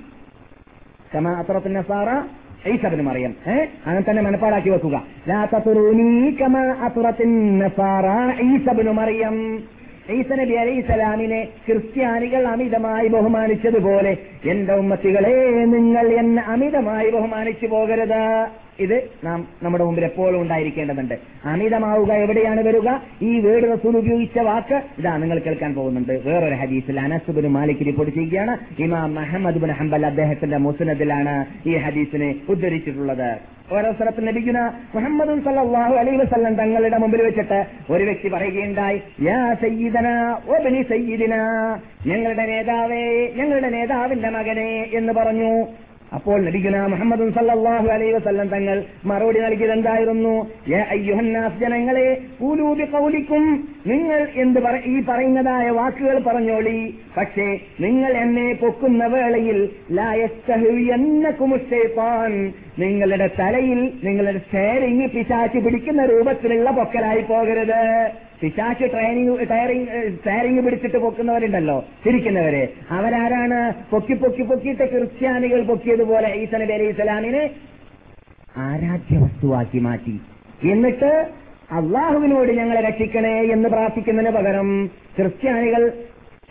കമാ 1.14 1.44
നസാറ 1.66 2.08
ഈസബിന് 2.68 3.02
മറിയം. 3.02 3.34
ഏഹ് 3.46 3.68
അങ്ങനെ 3.86 4.10
തന്നെ 4.10 4.22
മനപ്പാടാക്കി 4.22 4.70
വെക്കുക. 4.70 5.02
ലാ 5.28 5.44
തത്റൂനി 5.44 6.36
കമാ 6.40 6.62
അത്രത്തിൻ 6.86 7.32
ഈസബിന് 8.52 8.90
മറിയം. 8.90 9.36
ഈസ 10.14 10.32
നബി 10.32 10.54
അലൈഹി 10.54 10.80
സ്വലാമിനെ 10.80 11.48
ക്രിസ്ത്യാനികൾ 11.66 12.46
അമിതമായി 12.46 13.08
ബഹുമാനിച്ചതുപോലെ 13.08 14.16
എന്റെ 14.44 14.72
ഉമ്മത്തികളെ 14.72 15.34
നിങ്ങൾ 15.66 16.06
എന്നെ 16.06 16.42
അമിതമായി 16.42 17.10
ബഹുമാനിച്ചു 17.10 17.66
പോകരുത്. 17.66 18.22
ഇത് 18.80 19.10
നാം 19.24 19.48
നമ്മുടെ 19.62 19.84
മുമ്പിൽ 19.84 20.04
എപ്പോഴും 20.04 20.40
ഉണ്ടായിരിക്കേണ്ടതുണ്ട്. 20.40 21.14
അമിതമാവുക 21.44 22.12
എവിടെയാണ് 22.12 22.62
വരിക? 22.62 22.90
ഈ 23.22 23.40
വേട് 23.40 23.72
റസൂൽ 23.72 23.96
ഉപയോഗിച്ച 23.96 24.38
വാക്ക് 24.38 24.82
ഇതാ 24.98 25.16
നിങ്ങൾ 25.16 25.38
കേൾക്കാൻ 25.38 25.74
പോകുന്നുണ്ട്. 25.74 26.22
വേറൊരു 26.24 26.54
ഹദീസിൽ 26.54 27.00
അനസുബിന് 27.00 27.48
മാലിക് 27.48 27.86
റിപ്പോർട്ട് 27.86 28.14
ചെയ്യുകയാണ്. 28.14 28.58
ഇമാം 28.78 29.14
മുഹമ്മദ് 29.14 29.58
ബിൻ 29.58 29.70
ഹംബൽ 29.70 30.06
അദ്ദേഹത്തിന്റെ 30.06 30.56
മുസ്നദിലാണ് 30.56 31.46
ഈ 31.66 31.76
ഹദീസിനെ 31.76 32.34
ഉദ്ധരിച്ചിട്ടുള്ളത്. 32.48 33.38
ഓരോസരത്തിൽ 33.72 34.26
ലഭിക്കുന്ന 34.26 34.72
മുഹമ്മദ് 34.94 35.44
സല്ലാഹു 35.44 35.94
അലൈഹി 35.94 36.16
വസല്ലം 36.16 36.54
തങ്ങളുടെ 36.54 36.98
മുമ്പിൽ 36.98 37.22
വെച്ചിട്ട് 37.22 37.66
ഒരു 37.90 38.04
വ്യക്തി 38.04 38.28
പറയുകയുണ്ടായി 38.28 39.02
യാ 39.22 39.54
സയ്യിദന 39.62 40.36
ഒബനി 40.48 40.82
സയ്യിദിന 40.82 41.34
ഞങ്ങളുടെ 42.06 42.46
നേതാവേ 42.46 43.28
ഞങ്ങളുടെ 43.36 43.70
നേതാവിന്റെ 43.70 44.28
മകനെ 44.28 44.86
എന്ന് 44.92 45.12
പറഞ്ഞു. 45.12 45.66
അപ്പോൾ 46.16 46.38
നബിഗുന 46.44 46.76
മുഹമ്മദ് 46.86 47.24
സല്ലാഹു 47.36 47.88
അലൈ 47.88 48.12
വസല്ലം 48.12 48.48
തങ്ങൾ 48.48 48.84
മറുപടി 49.04 49.40
നൽകിയത് 49.40 49.72
എന്തായിരുന്നു 49.72 50.34
ജനങ്ങളെ 51.60 52.06
കൗലിക്കും 52.90 53.44
നിങ്ങൾ 53.86 54.26
എന്ത് 54.34 54.60
ഈ 54.86 55.02
പറയുന്നതായ 55.08 55.70
വാക്കുകൾ 55.70 56.18
പറഞ്ഞോളി. 56.18 56.78
പക്ഷേ 57.16 57.58
നിങ്ങൾ 57.80 58.12
എന്നെ 58.12 58.52
പൊക്കുന്ന 58.52 59.06
വേളയിൽ 59.06 59.58
നിങ്ങളുടെ 62.78 63.30
തലയിൽ 63.38 63.92
നിങ്ങളുടെ 64.04 64.38
സ്റ്റെയറിംഗ് 64.38 65.10
പിശാച്ച് 65.10 65.58
പിടിക്കുന്ന 65.58 66.06
രൂപത്തിലുള്ള 66.06 66.70
പൊക്കലായി 66.70 67.20
പോകരുത്. 67.20 68.10
പിശാച്ച് 68.42 68.84
ട്രെയിനിങ് 68.84 69.50
ടയറിങ് 69.50 69.86
സ്റ്റെയറിംഗ് 70.16 70.64
പിടിച്ചിട്ട് 70.64 70.96
പൊക്കുന്നവരുണ്ടല്ലോ 70.96 71.84
തിരിക്കുന്നവര് 72.06 72.68
അവരാരാണ്? 72.90 73.74
പൊക്കി 73.90 74.14
പൊക്കി 74.14 74.42
പൊക്കിയിട്ട് 74.42 74.82
ക്രിസ്ത്യാനികൾ 74.82 75.62
പൊക്കിയതുപോലെ 75.62 76.28
ഈസ 76.42 76.54
നബി 76.54 76.72
ഇസ്ലാമിനെ 76.72 77.50
ആരാധ്യ 78.58 79.18
വസ്തുവാക്കി 79.18 79.78
മാറ്റി. 79.78 80.20
എന്നിട്ട് 80.70 81.26
അള്ളാഹുവിനോട് 81.72 82.52
ഞങ്ങളെ 82.52 82.80
രക്ഷിക്കണേ 82.80 83.42
എന്ന് 83.42 83.68
പ്രാർത്ഥിക്കുന്നതിന് 83.68 84.36
പകരം 84.36 84.90
ക്രിസ്ത്യാനികൾ 85.16 85.92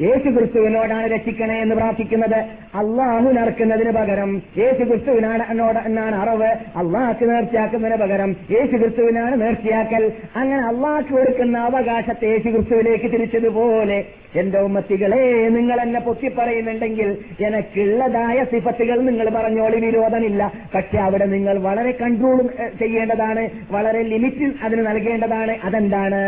യേശു 0.02 0.30
ക്രിസ്തുവിനോടാണ് 0.30 1.12
രക്ഷിക്കണേ 1.12 1.62
എന്ന് 1.62 1.76
പ്രാർത്ഥിക്കുന്നത്. 1.76 2.36
അള്ളാഹു 2.76 3.32
നടക്കുന്നതിന് 3.32 3.92
പകരം 3.92 4.42
യേശു 4.58 4.84
ക്രിസ്തുവിനാണ് 4.84 5.44
എന്നോട് 5.52 5.80
എന്നാണ് 5.80 6.16
അറിവ്. 6.16 6.50
അള്ളാഹ്ക്ക് 6.80 7.30
നേർച്ചയാക്കുന്നതിന് 7.30 8.00
പകരം 8.02 8.36
യേശു 8.52 8.76
ക്രിസ്തുവിനാണ് 8.78 9.42
നേർച്ചയാക്കൽ. 9.42 10.12
അങ്ങനെ 10.36 10.64
അള്ളാഹ്ക്ക് 10.68 11.14
കൊടുക്കുന്ന 11.14 11.58
അവകാശത്തെ 11.58 12.26
യേശു 12.26 12.50
ക്രിസ്തുവിലേക്ക് 12.50 13.12
തിരിച്ചതുപോലെ 13.14 14.04
എന്റെ 14.36 14.60
ഉമ്മത്തികളെ 14.60 15.50
നിങ്ങൾ 15.50 15.82
എന്നെ 15.82 16.00
പൊത്തിപ്പറയുന്നുണ്ടെങ്കിൽ 16.00 17.18
എനക്കുള്ളതായ 17.46 18.44
സിഫത്തുകൾ 18.44 19.00
നിങ്ങൾ 19.00 19.30
പറഞ്ഞോളി 19.30 19.80
വിരോധമില്ല. 19.86 20.52
പക്ഷെ 20.76 20.98
അവിടെ 20.98 21.26
നിങ്ങൾ 21.26 21.58
വളരെ 21.60 21.92
കൺട്രോൾ 21.92 22.42
ചെയ്യേണ്ടതാണ്. 22.80 23.50
വളരെ 23.72 24.02
ലിമിറ്റിൽ 24.02 24.54
അതിന് 24.64 24.88
നൽകേണ്ടതാണ്. 24.88 25.56
അതെന്താണ്? 25.64 26.22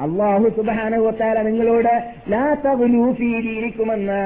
അള്ളാഹു 0.00 0.48
സുബാനുവത്താല 0.56 1.42
നിങ്ങളോട് 1.42 1.94
ലാ 2.28 2.56
തഗ്ലൂ 2.66 3.12
ഫീ 3.12 3.40
ദീനിക്കുമെന്ന് 3.40 4.20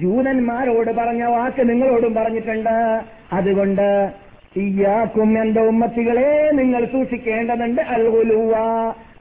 ജൂതന്മാരോട് 0.00 0.90
പറഞ്ഞ 0.90 1.24
വാക്ക് 1.24 1.68
നിങ്ങളോടും 1.68 2.14
പറഞ്ഞിട്ടുണ്ട്. 2.14 3.00
അതുകൊണ്ട് 3.32 4.10
ഇയാക്കും 4.56 5.42
എന്റെ 5.42 5.60
ഉമ്മത്തികളെ 5.60 6.50
നിങ്ങൾ 6.52 6.84
സൂക്ഷിക്കേണ്ടതുണ്ട്. 6.84 7.82
അൽഹുലുവ 7.82 8.54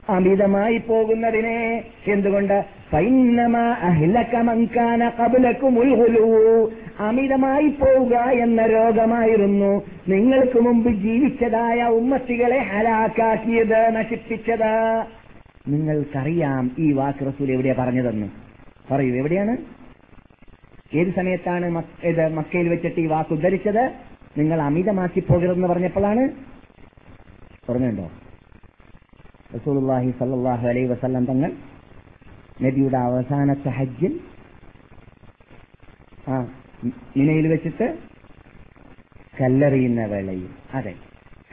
അമിതമായി 0.09 0.77
പോകുന്നതിനെ 0.77 1.83
എന്തുകൊണ്ട്? 2.07 2.63
അമിതമായി 6.99 7.67
പോവുക 7.67 8.15
എന്ന 8.17 8.65
രോഗമായിരുന്നു 8.65 9.83
നിങ്ങൾക്ക് 10.09 10.59
മുമ്പ് 10.59 10.91
ജീവിച്ചതായ 10.91 11.83
ഉമ്മത്തികളെ 11.83 12.57
ഹലാക്കാക്കിയത് 12.57 13.95
നശിപ്പിച്ചത്. 13.95 14.73
നിങ്ങൾക്കറിയാം 15.67 16.75
ഈ 16.79 16.91
വാക്ക് 16.91 17.25
റസൂൽ 17.27 17.51
എവിടെയാ 17.51 17.75
പറഞ്ഞതെന്ന്. 17.79 18.27
പറയൂ 18.91 19.15
എവിടെയാണ്? 19.15 19.57
ഏത് 20.93 21.13
സമയത്താണ് 21.13 21.69
മക്കയിൽ 22.35 22.69
വെച്ചിട്ട് 22.69 22.99
ഈ 23.01 23.05
വാക്ക് 23.05 23.33
ഉദ്ധരിച്ചത്? 23.33 23.83
നിങ്ങൾ 24.37 24.61
അമിതമാക്കി 24.61 25.19
പോകരുതെന്ന് 25.19 25.67
പറഞ്ഞപ്പോഴാണ്. 25.67 26.29
പറഞ്ഞുണ്ടോ? 27.69 28.11
റസൂലുള്ളാഹി 29.55 30.11
സല്ലല്ലാഹു 30.19 30.67
അലൈഹി 30.67 30.85
വസല്ലം 30.85 31.25
തങ്ങൾ 31.25 31.51
നബിയുടെ 32.61 32.97
അവസാനത്തെ 32.97 33.69
ഹജ്ജിൽ 33.69 34.19
ആ 36.27 36.47
മിനയിൽ 37.17 37.47
വെച്ചിട്ട് 37.47 37.97
കല്ലെറിയുന്ന 39.41 40.05
വേളയിൽ. 40.05 40.49
അതെ 40.73 40.95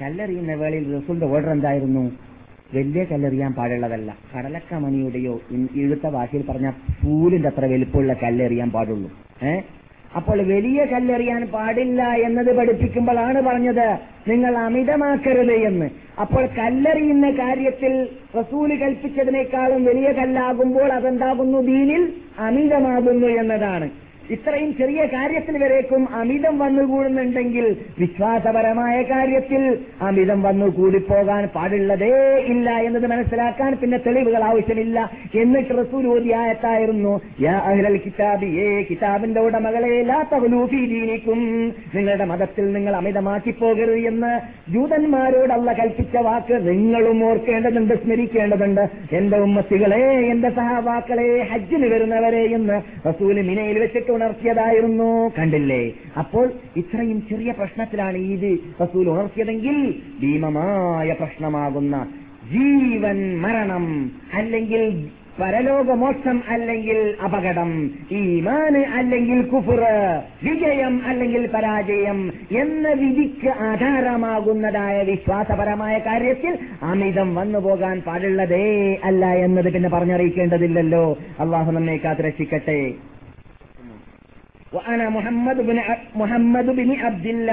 കല്ലെറിയുന്ന 0.03 0.55
വേളയിൽ 0.55 0.97
റസൂലിന്റെ 0.97 1.27
ഓർഡർ 1.27 1.51
എന്തായിരുന്നു? 1.51 2.26
വലിയ 2.75 3.05
കല്ലെറിയാൻ 3.05 3.53
പാടുള്ളതല്ല. 3.53 4.17
കടലക്കമണിയുടെയോ 4.39 5.41
ഇഴുത്ത 5.75 6.09
ഭാഷയിൽ 6.09 6.43
പറഞ്ഞ 6.43 6.71
പൂലിന്റെ 6.71 7.49
അത്ര 7.49 7.65
വലിപ്പമുള്ള 7.65 8.13
കല്ലെറിയാൻ 8.13 8.71
പാടുള്ളൂ. 8.71 9.11
ഏ? 9.47 9.61
അപ്പോൾ 10.17 10.39
വലിയ 10.39 10.85
കല്ലെറിയാൻ 10.85 11.47
പാടില്ല 11.47 12.03
എന്നത് 12.03 12.57
പഠിപ്പിക്കുമ്പോഴാണ് 12.57 13.43
പറഞ്ഞത്. 13.43 13.99
നിങ്ങൾ 14.29 14.57
അമിതമാക്കരുത് 14.59 15.53
എന്ന്. 15.53 15.91
അപ്പോൾ 16.21 16.47
കല്ലെറിയുന്ന 16.47 17.31
കാര്യത്തിൽ 17.31 18.09
റസൂൽ 18.39 18.75
കൽപ്പിച്ചതിനേക്കാളും 18.75 19.85
വലിയ 19.85 20.13
കല്ലാകുമ്പോൾ 20.13 20.93
അതെന്താകുന്നു? 20.93 21.59
ദീനിൽ 21.59 22.13
അമിതമാകുന്നു 22.39 23.27
എന്നതാണ്. 23.27 23.91
ഇത്രയും 24.31 24.77
ചെറിയ 24.77 25.05
കാര്യത്തിൽ 25.05 25.57
വരേക്കും 25.63 26.09
അമിതം 26.15 26.59
വന്നുകൂടുന്നുണ്ടെങ്കിൽ 26.59 27.77
വിശ്വാസപരമായ 27.99 29.03
കാര്യത്തിൽ 29.03 29.79
അമിതം 30.03 30.43
വന്നു 30.43 30.67
കൂടിപ്പോകാൻ 30.67 31.45
പാടുള്ളതേ 31.47 32.13
ഇല്ല 32.47 32.71
എന്നത് 32.71 33.07
മനസ്സിലാക്കാൻ 33.07 33.73
പിന്നെ 33.77 33.99
തെളിവുകൾ 34.07 34.45
ആവശ്യമില്ല. 34.45 34.99
എന്നിട്ട് 35.35 35.79
റസൂൽ 35.79 36.07
ഓതിയായത്തായിരുന്നു 36.07 37.21
യാ 37.41 37.57
അഹ്ലൽ 37.59 37.97
കിതാബി 37.97 38.47
ഏ 38.47 38.83
കിതാബിന്റെ 38.83 39.41
ഉടമകളെ 39.41 40.03
ലാ 40.03 40.21
നിങ്ങളുടെ 41.95 42.25
മതത്തിൽ 42.25 42.73
നിങ്ങൾ 42.73 42.97
അമിതമാക്കി 42.97 43.51
പോകരുത് 43.51 44.01
എന്ന് 44.07 44.33
ജൂതന്മാരോടല്ല 44.73 45.73
കൽപ്പിച്ച 45.73 46.17
വാക്ക് 46.17 46.69
നിങ്ങളും 46.69 47.25
ഓർക്കേണ്ടതുണ്ട് 47.29 47.95
സ്മരിക്കേണ്ടതുണ്ട്. 47.95 48.85
എന്റെ 49.13 49.37
ഉമ്മത്തികളെ 49.39 50.03
എന്റെ 50.33 50.51
സഹാബാക്കളെ 50.51 51.29
ഹജ്ജിന് 51.53 51.87
വരുന്നവരെ 51.87 52.45
എന്ന് 52.59 52.77
റസൂൽ 53.09 53.37
മിനയിൽ 53.49 53.79
വെച്ചിട്ട് 53.79 54.13
ഉണർത്തിയതായിരുന്നു. 54.17 55.11
കണ്ടില്ലേ? 55.39 55.83
അപ്പോൾ 56.23 56.47
ഇത്രയും 56.77 57.19
ചെറിയ 57.31 57.53
പ്രശ്നത്തിലാണ് 57.53 58.19
ഈദ് 58.33 58.53
റസൂൽ 58.83 59.09
ഉണർത്തിയതെങ്കിൽ 59.09 59.77
ഭീമമായ 60.23 61.13
പ്രശ്നമാകുന്ന 61.21 61.95
ജീവൻ 62.51 63.21
മരണം 63.45 63.87
അല്ലെങ്കിൽ 64.35 64.83
പരലോകമോക്ഷം 65.41 66.37
അല്ലെങ്കിൽ 66.49 66.99
അപകടം 67.25 67.71
ഈമാന് 68.19 68.83
അല്ലെങ്കിൽ 68.99 69.41
കുഫുർ 69.47 69.81
വിജയം 70.43 70.95
അല്ലെങ്കിൽ 71.07 71.43
പരാജയം 71.47 72.19
എന്ന 72.61 72.89
വിധിക്ക് 73.01 73.51
ആധാരമാകുന്നതായ 73.67 75.03
വിശ്വാസപരമായ 75.03 75.99
കാര്യത്തിൽ 75.99 76.55
അമിതം 76.83 77.35
വന്നു 77.35 77.59
പോകാൻ 77.59 77.99
പാടുള്ളതേ 78.07 78.65
അല്ല 79.05 79.27
എന്നത് 79.47 79.69
പിന്നെ 79.75 79.89
പറഞ്ഞറിയിക്കേണ്ടതില്ലല്ലോ. 79.89 81.05
അള്ളാഹു 81.41 81.71
നമ്മെ 81.71 81.97
കാത്ത് 81.97 82.21
രക്ഷിക്കട്ടെ 82.21 82.81
മുഹമ്മദ് 84.75 85.83
മുഹമ്മദ് 86.17 86.67
ബിൻ 86.67 87.01
അബ്ദില്ല 87.01 87.53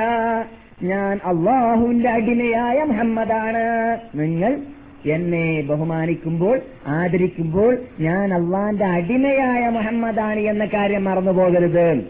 ഞാൻ 0.84 1.20
അള്ളാഹുവിന്റെ 1.26 2.10
അടിമയായ 2.10 2.84
മുഹമ്മദാണ്. 2.84 3.98
നിങ്ങൾ 4.16 4.62
എന്നെ 5.06 5.62
ബഹുമാനിക്കുമ്പോൾ 5.62 6.62
ആദരിക്കുമ്പോൾ 6.88 7.78
ഞാൻ 8.00 8.34
അള്ളാന്റെ 8.34 8.86
അടിമയായ 8.86 9.70
മുഹമ്മദാണ് 9.70 10.40
എന്ന 10.40 10.66
കാര്യം 10.66 11.04
മറന്നു 11.04 11.32
പോകരുത് 11.32 12.04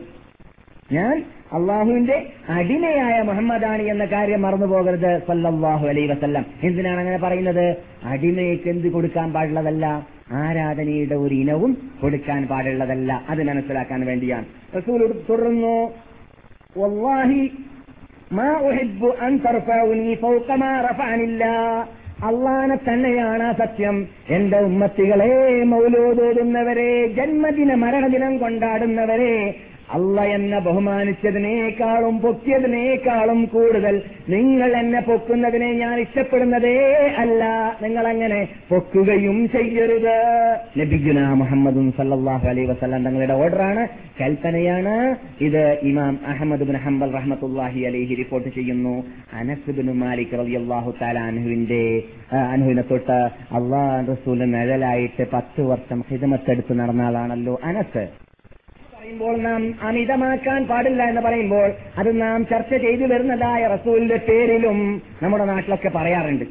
ഞാൻ 0.91 1.23
അള്ളാഹുവിന്റെ 1.53 2.31
അടിമയായ 2.49 3.21
മുഹമ്മദാണ് 3.21 3.81
എന്ന 3.81 4.05
കാര്യം 4.05 4.41
മറന്നു 4.41 4.65
പോകരുത് 4.65 5.21
സല്ലാഹു 5.27 5.87
അലൈ 5.87 6.07
വസ്ല്ലാം. 6.07 6.45
എന്തിനാണ് 6.63 6.99
അങ്ങനെ 6.99 7.17
പറയുന്നത്? 7.17 7.77
അടിമയ്ക്ക് 8.03 8.69
എന്ത് 8.69 8.87
കൊടുക്കാൻ 8.87 9.33
പാടുള്ളതല്ല. 9.33 10.07
ആരാധനയുടെ 10.33 11.15
ഒരു 11.15 11.35
ഇനവും 11.35 11.91
കൊടുക്കാൻ 12.01 12.47
പാടുള്ളതല്ല. 12.47 13.25
അത് 13.29 13.43
മനസ്സിലാക്കാൻ 13.43 14.05
വേണ്ടിയാണ്. 14.05 14.45
റസൂൽ 14.77 15.23
തുടർന്നു 15.29 15.93
അള്ളാനെ 22.23 22.75
തന്നെയാണ് 22.75 23.43
ആ 23.43 23.51
സത്യം. 23.51 24.07
എന്റെ 24.29 24.59
ഉമ്മത്തികളെ 24.59 25.63
മൗലോദോടുന്നവരെ 25.63 27.07
ജന്മദിന 27.07 27.73
മരണദിനം 27.73 28.37
കൊണ്ടാടുന്നവരെ 28.37 29.55
അല്ല 29.93 30.21
എന്നെ 30.35 30.59
ബഹുമാനിച്ചതിനേക്കാളും 30.59 32.19
പൊക്കിയതിനേക്കാളും 32.19 33.45
കൂടുതൽ 33.45 33.95
നിങ്ങൾ 34.29 34.77
എന്നെ 34.77 35.01
പൊക്കുന്നതിനെ 35.01 35.73
ഞാൻ 35.73 35.99
ഇഷ്ടപ്പെടുന്നതേ 35.99 36.77
അല്ല. 37.23 37.43
നിങ്ങൾ 37.81 38.07
അങ്ങനെ 38.07 38.47
പൊക്കുകയും 38.69 39.49
ചെയ്യരുത്. 39.49 40.17
നബിഗുന 40.77 41.19
മുഹമ്മദും 41.41 41.91
സല്ലാഹു 41.97 42.47
അലൈ 42.47 42.65
വസ്ലാം 42.65 43.03
തങ്ങളുടെ 43.03 43.33
ഓർഡറാണ്. 43.33 43.87
കൽപ്പനയാണ്. 44.21 44.95
ഇത് 45.41 45.77
ഇമാം 45.83 46.19
അഹമ്മദ് 46.27 46.67
ബിൻ 46.69 46.77
ഹംബൽ 46.77 47.11
റഹ്മത്തുല്ലാഹി 47.19 47.81
അലൈഹി 47.91 48.15
റിപ്പോർട്ട് 48.15 48.49
ചെയ്യുന്നു. 48.49 48.95
അനസ് 49.33 49.71
ബിൻ 49.77 49.91
മാലിക് 50.03 50.35
റളിയല്ലാഹു 50.39 50.93
തആല 51.01 51.19
അൻഹുവിന്റെ 51.19 51.83
അനുഹുവിനെ 52.53 52.81
തൊട്ട് 52.81 53.19
അള്ളാഹ് 53.59 54.11
റസൂൽ 54.11 54.39
നിഴലായിട്ട് 54.55 55.25
പത്ത് 55.33 55.61
വർഷം 55.61 56.01
ഹിദമത്തെടുത്ത് 56.11 56.79
നടന്ന 56.79 57.01
ആളാണല്ലോ 57.01 57.59
അനസ്. 57.63 58.22
പറയുമ്പോൾ 59.03 59.37
നാം 59.37 59.61
അമിതമാക്കാൻ 59.81 60.59
പാടില്ല 60.67 61.01
എന്ന് 61.03 61.21
പറയുമ്പോൾ 61.21 61.69
അത് 61.97 62.09
നാം 62.21 62.39
ചർച്ച 62.51 62.73
ചെയ്തു 62.83 63.05
വരുന്നതായ 63.13 63.61
റസൂലിന്റെ 63.67 64.17
പേരിലും 64.27 64.77
നമ്മുടെ 65.23 65.45
നാട്ടിലൊക്കെ 65.45 65.89
പറയാറുണ്ട്. 65.95 66.45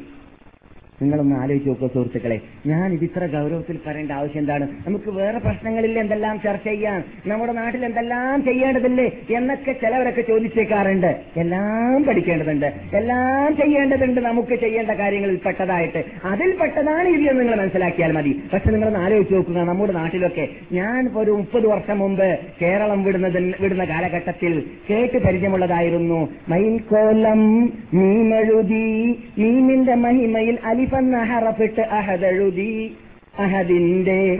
നിങ്ങളൊന്ന് 1.01 1.35
ആലോചിച്ച് 1.35 1.69
നോക്കുക 1.69 1.87
സുഹൃത്തുക്കളെ. 1.87 2.39
ഞാൻ 2.65 2.93
ഇത് 2.93 3.03
ഇത്ര 3.03 3.25
ഗൗരവത്തിൽ 3.25 3.79
പറയേണ്ട 3.87 4.11
ആവശ്യം 4.11 4.39
എന്താണ്? 4.39 4.67
നമുക്ക് 4.87 5.09
വേറെ 5.09 5.39
പ്രശ്നങ്ങളിൽ 5.39 5.99
എന്തെല്ലാം 5.99 6.41
ചർച്ച 6.41 6.67
ചെയ്യാം? 6.67 7.03
നമ്മുടെ 7.27 7.51
നാട്ടിൽ 7.51 7.85
എന്തെല്ലാം 7.85 8.43
ചെയ്യേണ്ടതില്ലേ? 8.43 9.11
എന്നൊക്കെ 9.37 9.71
ചിലവരൊക്കെ 9.71 10.21
ചോദിച്ചേക്കാറുണ്ട്. 10.21 11.21
എല്ലാം 11.37 12.03
പഠിക്കേണ്ടതുണ്ട്. 12.03 12.73
എല്ലാം 12.93 13.55
ചെയ്യേണ്ടതുണ്ട് 13.55 14.21
നമുക്ക് 14.21 14.55
ചെയ്യേണ്ട 14.59 14.91
കാര്യങ്ങളിൽ 14.91 15.39
പെട്ടതായിട്ട്. 15.45 16.03
അതിൽ 16.25 16.57
പെട്ടതാണ് 16.61 17.07
ഇത് 17.07 17.29
എന്ന് 17.29 17.41
നിങ്ങൾ 17.41 17.55
മനസ്സിലാക്കിയാൽ 17.55 18.11
മതി. 18.11 18.41
പക്ഷെ 18.53 18.71
നിങ്ങളൊന്ന് 18.71 18.99
ആലോചിച്ച് 18.99 19.33
നോക്കുക. 19.33 19.57
നമ്മുടെ 19.57 19.91
നാട്ടിലൊക്കെ 19.91 20.49
ഞാൻ 20.71 21.09
ഒരു 21.17 21.31
മുപ്പത് 21.31 21.67
വർഷം 21.67 21.99
മുമ്പ് 21.99 22.39
കേരളം 22.61 23.03
വിടുന്നത് 23.03 23.55
വിടുന്ന 23.61 23.85
കാലഘട്ടത്തിൽ 23.85 24.63
കേട്ട് 24.89 25.17
പരിചയമുള്ളതായിരുന്നു. 25.17 26.29
മൈൻകോലം 26.49 27.73
മീമെഴുതി 27.93 29.19
മീമിന്റെ 29.37 29.95
മഹിമയിൽ 29.95 30.59
അലിഫെന്ന 30.65 30.82
ഹറഫിട്ട് 30.85 31.81
അഹദഴുതി 31.81 32.97
അഹദിന്റെ 33.39 34.37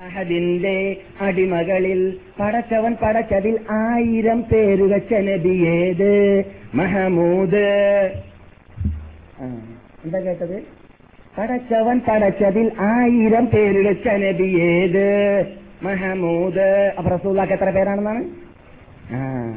അഹദിന്റെ 0.00 0.96
അടിമകളിൽ 1.20 2.16
പടച്ചവൻ 2.40 2.96
പടച്ചതിൽ 3.02 3.58
ആയിരം 3.70 4.42
പേര് 4.42 4.82
വെച്ച 4.82 5.14
നബിയേത് 5.14 6.44
മഹമൂദ്. 6.74 7.56
എന്താ 10.04 10.18
കേട്ടത്? 10.18 10.62
പടച്ചവൻ 11.38 12.00
പടച്ചതിൽ 12.08 12.72
ആയിരം 12.80 13.46
പേര് 13.46 13.88
വെച്ച 13.88 14.08
നബിയേത് 14.08 15.46
മഹമൂദ്. 15.82 16.94
അപ്പൊ 16.98 17.10
റസൂള്ളാക്ക് 17.10 17.52
എത്ര 17.52 17.70
പേരാണെന്നാണ്? 17.70 18.24
ആ. 19.12 19.54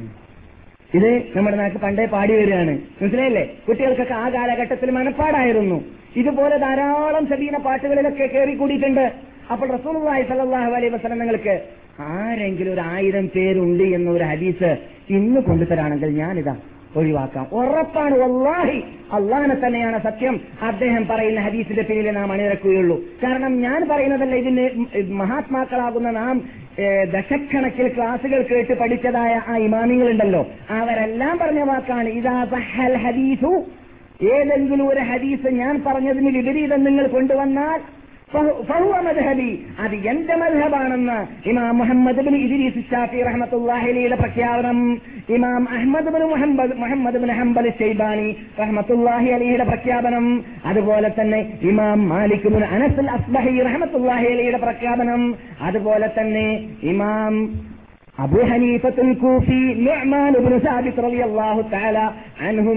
ഇത് 0.93 1.23
നമ്മുടെ 1.35 1.57
നാട്ടിൽ 1.57 1.79
പണ്ടേ 1.79 2.05
പാടി 2.05 2.33
വരികയാണ്. 2.33 2.79
മനസ്സിലായില്ലേ? 3.01 3.49
കുട്ടികൾക്കൊക്കെ 3.67 4.13
ആ 4.13 4.29
കാലഘട്ടത്തിൽ 4.29 4.91
മനപ്പാടായിരുന്നു. 4.91 5.83
ഇതുപോലെ 6.15 6.57
ധാരാളം 6.57 7.27
സബീന 7.27 7.57
പാട്ടുകളിലൊക്കെ 7.57 8.25
കയറി 8.25 8.55
കൂടിയിട്ടുണ്ട്. 8.55 9.11
അപ്പോൾ 9.51 9.69
റസൂലുള്ളാഹി 9.69 10.21
സലാഹു 10.21 10.71
അലൈഹി 10.71 10.93
വസല്ലം 10.93 11.19
നിങ്ങൾക്ക് 11.19 11.61
ആരെങ്കിലും 11.99 12.73
ഒരു 12.73 12.81
ആയിരം 12.81 13.27
പേരുണ്ട് 13.35 13.83
എന്ന 13.83 14.09
ഒരു 14.09 14.23
ഹദീസ് 14.23 14.77
ഇന്ന് 15.09 15.41
കൊണ്ടുതരാണെങ്കിൽ 15.41 16.09
ഞാനിതാ 16.09 16.57
ഒഴിവാക്കാം. 16.95 17.47
ഉറപ്പാണ് 17.51 18.17
വല്ലാഹി. 18.17 18.79
അള്ളാഹനെ 19.13 19.55
തന്നെയാണ് 19.55 20.03
സത്യം. 20.03 20.41
അദ്ദേഹം 20.61 21.07
പറയുന്ന 21.07 21.39
ഹദീസിന്റെ 21.39 21.81
പേരിൽ 21.81 22.11
നാം 22.11 22.31
അണിനിരക്കുകയുള്ളൂ. 22.31 22.99
കാരണം 23.23 23.61
ഞാൻ 23.61 23.87
പറയുന്നതല്ല 23.91 24.35
ഇതിന് 24.35 24.85
മഹാത്മാക്കളാകുന്ന 25.11 26.11
നാം 26.11 26.41
ദശക്കണക്കിൽ 27.13 27.87
ക്ലാസുകൾ 27.87 28.41
കേട്ട് 28.41 28.73
പഠിച്ചതായ 28.73 29.41
ആ 29.47 29.57
ഇമാമിങ്ങളുണ്ടല്ലോ. 29.57 30.47
അവരെല്ലാം 30.69 31.37
പറഞ്ഞ 31.37 31.59
വാക്കാണ് 31.59 32.09
ഇതാ 32.09 32.43
ഹദീസു. 32.97 33.63
ഏതെങ്കിലും 34.25 34.89
ഒരു 34.89 34.99
ഹദീസ് 34.99 35.47
ഞാൻ 35.47 35.83
പറഞ്ഞതിന് 35.87 36.37
വിപരീതം 36.37 36.83
നിങ്ങൾ 36.83 37.07
കൊണ്ടുവന്നാൽ 37.07 37.79
മദ്ഹബി. 38.39 39.65
അത് 39.79 39.95
എന്റെ 39.95 40.35
മദ്ഹബാണെന്ന് 40.35 41.49
Imam 41.49 41.77
Muhammad 41.77 42.15
bin 42.15 42.35
Idris 42.35 42.91
Shafi 42.91 43.21
റഹ്മത്തുള്ളാഹി 43.21 43.89
അലൈഹിയുടെ 43.89 44.15
പ്രഖ്യാപനം. 44.15 45.01
ഇമാം 45.29 45.69
Ahmad 45.69 46.05
bin 46.05 46.23
Muhammad 46.23 46.77
Muhammad 46.77 47.17
bin 47.17 47.31
Hanbal 47.31 47.69
Shaybani 47.69 48.35
റഹ്മത്തുള്ളാഹി 48.59 49.29
അലിയുടെ 49.29 49.63
പ്രഖ്യാപനം. 49.63 50.43
അതുപോലെ 50.65 51.11
തന്നെ 51.21 51.53
ഇമാം 51.61 52.09
മാലിക് 52.09 52.47
ബിൻ 52.47 52.63
അനസ് 52.63 53.05
അസ്ബഹി 53.07 53.61
റഹ്മത്തുള്ളാഹി 53.61 54.25
അലിയുടെ 54.25 54.57
പ്രഖ്യാപനം. 54.57 55.35
അതുപോലെ 55.61 56.09
തന്നെ 56.19 56.63
ഇമാം 56.83 57.74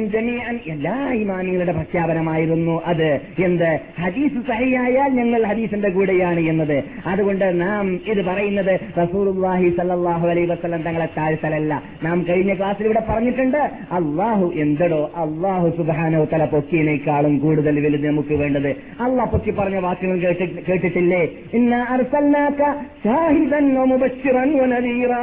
ജമീഅൻ. 0.06 0.58
എല്ലാ 0.66 1.12
ഇമാമികളുടെ 1.12 1.72
പ്രഖ്യാപനമായിരുന്നു 1.72 2.82
അത്. 2.84 3.20
എന്ത്? 3.44 3.78
ഹദീസ് 4.00 4.48
സഹിയായാൽ 4.48 5.08
ഞങ്ങൾ 5.08 5.46
ഹദീസിന്റെ 5.46 5.88
കൂടെയാണ് 5.88 6.40
എന്നത്. 6.40 6.84
അതുകൊണ്ട് 7.06 7.60
നാം 7.60 8.00
ഇത് 8.06 8.24
പറയുന്നത് 8.24 8.80
റസൂലുള്ളാഹി 9.02 9.68
സല്ലാഹു 9.68 10.28
അലൈഹി 10.28 10.46
വസല്ലം 10.46 10.82
തങ്ങളെ 10.82 11.08
താഴ്ത്തലല്ല. 11.16 11.82
നാം 12.02 12.26
കഴിഞ്ഞ 12.28 12.54
ക്ലാസ്സിൽ 12.54 12.84
ഇവിടെ 12.84 13.02
പറഞ്ഞിട്ടുണ്ട് 13.08 13.70
അള്ളാഹു 13.92 14.52
എന്തടോ? 14.54 15.10
അള്ളാഹു 15.16 15.68
സുബ്ഹാനഹു 15.76 16.28
തല 16.32 16.44
പൊക്കിയതിനേക്കാളും 16.44 17.38
കൂടുതൽ 17.38 17.86
വലുത് 17.86 18.06
നമുക്ക് 18.06 18.34
വേണ്ടത്. 18.34 18.68
അള്ളാഹ് 19.00 19.30
പൊക്കി 19.30 19.50
പറഞ്ഞ 19.50 19.76
വാക്കുകൾ 19.76 20.18
കേട്ടി- 20.18 20.64
കേട്ടിട്ടില്ലേ? 20.68 21.28
ഇന്ന 21.52 21.76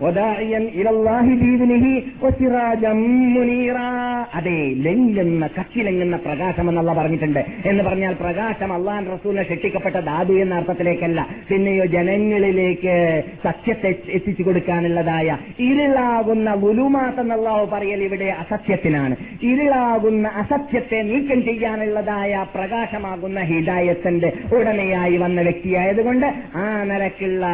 وداعيا 0.00 0.58
الى 0.58 0.90
الله 0.90 1.26
باذنه 1.34 1.84
وسراجا 2.22 2.92
منيرا 3.36 3.90
അതെ 4.34 4.58
ലെങ്ങുന്ന 4.76 5.46
കച്ചിലെങ്ങുന്ന 5.46 6.16
പ്രകാശം 6.16 6.68
എന്നുള്ള 6.68 6.92
പറഞ്ഞിട്ടുണ്ട് 6.92 7.40
എന്ന് 7.66 7.82
പറഞ്ഞാൽ 7.84 8.14
പ്രകാശം 8.14 8.72
അള്ളാൻ 8.72 9.02
റസൂലിനെ 9.12 9.42
ശിക്ഷിക്കപ്പെട്ട 9.42 9.96
ധാതു 10.00 10.32
എന്ന 10.32 10.54
അർത്ഥത്തിലേക്കല്ല 10.54 11.20
പിന്നെയോ 11.48 11.84
ജനങ്ങളിലേക്ക് 11.86 12.94
സത്യത്തെ 13.44 13.90
എത്തിച്ചു 14.12 14.42
കൊടുക്കാനുള്ളതായ 14.42 15.36
ഇരുളാകുന്ന 15.58 16.50
വുലുമാത്ത് 16.54 17.20
എന്നുള്ളാവ് 17.20 17.66
പറയൽ 17.66 18.02
ഇവിടെ 18.02 18.28
അസത്യത്തിനാണ് 18.38 19.16
ഇരുളാകുന്ന 19.42 20.28
അസത്യത്തെ 20.28 21.02
നീക്കം 21.02 21.42
ചെയ്യാനുള്ളതായ 21.42 22.46
പ്രകാശമാകുന്ന 22.54 23.40
ഹിദായത്തിന്റെ 23.42 24.30
ഉടമയായി 24.52 25.16
വന്ന 25.16 25.40
വ്യക്തിയായതുകൊണ്ട് 25.40 26.28
ആ 26.56 26.66
നിലക്കുള്ള 26.82 27.44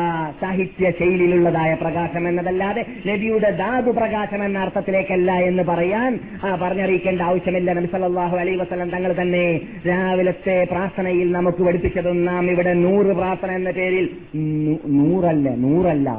സാഹിത്യ 0.40 0.90
ശൈലിയിലുള്ളതായ 0.90 1.72
പ്രകാശം 1.74 2.24
എന്നതല്ലാതെ 2.33 2.83
നബിയുടെ 3.09 3.51
ധാതു 3.61 3.93
പ്രകാശം 3.99 4.41
എന്ന 4.47 4.65
അർത്ഥത്തിലേക്കല്ല 4.65 5.31
എന്ന് 5.49 5.65
പറയാൻ 5.71 6.11
പറഞ്ഞറിയിക്കേണ്ട 6.63 7.21
ആവശ്യമില്ല. 7.29 7.69
നബി 7.79 7.91
സല്ലല്ലാഹു 7.95 8.37
അലൈഹി 8.43 8.59
വസല്ലം 8.63 8.91
തങ്ങൾ 8.95 9.13
തന്നെ 9.21 9.45
രാവിലത്തെ 9.87 10.57
പ്രാർത്ഥനയിൽ 10.73 11.27
നമുക്ക് 11.37 11.61
പഠിപ്പിച്ചതും 11.69 12.19
നാം 12.25 12.45
ഇവിടെ 12.51 12.73
നൂറ് 12.85 13.11
പ്രാർത്ഥന 13.21 13.51
എന്ന 13.61 13.71
പേരിൽ 13.79 14.07
നൂറല്ല 14.99 15.49
നൂറല്ല. 15.65 16.09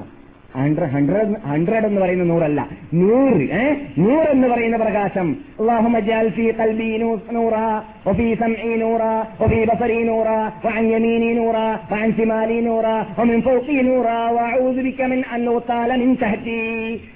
ഹൺഡ്രഡ് 0.55 0.91
ഹൺഡ്രഡ് 0.91 1.33
ഹൺഡ്രഡ് 1.45 1.85
എന്ന് 1.87 2.01
പറയുന്ന 2.01 2.23
നൂറല്ല 2.25 2.61
നൂറ് 2.99 3.43
ഏ 3.55 3.65
നൂറ് 4.01 4.27
എന്ന് 4.33 4.49
പറയുന്ന 4.49 4.79
പ്രകാശം 4.79 5.29
اللهم 5.61 5.95
اجعل 5.95 6.25
في 6.31 6.45
قلبي 6.53 6.91
نو- 6.97 7.23
نورا 7.31 7.69
وفي 8.07 8.27
سمعي 8.35 8.73
نورا 8.77 9.13
وفي 9.41 9.59
بصري 9.65 9.99
نورا 10.05 10.39
وعن 10.65 10.83
يميني 10.87 11.29
نورا 11.33 11.67
وعن 11.91 12.09
شمالي 12.13 12.57
نورا 12.61 12.97
ومن 13.19 13.37
فوقي 13.41 13.77
نورا 13.83 14.19
واعوذ 14.29 14.77
بك 14.79 14.99
من 15.03 15.19
ان 15.27 15.43
اغتال 15.49 15.89
من 16.01 16.09
تحتي 16.17 16.63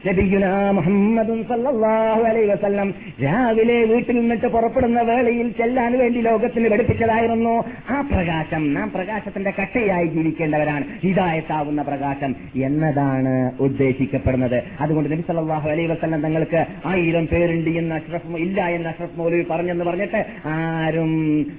നബിയുനാ 0.08 0.50
മുഹമ്മദ് 0.78 1.36
സല്ലല്ലാഹു 1.50 2.22
അലൈഹി 2.30 2.48
വസല്ലം 2.54 2.88
രാവിലെ 3.24 3.78
വീട്ടിൽ 3.92 4.16
നിന്നിട്ട് 4.20 4.48
പുറപ്പെടുന്ന 4.54 5.00
വേളയിൽ 5.10 5.48
ചെല്ലാൻ 5.60 5.92
വേണ്ടി 6.02 6.20
ലോകത്തിന് 6.22 6.68
പഠിപ്പിച്ചതായിരുന്നു 6.74 7.56
ആ 7.90 8.00
പ്രകാശം 8.12 8.64
നാം 8.76 8.88
പ്രകാശത്തിന്റെ 8.92 9.52
കട്ടയായി 9.60 10.08
ജീവിക്കേണ്ടവരാണ് 10.16 10.86
ഹിദായത്താവുന്ന 11.06 11.82
പ്രകാശം 11.90 12.32
എന്നതാണ് 12.68 13.27
ഉദ്ദേശിക്കപ്പെടുന്നത്. 13.61 14.63
അതുകൊണ്ട് 14.81 15.13
നബി 15.13 15.21
സല്ലല്ലാഹു 15.21 15.71
അലൈഹി 15.71 15.87
വസല്ലം 15.87 16.21
തങ്ങൾക്ക് 16.21 16.67
ആയിരം 16.87 17.27
പേരുണ്ട് 17.27 17.71
എന്ന് 17.71 17.95
അഷ്റഫ് 17.95 18.37
ഇല്ല 18.37 18.67
എന്ന് 18.67 18.89
അഷ്റഫ് 18.89 19.19
മൗലവി 19.19 19.45
പറഞ്ഞെന്ന് 19.51 19.85
പറഞ്ഞിട്ട് 19.85 20.25
ആരും 20.47 21.13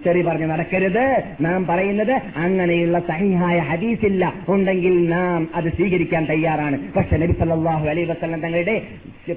ചെറി 0.05 0.21
പറഞ്ഞ് 0.21 0.49
നടക്കരുത്. 0.49 1.23
നാം 1.41 1.67
പറയുന്നത് 1.67 2.15
അങ്ങനെയുള്ള 2.35 2.99
സഹിഹായ 2.99 3.59
ഹദീസ് 3.59 4.05
ഇല്ല 4.05 4.33
ഉണ്ടെങ്കിൽ 4.49 5.09
നാം 5.09 5.47
അത് 5.55 5.69
സ്വീകരിക്കാൻ 5.69 6.25
തയ്യാറാണ്. 6.25 6.79
പക്ഷെ 6.97 7.17
നബി 7.17 7.31
സല്ലല്ലാഹു 7.31 7.87
അലൈഹി 7.87 8.07
വസല്ലം 8.11 8.39
തങ്ങളുടെ 8.39 8.81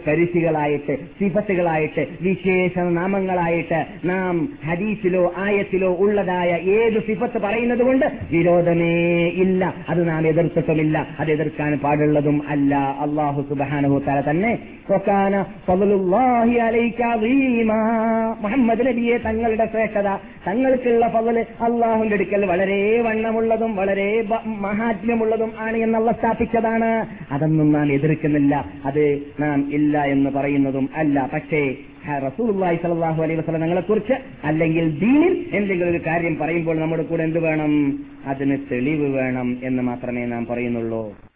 പരിശികളായിട്ട് 0.07 0.97
സിഫത്തുകളായിട്ട് 1.21 2.07
വിശേഷ 2.23 2.79
നാമങ്ങളായിട്ട് 2.79 3.85
നാം 4.05 4.49
ഹദീസിലോ 4.67 5.33
ആയത്തിലോ 5.37 5.91
ഉള്ളതായ 5.95 6.51
ഏത് 6.77 6.99
സിഫത്ത് 7.07 7.39
പറയുന്നത് 7.39 7.83
കൊണ്ട് 7.83 8.07
വിരോധമേ 8.31 8.95
ഇല്ല. 9.43 9.75
അത് 9.89 10.09
നാം 10.09 10.27
എതിർത്തിട്ടുമില്ല. 10.27 11.07
അത് 11.21 11.31
എതിർക്കാൻ 11.31 11.79
പാടുള്ളതും 11.79 12.22
അല്ല. 12.29 12.75
അള്ളാഹു 12.75 13.43
സുബാനഹു 13.49 14.03
തല 14.09 14.31
തന്നെ. 14.31 14.59
മുഹമ്മദ് 18.43 18.87
നബിയെ 18.87 19.19
തങ്ങളുടെ 19.19 19.67
ശ്രേഷ്ഠത 19.67 20.09
തങ്ങൾക്കുള്ള 20.47 21.09
ഫضൽ 21.09 21.39
അള്ളാഹുന്റെ 21.39 22.15
അടുക്കൽ 22.15 22.47
വളരെ 22.47 23.01
വണ്ണമുള്ളതും 23.01 23.77
വളരെ 23.77 24.25
മഹാത്മ്യമുള്ളതും 24.47 25.53
ആണ് 25.59 25.77
എന്നുള്ള 25.77 26.13
സ്ഥാപിച്ചതാണ്. 26.13 27.07
അതൊന്നും 27.33 27.73
നാം 27.73 27.93
എതിർക്കുന്നില്ല. 27.93 28.65
അത് 28.85 29.23
നാം 29.41 29.75
ഇല്ല 29.75 30.05
എന്ന് 30.05 30.31
പറയുന്നതും 30.31 30.89
അല്ല. 30.97 31.31
പക്ഷേ 31.33 31.75
റസൂലുള്ളാഹി 32.27 32.77
സ്വല്ലല്ലാഹു 32.77 33.23
അലൈഹി 33.23 33.53
ഞങ്ങളെ 33.53 33.81
കുറിച്ച് 33.81 34.13
അല്ലെങ്കിൽ 34.45 34.99
ദീനിൽ 34.99 35.47
എന്തെങ്കിലും 35.53 35.91
ഒരു 35.91 36.01
കാര്യം 36.07 36.39
പറയുമ്പോൾ 36.39 36.79
നമ്മുടെ 36.79 37.03
കൂടെ 37.03 37.23
എന്ത് 37.23 37.39
വേണം? 37.39 37.99
അതിന് 38.27 38.59
തെളിവ് 38.73 39.17
വേണം 39.17 39.57
എന്ന് 39.63 39.83
മാത്രമേ 39.83 40.25
നാം 40.27 40.47
പറയുന്നുള്ളൂ. 40.47 41.32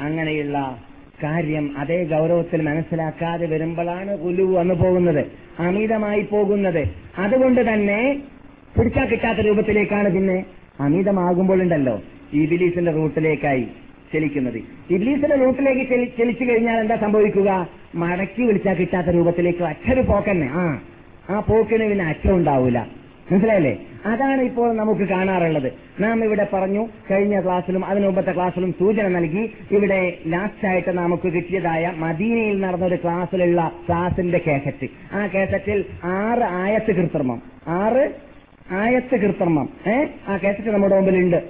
അങ്ങനെയുള്ള 0.00 0.78
കാര്യം 1.22 1.78
അതേ 1.78 2.04
ഗൗരവത്തിൽ 2.04 2.62
മനസ്സിലാക്കാതെ 2.62 3.46
വരുമ്പോഴാണ് 3.46 4.10
ഉലു 4.10 4.42
വന്നു 4.42 4.74
പോകുന്നത് 4.74 5.26
അമിതമായി 5.58 6.22
പോകുന്നത്. 6.22 6.88
അതുകൊണ്ട് 7.18 7.72
തന്നെ 7.72 8.22
പിടിച്ചാൽ 8.78 9.06
കിട്ടാത്ത 9.06 9.38
രൂപത്തിലേക്കാണ് 9.38 10.14
പിന്നെ 10.14 10.46
അമിതമാകുമ്പോഴുണ്ടല്ലോ 10.80 12.02
ഇബിലീസിന്റെ 12.32 12.92
റൂട്ടിലേക്കായി 12.92 13.66
ചലിക്കുന്നത്. 14.14 14.56
ഇബിലീസിന്റെ 14.90 15.36
റൂട്ടിലേക്ക് 15.36 15.90
ചലി- 15.90 16.18
ചലിച്ചു 16.18 16.44
കഴിഞ്ഞാൽ 16.44 16.80
എന്താ 16.80 16.96
സംഭവിക്കുക? 16.96 17.68
മടക്കി 17.94 18.42
വിളിച്ചാൽ 18.42 18.74
കിട്ടാത്ത 18.74 19.06
രൂപത്തിലേക്ക് 19.06 19.62
അച്ഛര് 19.62 20.06
പോക്കന്നെ. 20.06 20.48
ആ 20.52 20.80
ആ 21.30 21.40
പോക്കിന് 21.40 21.88
പിന്നെ 21.88 22.30
ഉണ്ടാവൂല. 22.30 22.78
മനസ്സിലായില്ലേ? 23.32 23.72
അതാണ് 24.06 24.42
ഇപ്പോൾ 24.42 24.76
നമുക്ക് 24.76 25.00
കാണാറുള്ളത്. 25.00 25.72
നാം 26.00 26.24
ഇവിടെ 26.24 26.46
പറഞ്ഞു 26.52 26.88
കഴിഞ്ഞ 27.10 27.40
ക്ലാസ്സിലും 27.40 27.84
അതിനു 27.84 28.06
മുമ്പത്തെ 28.06 28.32
ക്ലാസ്സിലും 28.32 28.72
സൂചന 28.72 29.08
നൽകി 29.08 29.52
ഇവിടെ 29.70 30.18
ലാസ്റ്റ് 30.26 30.68
ആയിട്ട് 30.68 30.88
നമുക്ക് 30.90 31.28
കിട്ടിയതായ 31.32 31.92
മദീനയിൽ 31.96 32.60
നടന്ന 32.60 32.86
ഒരു 32.86 32.98
ക്ലാസ്സിലുള്ള 33.04 33.72
ക്ലാസിന്റെ 33.88 34.38
കേസറ്റ് 34.38 34.88
ആ 35.12 35.26
കേസറ്റിൽ 35.26 35.84
ആറ് 36.04 36.44
ആയത്ത് 36.62 36.92
കൃത്രിമം 36.92 37.42
ആറ് 37.66 38.04
ആയത്ത് 38.72 39.16
കൃത്രിമം 39.16 39.68
ഏഹ് 39.86 40.08
ആ 40.28 40.36
കേസറ്റ് 40.36 40.68
നമ്മുടെ 40.68 40.94
മുമ്പിലുണ്ട്. 40.94 41.40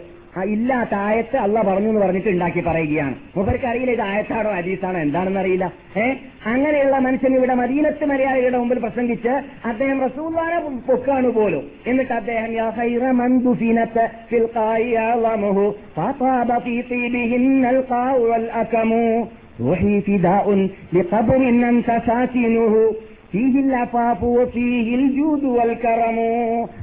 ഇല്ലാത്ത 0.45 0.95
ആയത്ത് 0.95 1.37
അല്ല 1.37 1.63
പറഞ്ഞു 1.63 1.89
എന്ന് 1.89 2.01
പറഞ്ഞിട്ട് 2.01 2.29
ഉണ്ടാക്കി 2.29 2.61
പറയുകയാണ്. 2.61 3.15
മൂപ്പർക്ക് 3.37 3.67
ഇത് 3.67 4.01
ആയത്താണോ 4.01 4.51
അരീസാണോ 4.51 5.01
എന്താണെന്ന് 5.01 5.41
അറിയില്ല. 5.41 5.73
ഏ? 5.97 6.15
അങ്ങനെയുള്ള 6.47 6.99
മനുഷ്യൻ 6.99 7.37
ഇവിടെ 7.37 7.55
മദീനത്ത് 7.55 8.05
മര്യാദയുടെ 8.05 8.59
മുമ്പിൽ 8.59 8.79
പ്രസംഗിച്ച് 8.79 9.29
അദ്ദേഹം 9.65 10.01
റസൂൽവാനെ 10.01 10.59
പൊക്കാണ് 10.87 11.31
പോലും. 11.31 11.63
എന്നിട്ട് 11.87 12.13
അദ്ദേഹം 12.13 12.53
യാ 12.53 12.73
ഖൈറ 12.79 13.11
മൻ 13.11 13.39
ദുഫിനത 13.39 14.07
ഫിൽ 14.31 14.49
ഖായി 14.57 14.91
അളമുഹു 14.91 15.75
ഫതാബ 15.97 16.59
ഫീ 16.59 16.81
തീബിഹിന്നൽ 16.81 17.85
വൽ 18.19 18.51
അകമു 18.53 19.29
റൂഹി 19.61 20.01
ഫിദാഉൻ 20.01 20.71
ലിഖബ്റിൻ 20.95 21.83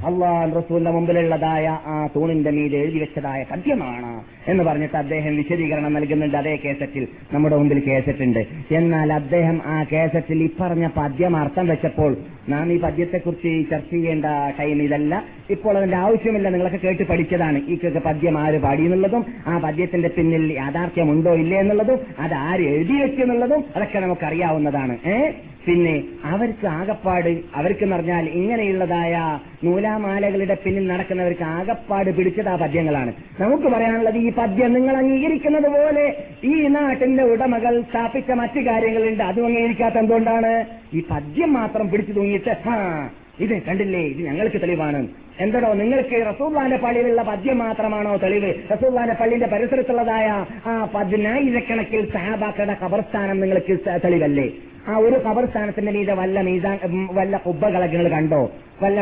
അള്ളാഹ് 0.06 0.56
റസൂലിന്റെ 0.56 0.90
മുമ്പിലുള്ളതായ 0.90 1.78
ആ 1.86 2.08
തൂണിന്റെ 2.16 2.50
മീതെ 2.50 2.78
എഴുതി 2.78 2.98
വെച്ചതായ 2.98 3.44
സത്യമാണ് 3.50 4.24
എന്ന് 4.50 4.64
പറഞ്ഞിട്ട് 4.64 4.96
അദ്ദേഹം 4.96 5.36
വിശദീകരണം 5.36 5.92
നൽകുന്നുണ്ട് 5.92 6.36
അതേ 6.36 6.56
കേസറ്റിൽ 6.56 7.08
നമ്മുടെ 7.32 7.56
മുമ്പിൽ 7.56 7.78
കേസറ്റുണ്ട് 7.80 8.46
എന്നാൽ 8.74 9.12
അദ്ദേഹം 9.12 9.62
ആ 9.66 9.84
കേസറ്റിൽ 9.92 10.42
ഇപ്പറഞ്ഞ 10.42 10.86
പദ്യം 10.96 11.36
അർത്ഥം 11.36 11.66
വെച്ചപ്പോൾ 11.66 12.16
നാം 12.48 12.72
ഈ 12.72 12.80
പദ്യത്തെക്കുറിച്ച് 12.80 13.70
ചർച്ച 13.70 13.90
ചെയ്യേണ്ട 13.90 14.24
ടൈം 14.58 14.82
ഇതല്ല. 14.82 15.24
ഇപ്പോൾ 15.50 15.78
അതിന്റെ 15.78 15.96
ആവശ്യമില്ല. 15.96 16.48
നിങ്ങളൊക്കെ 16.48 16.78
കേട്ട് 16.78 17.02
പഠിച്ചതാണ്. 17.02 17.58
ഈ 17.68 17.78
പദ്യം 18.06 18.38
ആര് 18.38 18.60
പാടിയെന്നുള്ളതും 18.60 19.24
ആ 19.46 19.58
പദ്യത്തിന്റെ 19.58 20.08
പിന്നിൽ 20.08 20.52
യാഥാർത്ഥ്യമുണ്ടോ 20.52 21.34
ഇല്ലേ 21.34 21.58
എന്നുള്ളതും 21.58 21.98
അത് 22.18 22.34
ആര് 22.34 22.60
എഴുതി 22.60 22.92
വെച്ചെന്നുള്ളതും 22.92 23.64
അതൊക്കെ 23.76 23.98
നമുക്കറിയാവുന്നതാണ്. 23.98 24.98
ഏ? 25.06 25.30
പിന്നെ 25.66 26.02
അവർക്ക് 26.24 26.66
ആകപ്പാട് 26.66 27.42
അവർക്ക് 27.54 27.84
പറഞ്ഞാൽ 27.84 28.28
ഇങ്ങനെയുള്ളതായ 28.28 29.38
നൂലാമാലകളുടെ 29.64 30.56
പിന്നിൽ 30.64 30.86
നടക്കുന്നവർക്ക് 30.86 31.42
ആകപ്പാട് 31.42 32.10
പിടിച്ചത് 32.10 32.48
ആ 32.48 32.56
പദ്യങ്ങളാണ്. 32.56 33.12
നമുക്ക് 33.40 33.62
പറയാനുള്ളത് 33.62 34.18
ഈ 34.18 34.32
പദ്യം 34.32 34.72
നിങ്ങൾ 34.72 34.96
അംഗീകരിക്കുന്നത് 34.96 35.68
പോലെ 35.68 36.06
ഈ 36.44 36.68
നാട്ടിന്റെ 36.68 37.22
ഉടമകൾ 37.22 37.82
സ്ഥാപിച്ച 37.82 38.30
മറ്റു 38.30 38.60
കാര്യങ്ങളുണ്ട്. 38.60 39.22
അതും 39.22 39.46
അംഗീകരിക്കാത്ത 39.46 39.94
എന്തുകൊണ്ടാണ്? 39.94 40.64
ഈ 40.94 41.02
പദ്യം 41.10 41.52
മാത്രം 41.52 41.90
പിടിച്ചു 41.90 42.12
തൂങ്ങിയിട്ട് 42.12 42.68
ആ 42.68 43.10
ഇത് 43.40 43.62
കണ്ടില്ലേ? 43.62 44.00
ഇത് 44.00 44.26
ഞങ്ങൾക്ക് 44.26 44.62
തെളിവാണ്. 44.62 45.00
എന്തടോ 45.40 45.72
നിങ്ങൾക്ക് 45.72 46.16
റസൂള്ളാന്റെ 46.26 46.76
പള്ളിയിലുള്ള 46.76 47.22
പദ്യം 47.22 47.58
മാത്രമാണോ 47.58 48.16
തെളിവ്? 48.16 48.54
റസൂള്ളാന്റെ 48.72 49.14
പള്ളിന്റെ 49.14 49.46
പരിസരത്തുള്ളതായ 49.46 50.26
ആ 50.66 50.88
പതിനായിരക്കണക്കിൽ 50.94 52.10
സഹാബാക്കളുടെ 52.12 52.76
കബർസ്ഥാനം 52.84 53.40
നിങ്ങൾക്ക് 53.40 53.74
തെളിവല്ലേ? 54.04 54.46
ആ 54.88 54.96
ഒരു 54.96 55.16
കബർസ്ഥാനത്തിന്റെ 55.26 55.92
മീതെ 55.92 56.14
വല്ല 56.14 56.40
മീസാൻ 56.40 56.78
വല്ല 57.12 57.36
കുബ്ബകളെ 57.36 57.86
നിങ്ങൾ 57.86 58.08
കണ്ടോ? 58.08 58.40
വല്ല 58.82 59.00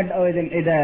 ഇത് 0.61 0.77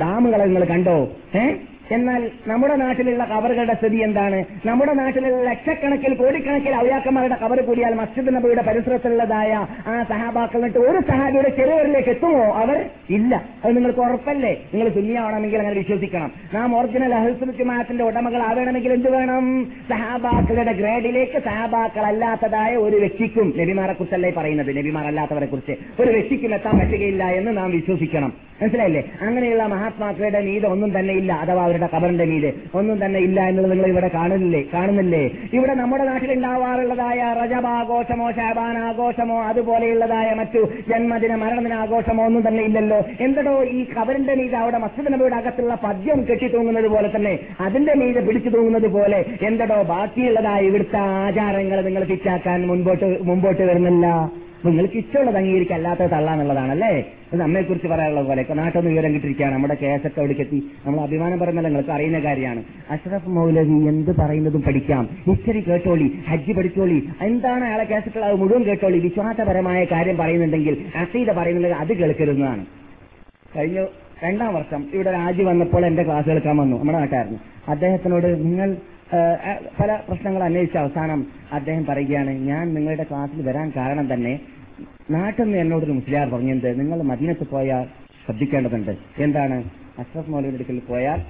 ഡാമുകളെ 0.00 0.44
നിങ്ങൾ 0.44 0.64
കണ്ടോ? 0.64 0.96
ഏ? 1.36 1.44
എന്നാൽ 1.90 2.30
നമ്മുടെ 2.46 2.76
നാട്ടിലുള്ള 2.76 3.24
കവറുകളുടെ 3.24 3.74
സ്ഥിതി 3.74 3.96
എന്താണ്? 3.96 4.44
നമ്മുടെ 4.66 4.92
നാട്ടിലുള്ള 4.92 5.50
ലക്ഷക്കണക്കിൽ 5.50 6.14
കോടിക്കണക്കിൽ 6.14 6.74
അവയാക്കന്മാരുടെ 6.74 7.34
കവർ 7.34 7.60
കൂടിയാൽ 7.60 7.94
മസ്ജിദ് 7.94 8.34
നബിയുടെ 8.34 8.62
പരിസരത്തുള്ളതായ 8.62 9.66
ആ 9.86 10.02
സഹാബാക്കൾ 10.08 10.56
എന്നിട്ട് 10.56 10.78
ഒരു 10.78 10.98
സഹാബിയുടെ 11.08 11.48
ചെറുവരിലേക്ക് 11.48 12.08
എത്തുമോ? 12.08 12.44
അവർ 12.44 12.90
ഇല്ല. 13.10 13.48
അത് 13.64 13.76
നിങ്ങൾക്ക് 13.76 14.00
ഉറപ്പല്ലേ? 14.00 14.60
നിങ്ങൾ 14.74 14.88
തുല്യമാണെങ്കിൽ 14.88 15.58
അങ്ങനെ 15.58 15.78
വിശ്വസിക്കണം. 15.78 16.32
നാം 16.54 16.80
ഒറിജിനൽ 16.80 18.02
ഉടമകൾ 18.02 18.42
ആവണമെങ്കിൽ 18.42 18.92
എന്ത് 18.92 19.10
വേണം? 19.10 19.72
സഹാബാക്കളുടെ 19.88 20.72
ഗ്രേഡിലേക്ക് 20.72 21.42
സഹാബാക്കൾ 21.42 22.00
അല്ലാത്തതായ 22.00 22.76
ഒരു 22.76 22.96
വ്യക്തിക്കും 22.96 23.54
നബിമാരെ 23.56 23.92
കുറിച്ചല്ലേ 23.92 24.30
പറയുന്നത്? 24.30 24.76
നബിമാർ 24.76 25.06
അല്ലാത്തവരെ 25.06 25.46
കുറിച്ച് 25.46 26.02
ഒരു 26.02 26.10
വ്യക്തിക്കും 26.10 26.54
എത്താൻ 26.54 26.78
പറ്റുകയില്ല 26.78 27.24
എന്ന് 27.24 27.56
നാം 27.56 27.70
വിശ്വസിക്കണം. 27.70 28.32
മനസ്സിലായില്ലേ? 28.62 29.04
അങ്ങനെയുള്ള 29.22 29.66
മഹാത്മാക്കളുടെ 29.66 30.40
നീത 30.40 30.66
ഒന്നും 30.66 30.98
തന്നെ 30.98 31.14
ഇല്ല 31.14 31.32
അഥവാ 31.32 31.77
അവരുടെ 31.78 31.96
കബറിന്റെ 31.96 32.24
മീതെ. 32.24 32.50
ഒന്നും 32.74 32.96
തന്നെ 33.04 33.18
ഇല്ല 33.20 33.38
എന്നുള്ളത് 33.40 33.72
നിങ്ങൾ 33.72 33.88
ഇവിടെ 33.88 34.08
കാണുന്നില്ലേ? 34.14 34.62
കാണുന്നില്ലേ? 34.74 35.22
ഇവിടെ 35.52 35.74
നമ്മുടെ 35.74 36.04
നാട്ടിൽ 36.04 36.30
ഉണ്ടാവാറുള്ളതായ 36.32 37.20
റജബാഘോഷമോ 37.40 38.28
ശാബാനാഘോഷമോ 38.38 39.38
അതുപോലെയുള്ളതായ 39.42 40.28
മറ്റു 40.34 40.60
ജന്മദിന 40.88 41.34
മരണദിന 41.34 41.74
ആഘോഷമോ 41.74 42.24
ഒന്നും 42.24 42.42
തന്നെ 42.48 42.62
ഇല്ലല്ലോ. 42.62 43.00
എന്തടോ 43.20 43.54
ഈ 43.76 43.86
കബറിന്റെ 43.94 44.34
മീതെ 44.34 44.56
അവിടെ 44.56 44.78
മസ്ജിദ് 44.78 45.34
അകത്തുള്ള 45.38 45.74
പദ്യം 45.84 46.20
കെട്ടി 46.30 46.48
തൂങ്ങുന്നത് 46.48 46.88
പോലെ 46.88 47.10
തന്നെ 47.16 47.38
അതിന്റെ 47.60 47.94
മീതെ 47.94 48.20
പിടിച്ചു 48.20 48.48
തൂങ്ങുന്നത് 48.48 48.88
പോലെ 48.88 49.20
എന്തടോ 49.42 49.82
ബാക്കിയുള്ളതായ 49.94 50.60
ഇവിടുത്തെ 50.70 51.00
ആചാരങ്ങൾ 51.22 51.80
നിങ്ങൾ 51.84 52.04
തിരിച്ചാക്കാൻ 52.04 52.66
മുൻപോട്ട് 52.66 53.18
മുമ്പോട്ട് 53.22 53.62
വരുന്നില്ല. 53.62 54.06
നിങ്ങൾക്ക് 54.66 54.94
ഇഷ്ടമുള്ളത് 54.94 55.36
അംഗീകരിക്കുക 55.36 55.74
അല്ലാത്തത് 55.74 56.10
തള്ളാന്നുള്ളതാണല്ലേ? 56.10 56.90
ഇത് 57.32 57.40
നമ്മെ 57.40 57.62
കുറിച്ച് 57.62 57.88
പറയാനുള്ള 57.88 58.22
പോലെ 58.22 58.46
നാട്ടൊന്ന് 58.54 58.90
വിവരം 58.90 59.12
കിട്ടിയിരിക്കുകയാണ്. 59.12 59.54
നമ്മുടെ 59.54 59.76
കേസൊക്കെ 59.82 60.20
അവിടേക്ക് 60.20 60.40
എത്തി 60.40 60.70
നമ്മൾ 60.86 61.00
അഭിമാനം 61.00 61.38
പറയുന്നത് 61.38 61.64
നിങ്ങൾക്ക് 61.64 61.90
അറിയുന്ന 61.90 62.18
കാര്യമാണ്. 62.18 62.64
അഷ്റഫ് 62.90 63.28
മൗലവി 63.28 63.78
എന്ത് 63.88 64.16
പറയുന്നതും 64.16 64.62
പഠിക്കാം. 64.62 65.08
ഹിസ്റ്ററി 65.28 65.60
കേട്ടോളി 65.60 66.18
ഹജ്ജ് 66.28 66.52
പഠിച്ചോളി. 66.52 67.08
എന്താണ് 67.20 67.64
അയാളെ 67.64 67.84
കേസറ്റുള്ള 67.84 68.26
അത് 68.26 68.36
മുഴുവൻ 68.36 68.62
കേട്ടോളി? 68.62 68.98
വിശ്വാസപരമായ 68.98 69.84
കാര്യം 69.84 70.16
പറയുന്നുണ്ടെങ്കിൽ 70.16 70.84
അസീത 70.96 71.32
പറയുന്നത് 71.32 71.72
അത് 71.72 71.92
കേൾക്കരുതെന്നാണ്. 71.96 72.66
കഴിഞ്ഞ 73.56 73.86
രണ്ടാം 74.24 74.54
വർഷം 74.54 74.86
ഇവിടെ 74.94 75.10
രാജി 75.12 75.42
വന്നപ്പോൾ 75.42 75.86
എന്റെ 75.86 76.02
ക്ലാസ് 76.02 76.26
കേൾക്കാൻ 76.26 76.56
വന്നു 76.56 76.76
നമ്മുടെ 76.78 76.98
നാട്ടുകാരന്. 76.98 77.36
അദ്ദേഹത്തിനോട് 77.70 78.26
നിങ്ങൾ 78.26 78.76
പല 79.80 80.00
പ്രശ്നങ്ങൾ 80.08 80.42
അന്വേഷിച്ച 80.42 80.76
അവസാനം 80.76 81.26
അദ്ദേഹം 81.52 81.86
പറയുകയാണ് 81.86 82.30
ഞാൻ 82.30 82.74
നിങ്ങളുടെ 82.74 83.02
ക്ലാസ്സിൽ 83.02 83.42
വരാൻ 83.48 83.72
കാരണം 83.76 84.14
തന്നെ 84.14 84.40
നാട്ടിൽ 85.10 85.44
നിന്ന് 85.44 85.58
എന്നോടൊരു 85.58 85.92
മുസ്ലിയാർ 85.92 86.28
പറഞ്ഞത് 86.28 86.80
നിങ്ങൾ 86.80 87.02
മദീനത്ത് 87.02 87.46
പോയാൽ 87.50 87.86
ശ്രദ്ധിക്കേണ്ടതുണ്ട്. 88.24 88.90
എന്താണ്? 89.18 89.56
അഷ്റഫ് 89.98 90.30
മൗലവിന്റെ 90.30 90.56
അടുക്കൽ 90.56 90.80
പോയാൽ 90.88 91.20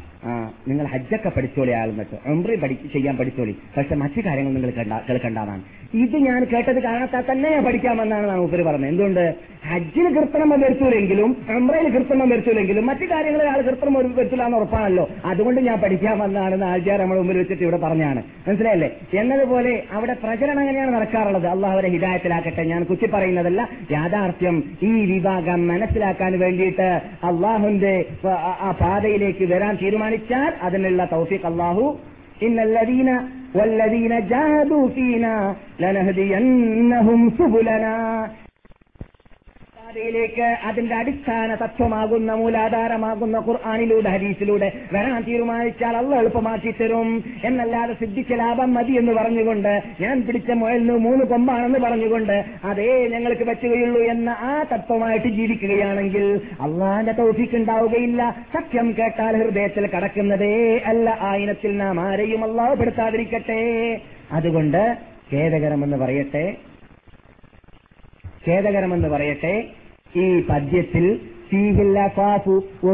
നിങ്ങൾ 0.69 0.87
ഹജ്ജൊക്കെ 0.87 1.29
പഠിച്ചോളി 1.29 1.71
ആളെന്നിട്ട് 1.71 2.29
ഉംറി 2.29 2.57
പഠി 2.57 2.75
ചെയ്യാൻ 2.93 3.17
പഠിച്ചോളി. 3.17 3.57
പക്ഷെ 3.77 3.95
മറ്റു 3.95 4.21
കാര്യങ്ങൾ 4.21 4.53
നിങ്ങൾ 4.53 5.01
കേൾക്കേണ്ടതാണ്. 5.09 5.63
ഇത് 5.95 6.17
ഞാൻ 6.17 6.45
കേട്ടത് 6.45 6.83
കാരണത്താൽ 6.83 7.25
തന്നെ 7.33 7.61
പഠിക്കാമെന്നാണ് 7.61 8.29
നാം 8.29 8.41
ഉപരി 8.41 8.63
പറഞ്ഞത്. 8.63 8.89
എന്തുകൊണ്ട്? 8.89 9.35
ഹജ്ജിന് 9.69 10.15
കൃത്രിമം 10.15 10.61
വരുത്തൂലെങ്കിലും 10.61 11.37
ഉംറയിൽ 11.57 11.89
കൃത്രിമം 11.89 12.29
വരുത്തൂലെങ്കിലും 12.29 12.87
മറ്റു 12.87 13.05
കാര്യങ്ങളിൽ 13.05 13.49
ആൾ 13.49 13.61
കൃത്രിമം 13.61 14.17
വരുത്തില്ല 14.17 14.45
എന്ന് 14.45 14.59
ഉറപ്പാണല്ലോ. 14.59 15.09
അതുകൊണ്ട് 15.25 15.61
ഞാൻ 15.61 15.81
പഠിക്കാമെന്നാണ് 15.81 16.65
ആൾക്കാർ 16.65 17.03
നമ്മൾ 17.03 17.17
മുമ്പിൽ 17.17 17.39
വെച്ചിട്ട് 17.39 17.63
ഇവിടെ 17.63 17.77
പറഞ്ഞാണ്. 17.77 18.23
മനസ്സിലായല്ലേ? 18.49 18.91
എന്നതുപോലെ 19.19 19.83
അവിടെ 19.93 20.17
പ്രചരണം 20.23 20.61
എങ്ങനെയാണ് 20.61 20.95
നടക്കാറുള്ളത്? 20.95 21.47
അള്ളാഹുവരെ 21.47 21.79
അവരെ 21.79 21.89
ഹിദായത്തിലാക്കട്ടെ. 21.89 22.63
ഞാൻ 22.63 22.85
കുത്തി 22.85 23.07
പറയുന്നതല്ല 23.07 23.69
യാഥാർത്ഥ്യം 23.91 24.63
ഈ 24.83 25.13
വിഭാഗം 25.13 25.69
മനസ്സിലാക്കാൻ 25.69 26.39
വേണ്ടിയിട്ട് 26.39 27.01
അള്ളാഹുന്റെ 27.25 28.05
ആ- 28.29 28.75
പാതയിലേക്ക് 28.81 29.45
വരാൻ 29.55 29.77
തീരുമാനിച്ചാൽ 30.08 30.52
അതിനുള്ള 30.68 31.04
തൗഫീഖ് 31.16 31.48
അള്ളാഹു 31.52 31.86
ഇന്നല്ലദീന 32.46 33.10
والذين 33.56 34.14
جاهدوا 34.28 34.86
فينا 34.90 35.36
لنهدينهم 35.80 37.20
سبلنا 37.38 37.96
പാതയിലേക്ക് 39.89 40.41
അതിന്റെ 40.41 40.95
അടിസ്ഥാന 40.95 41.55
തത്വമാകുന്ന 41.55 42.35
മൂലാധാരമാകുന്ന 42.35 43.39
ഖുർആാനിലൂടെ 43.39 44.09
ഹരീസിലൂടെ 44.09 44.73
വരാൻ 44.93 45.23
തീരുമാനിച്ചാൽ 45.23 45.97
അള്ള 45.97 46.17
എളുപ്പമാക്കി 46.17 46.71
തരും. 46.71 47.25
എന്നല്ലാതെ 47.45 47.93
സിദ്ധിച്ച 47.93 48.33
ലാഭം 48.33 48.75
മതി 48.75 48.93
എന്ന് 48.93 49.13
പറഞ്ഞുകൊണ്ട് 49.13 49.83
ഞാൻ 50.01 50.23
പിടിച്ച 50.23 50.51
മുയലിന് 50.51 50.97
മൂന്ന് 50.97 51.25
കൊമ്പാണെന്ന് 51.25 51.79
പറഞ്ഞുകൊണ്ട് 51.79 52.45
അതേ 52.65 53.09
ഞങ്ങൾക്ക് 53.09 53.45
പറ്റുകയുള്ളൂ 53.45 54.01
എന്ന 54.03 54.31
ആ 54.31 54.65
തത്വമായിട്ട് 54.73 55.29
ജീവിക്കുകയാണെങ്കിൽ 55.29 56.41
അള്ളാന്റെ 56.61 57.13
തൗഫിക്ക് 57.13 57.57
ഉണ്ടാവുകയില്ല. 57.57 58.37
സത്യം 58.55 58.95
കേട്ടാൽ 58.99 59.43
ഹൃദയത്തിൽ 59.43 59.87
കടക്കുന്നതേ 59.87 60.79
അല്ല. 60.87 61.19
ആയിനത്തിൽ 61.21 61.77
നാം 61.77 62.01
ആരെയും 62.01 62.45
അള്ളാഹ് 62.45 62.79
പെടുത്താതിരിക്കട്ടെ. 62.79 63.63
അതുകൊണ്ട് 64.33 64.97
ഖേദകരമെന്ന് 65.33 65.97
പറയട്ടെ. 65.97 66.57
ഖേദകരമെന്ന് 68.49 69.09
പറയട്ടെ. 69.09 69.55
ഈ 70.17 70.47
പദ്യത്തിൽ 70.47 71.21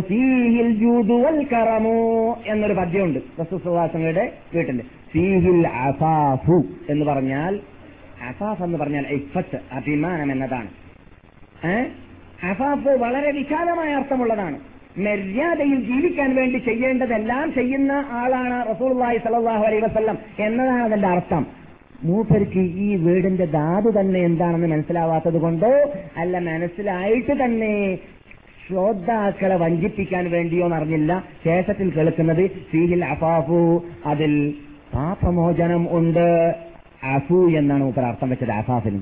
ഫീഹിൽ 0.01 0.75
ജൂദു 0.75 1.13
വൽ 1.13 1.47
കറമു 1.53 2.37
എന്നൊരു 2.47 2.73
പദ്യമുണ്ട്. 2.73 3.19
റസൂസുവാസങ്ങളുടെ 3.41 4.33
വീട്ടിൽ. 4.55 4.83
ഫീഹിൽ 5.13 5.69
അഫാഫു 5.69 6.63
എന്ന് 6.89 7.05
പറഞ്ഞാൽ 7.07 7.61
അഫാഫ് 8.29 8.63
എന്ന് 8.63 8.79
പറഞ്ഞാൽ 8.79 9.07
ഇഫത്ത് 9.07 9.59
അഭിമാനം 9.73 10.33
എന്നതാണ്. 10.33 10.69
അസാഫ് 12.47 12.89
വളരെ 12.89 13.33
വിശാലമായ 13.33 13.95
അർത്ഥമുള്ളതാണ്. 13.95 14.61
മര്യാദയിൽ 14.99 15.81
ജീവിക്കാൻ 15.81 16.35
വേണ്ടി 16.35 16.59
ചെയ്യേണ്ടതെല്ലാം 16.59 17.53
ചെയ്യുന്ന 17.55 17.93
ആളാണ് 17.93 18.67
റസൂൽ 18.71 19.19
സലാഹു 19.19 19.65
അലൈ 19.65 19.81
വസ്ലം 19.81 20.19
എന്നതാണ് 20.39 20.83
അതിന്റെ 20.83 21.09
അർത്ഥം. 21.09 21.64
മൂപ്പർക്ക് 22.05 22.59
ഈ 22.59 22.97
വീടിന്റെ 22.97 23.45
ധാതു 23.45 24.01
തന്നെ 24.01 24.21
എന്താണെന്ന് 24.21 24.67
മനസ്സിലാവാത്തത് 24.67 25.39
കൊണ്ടോ 25.41 25.71
അല്ല 26.17 26.39
മനസ്സിലായിട്ട് 26.39 27.45
തന്നെ 27.45 27.99
ശ്രോതാക്കളെ 28.67 29.57
വഞ്ചിപ്പിക്കാൻ 29.57 30.31
വേണ്ടിയോ 30.31 30.67
എന്നറിഞ്ഞില്ല. 30.67 31.25
ശേഷത്തിൽ 31.45 31.91
കേൾക്കുന്നത് 31.91 32.51
ഫീഹിൽ 32.71 33.05
അഫാഫു 33.05 33.83
അതിൽ 34.07 34.55
പാപമോചനം 34.95 35.99
ഉണ്ട്. 35.99 36.55
അഫു 37.05 37.51
എന്നാണ് 37.51 37.83
മൂപ്പർ 37.83 38.05
അർത്ഥം 38.05 38.31
വെച്ചത് 38.31 38.51
അഫാഫിന്. 38.51 39.01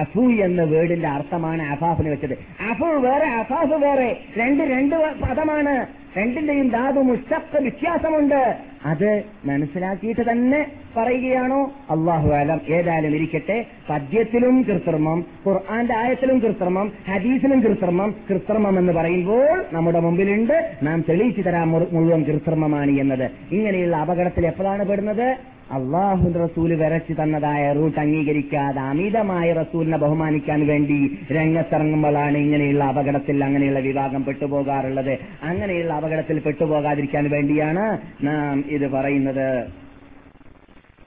അഫു 0.00 0.20
എന്ന 0.20 0.62
വേർഡിന്റെ 0.62 1.08
അർത്ഥമാണ് 1.08 1.62
അഫാഫിന് 1.62 2.08
വെച്ചത്. 2.08 2.34
അഫു 2.70 2.84
വേറെ 2.84 3.26
അഫാഫ് 3.26 3.76
വേറെ. 3.84 4.08
രണ്ട് 4.36 4.62
രണ്ട് 4.64 4.96
പദമാണ്. 5.22 5.74
രണ്ടിന്റെയും 6.16 6.68
ധാതു 6.68 7.00
മുസ്തഖ് 7.00 7.60
വ്യത്യാസമുണ്ട്. 7.60 8.56
അത് 8.86 9.22
മനസ്സിലാക്കിയിട്ട് 9.44 10.30
തന്നെ 10.30 10.66
പറയുകയാണോ? 10.96 11.72
അള്ളാഹു 11.90 12.28
ആലം 12.28 12.60
ഏതായാലും 12.68 13.14
ഇരിക്കട്ടെ. 13.14 13.66
പദ്യത്തിലും 13.90 14.62
കൃത്രിമം 14.62 15.24
ഖുർആന്റെ 15.48 15.94
ആയത്തിലും 15.94 16.38
കൃത്രിമം 16.38 16.92
ഹദീസിലും 17.10 17.60
കൃത്രിമം. 17.60 18.14
കൃത്രിമം 18.30 18.78
എന്ന് 18.78 18.92
പറയുമ്പോൾ 18.92 19.64
നമ്മുടെ 19.72 20.00
മുമ്പിലുണ്ട്. 20.00 20.70
നാം 20.82 21.04
തെളിയിച്ചു 21.08 21.42
തരാൻ 21.42 21.68
മുഴു- 21.68 21.88
മുഴുവൻ 21.92 22.22
കൃത്രിമമാണ് 22.22 22.90
എന്നത്. 22.90 23.30
ഇങ്ങനെയുള്ള 23.52 23.96
അപകടത്തിൽ 23.96 24.46
എപ്പോഴാണ് 24.46 24.84
പെടുന്നത്? 24.84 25.36
അള്ളാഹു 25.72 26.30
റസൂൽ 26.30 26.74
വരച്ചു 26.74 27.22
തന്നതായ 27.22 27.72
റൂട്ട് 27.72 28.00
അംഗീകരിക്കാതെ 28.00 28.80
അമിതമായ 28.80 29.52
റസൂലിനെ 29.52 29.98
ബഹുമാനിക്കാൻ 29.98 30.66
വേണ്ടി 30.66 31.18
രംഗത്തിറങ്ങുമ്പോഴാണ് 31.32 32.38
ഇങ്ങനെയുള്ള 32.38 32.84
അപകടത്തിൽ 32.84 33.44
അങ്ങനെയുള്ള 33.44 33.78
വിഭാഗം 33.78 34.24
പെട്ടുപോകാറുള്ളത്. 34.24 35.18
അങ്ങനെയുള്ള 35.42 35.94
അപകടത്തിൽ 35.98 36.38
പെട്ടുപോകാതിരിക്കാൻ 36.40 37.24
വേണ്ടിയാണ് 37.30 37.84
നാം 38.26 38.64
ഇത് 38.76 38.86
പറയുന്നത്. 38.88 39.48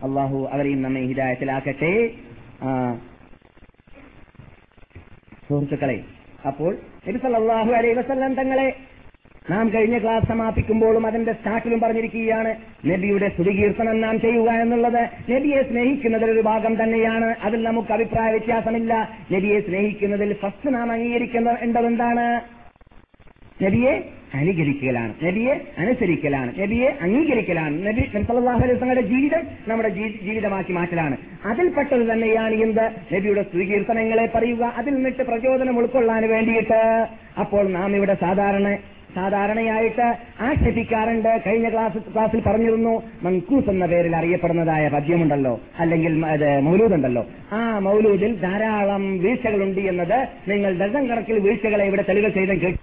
അള്ളാഹു 0.06 0.38
അവരെയും 0.54 0.82
നമ്മെ 0.82 1.02
ഹിതായത്തിലാക്കട്ടെ 1.02 1.94
സുഹൃത്തുക്കളെ 5.50 5.98
അപ്പോൾ 6.48 6.72
നബി 7.08 7.74
അലൈ 7.80 7.94
വസല്ലം 7.94 8.34
തങ്ങളെ 8.34 8.68
നാം 9.50 9.66
കഴിഞ്ഞ 9.74 9.98
ക്ലാസ് 9.98 10.28
സമാപിക്കുമ്പോഴും 10.28 11.08
അതിന്റെ 11.08 11.34
സ്റ്റാർട്ടിലും 11.34 11.80
പറഞ്ഞിരിക്കുകയാണ് 11.80 12.52
നബിയുടെ 12.86 13.28
സ്തുതികീർത്തനം 13.30 14.02
നാം 14.02 14.16
ചെയ്യുക 14.22 14.50
എന്നുള്ളത് 14.64 15.02
നബിയെ 15.32 15.62
സ്നേഹിക്കുന്നതിൽ 15.62 16.30
ഒരു 16.32 16.42
ഭാഗം 16.42 16.74
തന്നെയാണ്. 16.84 17.30
അതിൽ 17.42 17.60
നമുക്ക് 17.64 17.92
അഭിപ്രായ 17.94 18.30
വ്യത്യാസമില്ല. 18.32 18.94
നബിയെ 19.32 19.60
സ്നേഹിക്കുന്നതിൽ 19.60 20.34
ഫസ്റ്റ് 20.34 20.74
നാം 20.76 20.92
അംഗീകരിക്കേണ്ടതെന്താണ് 20.92 22.26
നബിയെ 23.64 23.96
അനുകരിക്കലാണ്. 24.34 25.14
നബിയെ 25.24 25.54
അനുസരിക്കലാണ്. 25.78 26.52
നബിയെ 26.60 26.90
അംഗീകരിക്കലാണ്. 27.02 27.88
നബി 27.88 28.02
സല്ലല്ലാഹു 28.02 28.64
അലൈഹി 28.64 29.02
ജീവിതം 29.02 29.42
നമ്മുടെ 29.68 29.90
ജീവിതമാക്കി 29.90 30.74
മാറ്റലാണ്. 30.74 31.18
അതിൽപ്പെട്ടത് 31.46 32.12
തന്നെയാണ് 32.12 32.56
എന്ത്? 32.56 32.86
നബിയുടെ 33.16 33.44
സ്വീകീർത്തനങ്ങളെ 33.44 34.30
പറയുക. 34.36 34.64
അതിൽ 34.78 34.94
നിന്നിട്ട് 34.94 35.24
പ്രചോദനം 35.24 35.78
ഉൾക്കൊള്ളാൻ 35.80 36.30
വേണ്ടിയിട്ട്. 36.30 37.08
അപ്പോൾ 37.40 37.70
നാം 37.70 37.96
ഇവിടെ 37.96 38.16
സാധാരണ 38.22 38.78
സാധാരണയായിട്ട് 39.16 40.18
ആക്ഷേപിക്കാറുണ്ട് 40.42 41.42
കഴിഞ്ഞ 41.48 41.70
ക്ലാസ് 41.70 41.98
ക്ലാസ്സിൽ 41.98 42.42
പറഞ്ഞിരുന്നു 42.42 43.04
മൻകൂസ് 43.24 43.70
എന്ന 43.70 43.86
പേരിൽ 43.86 44.16
അറിയപ്പെടുന്നതായ 44.16 44.88
പദ്യമുണ്ടല്ലോ. 44.88 45.60
അല്ലെങ്കിൽ 45.80 46.14
മൗലൂദ് 46.60 46.94
ഉണ്ടല്ലോ 46.94 47.26
ആ 47.52 47.80
മൗലൂദിൽ 47.80 48.40
ധാരാളം 48.40 49.18
വീഴ്ചകളുണ്ട് 49.20 49.82
എന്നത് 49.82 50.28
നിങ്ങൾ 50.48 50.80
ഡസൻ 50.80 51.08
കണക്കിൽ 51.08 51.40
വീഴ്ചകളെ 51.40 51.86
ഇവിടെ 51.86 52.06
തെളിവ് 52.10 52.32
ചെയ്ത് 52.34 52.62
കേട്ടു. 52.62 52.78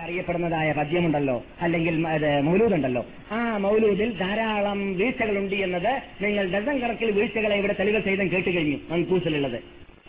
അറിയപ്പെടുന്നതായ 0.00 0.72
പദ്യമുണ്ടല്ലോ. 0.72 1.44
അല്ലെങ്കിൽ 1.60 1.96
മൗലൂദുണ്ടല്ലോ. 2.40 3.06
ആ 3.32 3.56
മൗലൂദിൽ 3.56 4.18
ധാരാളം 4.18 4.80
വീഴ്ചകളുണ്ട് 4.98 5.54
എന്നത് 5.54 6.02
നിങ്ങൾ 6.20 6.44
ഡസൻ 6.50 6.78
കണക്കിൽ 6.78 7.10
വീഴ്ചകളെ 7.10 7.56
ഇവിടെ 7.56 7.74
തെളിവ് 7.78 8.02
സഹിതം 8.02 8.32
കേട്ട് 8.32 8.50
കഴിഞ്ഞു. 8.56 8.78
മൻകൂസിലുള്ളത് 8.90 9.58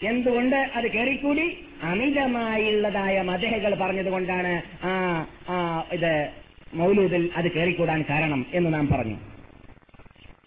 എന്തുകൊണ്ട് 0.06 0.56
അത് 0.56 0.88
കയറിക്കൂടി 0.92 1.46
അമിതമായുള്ളതായ 1.84 3.22
മതഹകൾ 3.22 3.76
പറഞ്ഞതുകൊണ്ടാണ് 3.76 4.62
ആ 4.84 5.84
ഇത് 5.92 6.30
മൗലൂദിൽ 6.74 7.30
അത് 7.36 7.52
കയറിക്കൂടാൻ 7.52 8.06
കാരണം 8.10 8.46
എന്ന് 8.54 8.74
നാം 8.74 8.88
പറഞ്ഞു. 8.88 9.16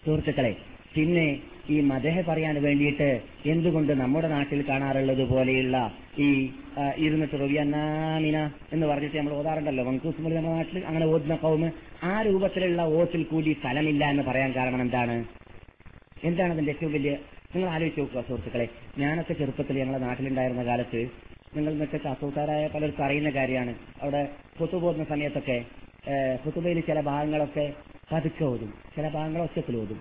സുഹൃത്തുക്കളെ 0.05 0.55
പിന്നെ 0.95 1.39
ഈ 1.69 1.79
മദഹ 1.81 2.21
പറയാൻ 2.21 2.63
വേണ്ടിയിട്ട് 2.63 3.21
എന്തുകൊണ്ട് 3.45 3.93
നമ്മുടെ 3.93 4.27
നാട്ടിൽ 4.27 4.65
കാണാറുള്ളത് 4.69 5.29
പോലെയുള്ള 5.29 5.93
ഈ 6.19 6.49
ഇരുന്നിട്ട് 6.97 7.33
റബിയന്നാമിന 7.33 8.37
എന്ന് 8.73 8.87
പറഞ്ഞിട്ട് 8.87 9.17
നമ്മൾ 9.17 9.33
ഓതാറുണ്ടല്ലോ. 9.33 9.83
മങ്കൂസ് 9.83 10.21
മുറി 10.21 10.35
നമ്മുടെ 10.35 10.55
നാട്ടിൽ 10.55 10.85
അങ്ങനെ 10.85 11.05
ഓതുന്ന 11.05 11.35
കൗമ് 11.35 11.71
ആ 12.03 12.21
രൂപത്തിലുള്ള 12.21 12.81
ഓത്തിൽ 12.81 13.23
കൂടി 13.23 13.53
സ്ഥലമില്ല 13.53 14.05
എന്ന് 14.05 14.23
പറയാൻ 14.23 14.51
കാരണം 14.55 14.81
എന്താണ്? 14.81 15.25
എന്താണ് 16.23 16.53
അതിന്റെ 16.53 16.71
ഏറ്റവും 16.71 16.93
വലിയ 16.93 17.11
നിങ്ങൾ 17.55 17.69
ആലോചിച്ച് 17.69 17.99
നോക്കുക 17.99 18.21
സുഹൃത്തുക്കളെ. 18.21 18.67
ഞാനൊക്കെ 18.97 19.33
ചെറുപ്പത്തിൽ 19.33 19.79
ഞങ്ങളുടെ 19.79 20.05
നാട്ടിലുണ്ടായിരുന്ന 20.05 20.65
കാലത്ത് 20.65 21.09
നിങ്ങൾ 21.55 21.73
മറ്റേ 21.73 21.99
കാസൂക്കാരായ 22.05 22.67
പലർക്കും 22.67 23.05
അറിയുന്ന 23.05 23.29
കാര്യമാണ്. 23.29 23.75
അവിടെ 24.01 24.27
കൊത്തു 24.59 24.77
പോകുന്ന 24.77 25.03
സമയത്തൊക്കെ 25.03 25.65
കുത്തുബയിൽ 26.45 26.79
ചില 26.79 27.01
ഭാഗങ്ങളൊക്കെ 27.01 27.73
പതുക്കെ 28.11 28.43
ഓതും. 28.43 28.73
ചില 28.95 29.07
ഭാഗങ്ങൾ 29.09 29.41
ഒറ്റത്തിൽ 29.41 29.77
ഓതും. 29.77 29.99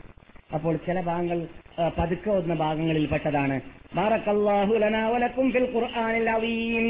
അപ്പോൾ 0.51 0.73
ചില 0.85 0.97
ഭാഗങ്ങൾ 1.07 1.39
ആ, 1.79 1.85
പതുക്കെ 1.97 2.29
ഓതുന്ന 2.33 2.55
ഭാഗങ്ങളിൽ 2.61 3.05
പെട്ടതാണ് 3.13 3.55
ബാറക്കല്ലാഹു 3.97 4.73
ലനാ 4.83 5.01
വലക്കും 5.13 5.47
ഫിൽ 5.55 5.67
ഖുർആനിൽ 5.75 6.29
അദീം 6.37 6.85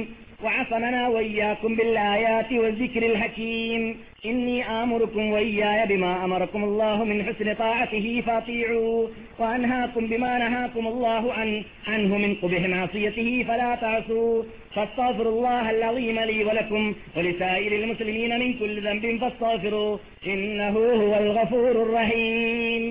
وعصمنا 0.45 1.03
وإياكم 1.07 1.71
بالآيات 1.77 2.49
والذكر 2.53 3.03
الحكيم 3.05 3.81
إني 4.25 4.57
آمركم 4.81 5.23
وإياي 5.31 5.79
بما 5.87 6.11
أمركم 6.25 6.61
الله 6.63 6.97
من 7.03 7.17
حسن 7.27 7.47
طاعته 7.55 8.05
فاطيعوا 8.27 8.97
وأنهاكم 9.39 10.03
بما 10.07 10.31
نهاكم 10.39 10.83
الله 10.87 11.23
عن 11.33 11.49
عنه 11.87 12.11
من 12.17 12.31
قبح 12.35 12.61
معصيته 12.67 13.29
فلا 13.47 13.71
تعصوا 13.75 14.33
فاستغفر 14.75 15.25
الله 15.29 15.65
العظيم 15.71 16.17
لي 16.21 16.39
ولكم 16.43 16.81
ولسائر 17.17 17.71
المسلمين 17.73 18.31
من 18.41 18.49
كل 18.53 18.73
ذنب 18.81 19.17
فاستغفروا 19.17 19.91
إنه 20.27 20.75
هو 21.01 21.11
الغفور 21.17 21.73
الرحيم 21.85 22.83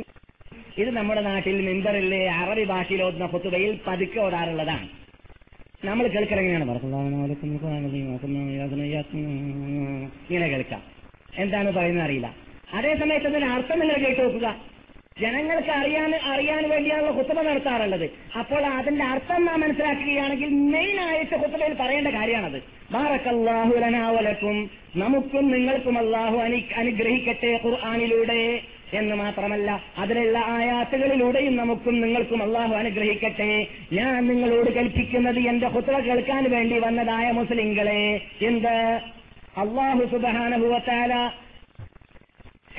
ഇത് 0.80 0.92
നമ്മുടെ 0.92 1.22
നാട്ടിൽ 1.22 1.62
മെമ്പറിലെ 1.62 2.32
അറബി 2.32 2.64
ഭാഷയിൽ 2.64 3.04
ഓതുന്ന 3.04 3.28
ഫുത്തുബയിൽ 3.28 3.80
പതുക്കെ 3.88 4.20
ഓടാറുള്ളതാണ്. 4.20 4.90
നമ്മൾ 5.86 6.08
കേൾക്കൽ 6.08 6.40
എങ്ങനെയാണ്? 6.40 6.72
ഇങ്ങനെ 10.30 10.48
കേൾക്കാം. 10.48 10.82
എന്താണ് 11.38 11.74
പറയുന്നത് 11.74 12.06
അറിയില്ല. 12.06 12.36
അതേ 12.74 12.96
സമയത്ത് 12.96 13.28
അതിന് 13.28 13.46
അർത്ഥം 13.46 13.80
നിങ്ങൾ 13.80 13.96
കേട്ടു 13.96 14.22
നോക്കുക. 14.22 14.56
ജനങ്ങൾക്ക് 15.22 15.70
അറിയാൻ 15.70 16.16
അറിയാൻ 16.16 16.70
വേണ്ടിയാണല്ലോ 16.70 17.18
കുത്തുമ 17.18 17.42
നടത്താറുള്ളത്. 17.42 18.10
അപ്പോൾ 18.40 18.66
അതിന്റെ 18.66 19.06
അർത്ഥം 19.06 19.46
നാം 19.46 19.62
മനസ്സിലാക്കുകയാണെങ്കിൽ 19.62 20.50
മെയിൻ 20.50 21.00
ആയിട്ട് 21.00 21.36
കുത്തുമയിൽ 21.36 21.74
പറയേണ്ട 21.80 22.08
കാര്യമാണത്. 22.08 22.64
ബാറക്കല്ലാഹുലനാവലക്കും 22.92 24.70
നമുക്കും 24.96 25.52
നിങ്ങൾക്കും 25.52 25.98
അള്ളാഹു 25.98 26.38
അനുഗ്രഹിക്കട്ടെ 26.76 27.60
ഖുർആാനിലൂടെ. 27.66 28.62
എന്ന് 28.94 29.16
മാത്രമല്ല 29.16 29.82
അതിലുള്ള 29.98 30.44
ആയാത്തുകളിലൂടെയും 30.46 31.56
നമുക്കും 31.56 32.02
നിങ്ങൾക്കും 32.02 32.44
അള്ളാഹു 32.44 32.74
അനുഗ്രഹിക്കട്ടെ. 32.76 33.68
ഞാൻ 33.94 34.28
നിങ്ങളോട് 34.28 34.76
കൽപ്പിക്കുന്നത് 34.76 35.40
എന്റെ 35.40 35.68
ഹുത്ര 35.68 36.00
കേൾക്കാൻ 36.00 36.52
വേണ്ടി 36.52 36.80
വന്നതായ 36.80 37.32
മുസ്ലിങ്ങളെ. 37.32 38.22
എന്ത്? 38.42 39.02
അള്ളാഹു 39.58 40.06
സുബാനുഭവത്താല 40.12 41.32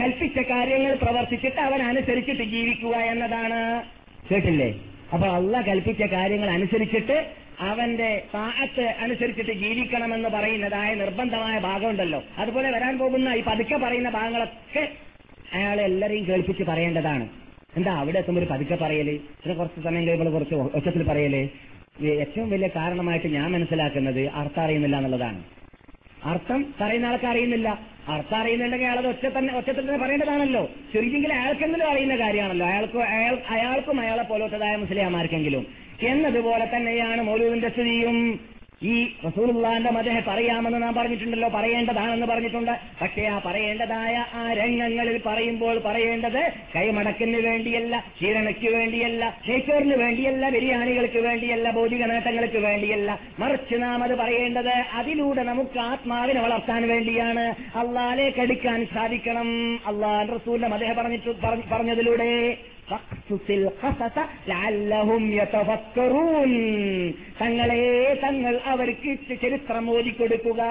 കൽപ്പിച്ച 0.00 0.38
കാര്യങ്ങൾ 0.38 0.94
പ്രവർത്തിച്ചിട്ട് 0.94 1.60
അവൻ 1.60 1.82
അനുസരിച്ചിട്ട് 1.82 2.42
ജീവിക്കുക 2.42 2.96
എന്നതാണ്. 2.96 3.82
കേട്ടില്ലേ? 4.30 4.80
അപ്പൊ 5.12 5.28
അള്ള 5.28 5.60
കൽപ്പിച്ച 5.60 6.02
കാര്യങ്ങൾ 6.02 6.50
അനുസരിച്ചിട്ട് 6.50 7.26
അവന്റെ 7.60 8.22
താഴത്ത് 8.34 8.80
അനുസരിച്ചിട്ട് 8.80 9.50
ജീവിക്കണമെന്ന് 9.50 10.28
പറയുന്നതായ 10.28 10.94
നിർബന്ധമായ 10.94 11.58
ഭാഗമുണ്ടല്ലോ. 11.58 12.22
അതുപോലെ 12.38 12.70
വരാൻ 12.70 12.98
പോകുന്ന 12.98 13.32
ഈ 13.32 13.42
പതുക്കെ 13.42 13.76
പറയുന്ന 13.76 14.10
ഭാഗങ്ങളൊക്കെ 14.10 14.88
അയാളെ 15.54 15.82
എല്ലാരെയും 15.82 16.26
കേൾപ്പിച്ച് 16.26 16.62
പറയേണ്ടതാണ്. 16.62 17.28
എന്താ 17.76 17.92
അവിടെ 17.92 18.18
എത്തുമ്പോൾ 18.18 18.40
ഒരു 18.40 18.48
പതുക്കെ 18.50 18.74
പറയൽ? 18.74 19.16
പിന്നെ 19.16 19.54
കുറച്ച് 19.54 19.80
സമയം 19.80 20.06
കഴിയുമ്പോൾ 20.06 20.32
കുറച്ച് 20.32 20.54
ഒച്ചത്തിൽ 20.54 21.02
പറയൽ? 21.02 21.48
ഏറ്റവും 22.02 22.50
വലിയ 22.50 22.68
കാരണമായിട്ട് 22.76 23.26
ഞാൻ 23.26 23.52
മനസ്സിലാക്കുന്നത് 23.52 24.28
അർത്ഥം 24.28 24.62
അറിയുന്നില്ല 24.62 24.96
എന്നുള്ളതാണ്. 24.96 25.42
അർത്ഥം 26.24 26.74
പറയുന്ന 26.80 27.06
ആൾക്ക് 27.06 27.26
അറിയുന്നില്ല. 27.26 27.68
അർത്ഥം 28.08 28.36
അറിയുന്നുണ്ടെങ്കിൽ 28.36 28.86
അയാളത് 28.86 29.06
ഒറ്റ 29.06 29.26
തന്നെ 29.26 29.54
ഒറ്റത്തിൽ 29.56 29.86
തന്നെ 29.86 29.98
പറയേണ്ടതാണല്ലോ. 29.98 30.70
ശരിക്കും 30.92 31.32
അയാൾക്കെങ്കിലും 31.32 31.90
അറിയുന്ന 31.90 32.16
കാര്യമാണല്ലോ. 32.16 32.66
അയാൾക്ക് 32.66 32.98
അയാൾ 32.98 33.38
അയാൾക്കും 33.48 34.00
അയാളെ 34.00 34.22
പോലത്തതായ 34.22 34.76
മുസ്ലിംമാർക്കെങ്കിലും 34.76 35.66
എന്നതുപോലെ 36.02 36.66
തന്നെയാണ് 36.76 37.22
മൗലൂദിന്റെ 37.22 37.68
സ്ഥിതിയും. 37.68 38.40
ഈ 38.82 38.92
റസൂലുള്ളാന്റെ 39.24 39.90
മതഹ 39.90 40.18
പറയാമെന്ന് 40.28 40.82
നാം 40.82 40.94
പറഞ്ഞിട്ടുണ്ടല്ലോ 40.94 41.48
പറയേണ്ടതാണെന്ന് 41.48 42.26
പറഞ്ഞിട്ടുണ്ട്. 42.26 42.70
പക്ഷേ 43.00 43.22
ആ 43.26 43.38
പറയേണ്ടതായ 43.46 44.24
ആ 44.34 44.52
രംഗങ്ങളിൽ 44.52 45.22
പറയുമ്പോൾ 45.26 45.78
പറയേണ്ടത് 45.78 46.40
കൈമടക്കിന് 46.76 47.40
വേണ്ടിയല്ല 47.48 48.04
ക്ഷീരണയ്ക്ക് 48.16 48.70
വേണ്ടിയല്ല 48.76 49.24
നെയ്ച്ചോറിന് 49.48 49.94
വേണ്ടിയല്ല 49.94 50.48
ബിരിയാണികൾക്ക് 50.48 51.18
വേണ്ടിയല്ല 51.18 51.70
ഭൗതിക 51.70 52.02
നേട്ടങ്ങൾക്ക് 52.12 52.58
വേണ്ടിയല്ല. 52.58 53.18
മറിച്ച് 53.38 53.82
നാം 53.82 54.04
അത് 54.04 54.14
പറയേണ്ടത് 54.14 54.74
അതിലൂടെ 55.00 55.42
നമുക്ക് 55.42 55.78
ആത്മാവിനെ 55.78 56.40
വളർത്താൻ 56.40 56.88
വേണ്ടിയാണ്. 56.88 57.46
അടുക്കാൻ 58.42 58.80
സാധിക്കണം. 58.94 59.48
അള്ളാൻ 59.86 60.26
റസൂലിന്റെ 60.36 60.68
മതഹ 60.68 60.92
പറഞ്ഞിട്ട് 60.92 61.30
പറഞ്ഞതിലൂടെ 61.72 62.30
ഫഖ്സുസിൽ 62.90 63.64
ഖസസ 63.82 64.18
ലഅല്ലഹും 64.48 65.34
യതഫക്കറൂൻ. 65.34 66.52
തങ്ങളെ 67.42 67.84
തങ്ങൾ 68.24 68.60
അവർക്ക് 68.64 69.10
ചരിത്രം 69.42 69.90
ഓതിക്കൊടുക്കുക 69.90 70.62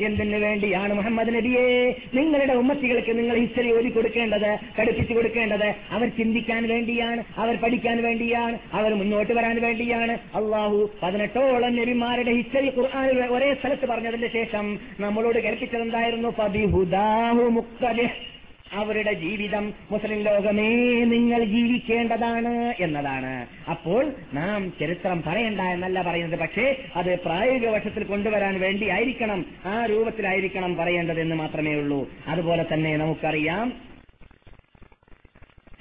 എന്തിനു 0.00 0.38
വേണ്ടിയാണ് 0.38 0.92
മുഹമ്മദ് 0.94 1.34
നബിയെ 1.34 1.66
നിങ്ങളുടെ 2.14 2.52
ഉമ്മത്തികൾക്ക് 2.52 3.18
നിങ്ങൾ 3.18 3.36
ഹിസ്റ്ററി 3.36 3.70
ഓതിക്കൊടുക്കേണ്ടത് 3.78 4.50
പഠിപ്പിച്ചു 4.78 5.14
കൊടുക്കേണ്ടത്? 5.14 5.74
അവർ 5.90 6.08
ചിന്തിക്കാൻ 6.08 6.68
വേണ്ടിയാണ് 6.68 7.24
അവർ 7.36 7.56
പഠിക്കാൻ 7.56 8.02
വേണ്ടിയാണ് 8.02 8.58
അവർ 8.72 8.94
മുന്നോട്ട് 8.94 9.32
വരാൻ 9.32 9.60
വേണ്ടിയാണ്. 9.60 10.18
അള്ളാഹു 10.34 10.90
പതിനെട്ടോളം 11.02 11.76
നബിമാരുടെ 11.76 12.32
ഹിസ്റ്ററി 12.32 12.70
ഖുർആാനിൽ 12.78 13.20
ഒരേ 13.24 13.54
സ്ഥലത്ത് 13.54 13.86
പറഞ്ഞതിന്റെ 13.86 14.28
ശേഷം 14.28 14.78
നമ്മളോട് 15.00 15.38
കേൾപ്പിച്ചതെന്തായിരുന്നു? 15.38 16.28
പതിഹുദാഹു 16.38 17.42
മുക്തലിഹ് 17.58 18.31
അവരുടെ 18.72 19.12
ജീവിതം 19.12 19.74
മുസ്ലിം 19.90 20.20
ലോകമേ 20.22 20.68
നിങ്ങൾ 21.04 21.44
ജീവിക്കേണ്ടതാണ് 21.44 22.74
എന്നതാണ്. 22.80 23.46
അപ്പോൾ 23.70 24.12
നാം 24.34 24.72
ചരിത്രം 24.80 25.22
പറയണ്ട 25.22 25.60
എന്നല്ല 25.60 26.02
പറയുന്നത്. 26.02 26.40
പക്ഷേ 26.40 26.76
അത് 26.96 27.18
പ്രായോഗിക 27.18 27.68
വശത്തിൽ 27.68 28.04
കൊണ്ടുവരാൻ 28.04 28.60
വേണ്ടി 28.60 28.88
ആയിരിക്കണം 28.88 29.46
ആ 29.66 29.86
രൂപത്തിലായിരിക്കണം 29.86 30.76
പറയേണ്ടത് 30.76 31.20
എന്ന് 31.20 31.34
മാത്രമേ 31.34 31.74
ഉള്ളൂ. 31.74 32.10
അതുപോലെ 32.26 32.66
തന്നെ 32.72 32.96
നമുക്കറിയാം 32.96 33.72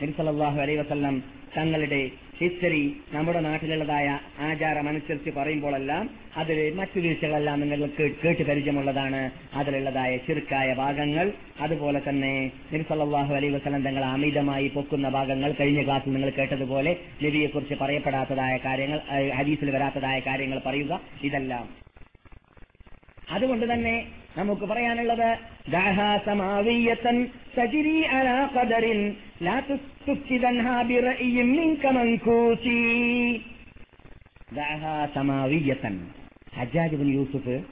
നബിസല്ലാഹു 0.03 0.61
അലൈ 0.61 0.75
വസ്ല്ലാം 0.75 1.23
തങ്ങളുടെ 1.57 2.11
ഹിസ്റ്ററി 2.39 2.97
നമ്മുടെ 3.11 3.39
നാട്ടിലുള്ളതായ 3.39 4.19
ആചാരം 4.39 4.87
അനുസരിച്ച് 4.87 5.29
പറയുമ്പോഴെല്ലാം 5.29 6.09
അതിൽ 6.37 6.73
മറ്റു 6.73 6.99
വീഴ്ചകളെല്ലാം 6.99 7.59
നിങ്ങൾക്ക് 7.61 8.11
കേട്ട് 8.23 8.43
പരിചയമുള്ളതാണ്. 8.43 9.31
അതിലുള്ളതായ 9.53 10.17
ചെറുക്കായ 10.17 10.73
ഭാഗങ്ങൾ. 10.73 11.33
അതുപോലെ 11.59 12.01
തന്നെ 12.09 12.51
നിർസല്ലാഹു 12.71 13.33
അലൈ 13.35 13.49
വസ്ലം 13.49 13.83
തങ്ങൾ 13.83 14.05
അമിതമായി 14.05 14.67
പൊക്കുന്ന 14.67 15.09
ഭാഗങ്ങൾ 15.09 15.51
കഴിഞ്ഞ 15.59 15.83
ക്ലാസ്സിൽ 15.83 16.13
നിങ്ങൾ 16.13 16.29
കേട്ടതുപോലെ 16.29 16.97
നബിയെക്കുറിച്ച് 17.23 17.75
പറയപ്പെടാത്തതായ 17.75 18.57
കാര്യങ്ങൾ 18.65 19.01
ഹരീസിൽ 19.37 19.71
വരാത്തതായ 19.75 20.19
കാര്യങ്ങൾ 20.19 20.61
പറയുക 20.65 21.01
ഇതെല്ലാം. 21.23 21.67
അതുകൊണ്ട് 23.31 23.73
തന്നെ 23.73 23.95
നമുക്ക് 24.37 24.61
പറയാനുള്ളത് 24.61 25.37
യൂസുഫ് 37.13 37.63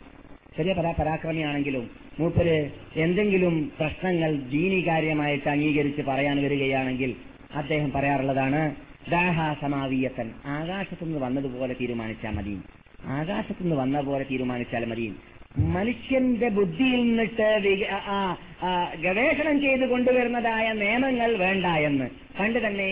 ചെറിയ 0.57 0.73
പരാ 0.73 0.93
പരാക്രമിയാണെങ്കിലും 0.99 1.89
മൂപ്പര് 2.19 2.71
എന്തെങ്കിലും 2.95 3.71
പ്രശ്നങ്ങൾ 3.79 4.35
ദീനി 4.35 4.81
കാര്യമായിട്ട് 4.87 5.49
അംഗീകരിച്ച് 5.49 6.01
പറയാൻ 6.01 6.43
വരികയാണെങ്കിൽ 6.43 7.15
അദ്ദേഹം 7.55 7.91
പറയാറുള്ളതാണ് 7.91 8.75
ദാഹാസമാവീയത്തൻ. 9.09 10.31
ആകാശത്തുനിന്ന് 10.45 11.19
വന്നതുപോലെ 11.19 11.75
തീരുമാനിച്ചാൽ 11.81 12.31
മതി. 12.31 12.61
ആകാശത്തുനിന്ന് 13.05 13.75
വന്ന 13.75 14.01
പോലെ 14.01 14.25
തീരുമാനിച്ചാൽ 14.31 14.85
മതി. 14.85 15.15
മനുഷ്യന്റെ 15.57 16.49
ബുദ്ധിയിൽ 16.49 16.99
നിന്നിട്ട് 17.03 17.47
ഗവേഷണം 19.01 19.61
ചെയ്ത് 19.61 19.85
കൊണ്ടുവരുന്നതായ 19.89 20.73
നിയമങ്ങൾ 20.73 21.37
വേണ്ട 21.37 21.65
എന്ന് 21.65 22.07
പണ്ട് 22.39 22.59
തന്നെ 22.67 22.89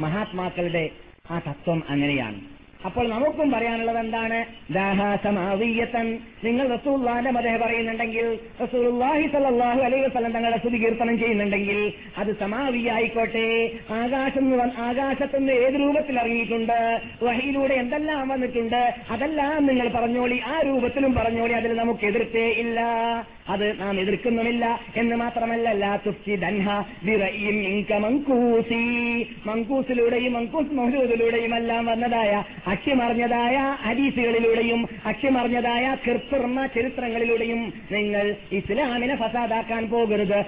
മഹാത്മാക്കളുടെ 0.00 0.90
ആ 1.30 1.38
തത്വം 1.38 1.82
അങ്ങനെയാണ്. 1.88 2.38
അപ്പോൾ 2.84 3.08
നമുക്കും 3.08 3.50
പറയാനുള്ളത് 3.50 3.98
എന്താണ്? 3.98 4.72
ദാഹാസമാവീയത്തൻ 4.72 6.18
നിങ്ങൾ 6.44 6.68
റസൂള്ളാന്റെ 6.68 7.30
മതേ 7.30 7.56
പറയുന്നുണ്ടെങ്കിൽ 7.56 8.38
റസൂലുള്ളാഹി 8.62 9.26
സല്ലല്ലാഹു 9.26 9.80
അലൈഹി 9.80 10.02
വസ്ലം 10.02 10.32
തങ്ങളെ 10.32 10.58
സ്തുതി 10.58 10.76
കീർത്തനം 10.76 11.18
ചെയ്യുന്നുണ്ടെങ്കിൽ 11.18 11.92
അത് 12.18 12.38
സമാവി 12.40 12.88
ആയിക്കോട്ടെ 12.88 13.70
ആകാശം 13.90 14.62
ആകാശത്തുനിന്ന് 14.62 15.52
ഏത് 15.52 15.74
രൂപത്തിൽ 15.74 16.18
ഇറങ്ങിയിട്ടുണ്ട് 16.18 17.00
വഹിയിലൂടെ 17.22 17.74
എന്തെല്ലാം 17.74 18.28
വന്നിട്ടുണ്ട്? 18.28 18.94
അതെല്ലാം 19.10 19.66
നിങ്ങൾ 19.66 19.88
പറഞ്ഞോളി. 19.88 20.40
ആ 20.46 20.60
രൂപത്തിലും 20.62 21.14
പറഞ്ഞോളി. 21.14 21.52
അതിൽ 21.52 21.76
നമുക്ക് 21.76 22.06
എതിർത്തേ 22.06 22.50
ഇല്ല. 22.50 22.80
അത് 23.48 23.80
നാം 23.80 24.00
എതിർക്കുന്നുമില്ല. 24.00 24.80
എന്ന് 24.96 25.16
മാത്രമല്ല 25.16 25.72
മങ്കൂസിലൂടെയും 29.46 30.32
മങ്കൂസ് 30.32 30.74
മഹ്ലൂദിലൂടെയും 30.74 31.56
എല്ലാം 31.56 31.86
വന്നതായ 31.86 32.44
അക്ഷ്യമറിഞ്ഞതായ 32.72 33.76
ഹദീസുകളിലൂടെയും 33.82 34.88
അക്ഷ്യമറിഞ്ഞതായ 35.06 35.96
കൃത്രിമ 36.06 36.66
ചരിത്രങ്ങളിലൂടെയും 36.66 37.72
നിങ്ങൾ 37.92 38.36
ഇസ്ലാമിനെ 38.52 39.16
ഫസാദാക്കാൻ 39.16 39.90
പോകരുത്. 39.90 40.44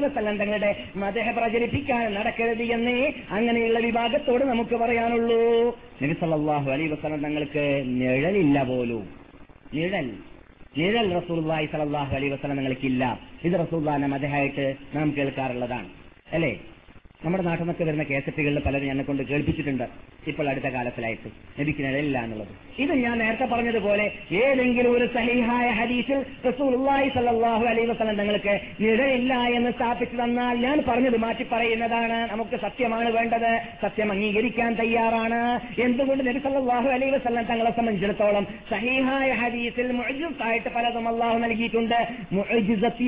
വസല്ലം 0.00 0.36
തങ്ങളുടെ 0.36 0.84
മതഹ 0.96 1.30
പ്രചരിപ്പിക്കാൻ 1.30 2.14
നടക്കരുത് 2.14 2.62
എന്നേ 2.62 3.12
അങ്ങനെയുള്ള 3.30 3.78
വിഭാഗത്തോട് 3.78 4.44
നമുക്ക് 4.44 4.76
പറയാനുള്ളൂ. 4.76 5.78
നബി 6.02 6.12
അലൈ 6.70 6.86
വസല്ലം 6.86 7.22
തങ്ങൾക്ക് 7.22 7.82
നിഴലില്ല 7.86 8.62
പോലും. 8.62 9.08
നിഴൽ. 9.74 10.10
നിഴൽ 10.78 11.14
റസൂലുള്ളാഹി 11.14 11.66
സലാഹു 11.66 12.16
അലൈ 12.16 12.28
വസ്ലം 12.28 12.56
നിങ്ങൾക്കില്ല 12.56 13.18
ഇത് 13.44 13.52
റസൂലുള്ളാഹിന്റെ 13.52 14.08
മതഹായിട്ട് 14.08 14.76
നാം 14.94 15.14
കേൾക്കാറുള്ളതാണ്. 15.16 15.88
അല്ലേ? 16.32 16.60
നമ്മുടെ 17.24 17.42
നാട്ടിൽ 17.44 17.62
നിന്നൊക്കെ 17.62 17.84
വരുന്ന 17.84 18.02
കേസറ്റുകളിൽ 18.08 18.60
പലരും 18.64 18.90
എന്നെ 18.90 19.04
കൊണ്ട് 19.04 19.22
കേൾപ്പിച്ചിട്ടുണ്ട്. 19.28 19.84
ഇപ്പോൾ 20.30 20.48
അടുത്ത 20.50 20.68
കാലത്തിലായിട്ട് 20.74 21.28
ലഭിക്കുന്നതല്ല 21.58 22.18
എന്നുള്ളത്. 22.26 22.52
ഇത് 22.82 22.92
ഞാൻ 23.04 23.14
നേരത്തെ 23.22 23.46
പറഞ്ഞതുപോലെ 23.52 24.04
ഏതെങ്കിലും 24.42 24.90
ഒരു 24.96 25.06
സഹിഹായ 25.14 25.68
ഹദീസിൽ 25.78 26.18
റസൂലുള്ളാഹി 26.48 27.08
സല്ലല്ലാഹു 27.14 27.64
അലൈഹി 27.70 27.88
വസല്ലം 27.90 28.16
തങ്ങൾക്ക് 28.20 28.54
നിഴലില്ല 28.82 29.34
എന്ന് 29.56 29.70
സ്ഥാപിച്ചു 29.78 30.16
തന്നാൽ 30.20 30.54
ഞാൻ 30.66 30.82
പറഞ്ഞത് 30.88 31.16
മാറ്റി 31.24 31.46
പറയുന്നതാണ്. 31.52 32.18
നമുക്ക് 32.32 32.60
സത്യമാണ് 32.66 33.10
വേണ്ടത്. 33.16 33.50
സത്യം 33.82 34.12
അംഗീകരിക്കാൻ 34.14 34.70
തയ്യാറാണ്. 34.82 35.40
എന്തുകൊണ്ട് 35.86 36.24
നബി 36.28 36.42
സല്ലല്ലാഹു 36.46 36.88
അലൈഹി 36.98 37.12
വസല്ലം 37.16 37.46
തങ്ങളെ 37.50 37.74
സംബന്ധിച്ചിടത്തോളം 37.80 38.46
സഹിഹായ 38.70 39.28
ഹദീസിൽ 39.42 39.92
ആയിട്ട് 40.50 40.70
പലതും 40.78 41.08
അള്ളാഹു 41.14 41.38
നൽകിയിട്ടുണ്ട്. 41.46 41.98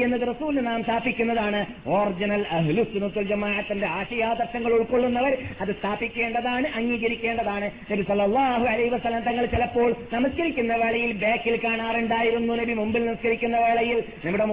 എന്നത് 0.09 0.27
റസൂലിന് 0.33 0.67
നാം 0.67 0.83
സ്ഥാപിക്കുന്നതാണ്. 0.91 1.63
ഓറിജിനൽ 1.97 2.45
അഹ്ലുസുന്നത്തുൽ 2.59 3.29
ജമാഅത്തിന്റെ 3.33 3.89
ആശയാദർശങ്ങൾ 4.01 4.73
ഉൾക്കൊള്ളുന്നവർ 4.79 5.35
അത് 5.63 5.73
സ്ഥാപിക്കേണ്ടതാണ് 5.79 6.67
അംഗീകരിക്കേണ്ടതാണ്. 6.81 7.67
നബി 7.91 8.03
സല്ലല്ലാഹു 8.11 8.65
അലൈഹി 8.73 8.91
വസല്ലം 8.95 9.23
തങ്ങൾ 9.29 9.45
ചിലപ്പോൾ 9.55 9.91
നമസ്കരിക്കുന്ന 10.15 10.73
വേളയിൽ 10.83 11.13
ബാക്കിൽ 11.25 11.57
കാണാറുണ്ടായിരുന്നു 11.67 12.55
നബി 12.61 12.75
മുമ്പിൽ 12.81 13.03
നമസ്കരിക്കുന്ന 13.09 13.57
വേളയിൽ. 13.67 13.99
നമ്മുടെ 14.25 14.47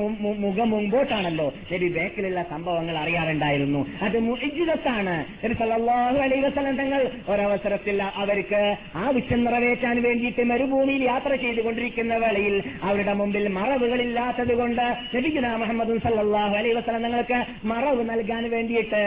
മുഖം 0.46 0.70
മുമ്പോട്ടാണല്ലോ. 0.76 1.48
നബി 1.72 1.90
ബാക്കിലുള്ള 1.98 2.42
സംഭവങ്ങൾ 2.54 2.96
അറിയാറുണ്ടായിരുന്നു. 3.04 3.82
അത് 4.08 4.18
മുജിതത്താണ് 4.30 5.16
നബി 5.44 5.56
സല്ലല്ലാഹു 5.62 6.20
അലൈഹി 6.26 6.44
വസല്ലം 6.48 6.76
തങ്ങൾ 6.82 7.02
ഒരവസരത്തിൽ 7.34 7.98
അവർക്ക് 8.24 8.62
ആവശ്യം 9.06 9.42
നിറവേറ്റാൻ 9.46 9.96
വേണ്ടിയിട്ട് 10.08 10.44
മരുഭൂമിയിൽ 10.52 11.04
യാത്ര 11.12 11.32
ചെയ്തുകൊണ്ടിരിക്കുന്ന 11.46 12.14
വേളയിൽ 12.26 12.56
അവരുടെ 12.90 13.16
മുമ്പിൽ 13.22 13.48
മറവുകളില്ലാത്തത് 13.60 14.54
കൊണ്ട് 14.62 14.86
നബിഗുന 15.16 15.56
മുഹമ്മദ് 15.64 16.00
സല്ലാഹു 16.08 16.56
അലൈഹി 16.62 16.76
വസല്ലം 16.80 17.04
തങ്ങൾക്ക് 17.08 17.40
മറവ് 17.74 18.04
നൽകാൻ 18.12 18.44
വേണ്ടിയിട്ട് 18.56 19.04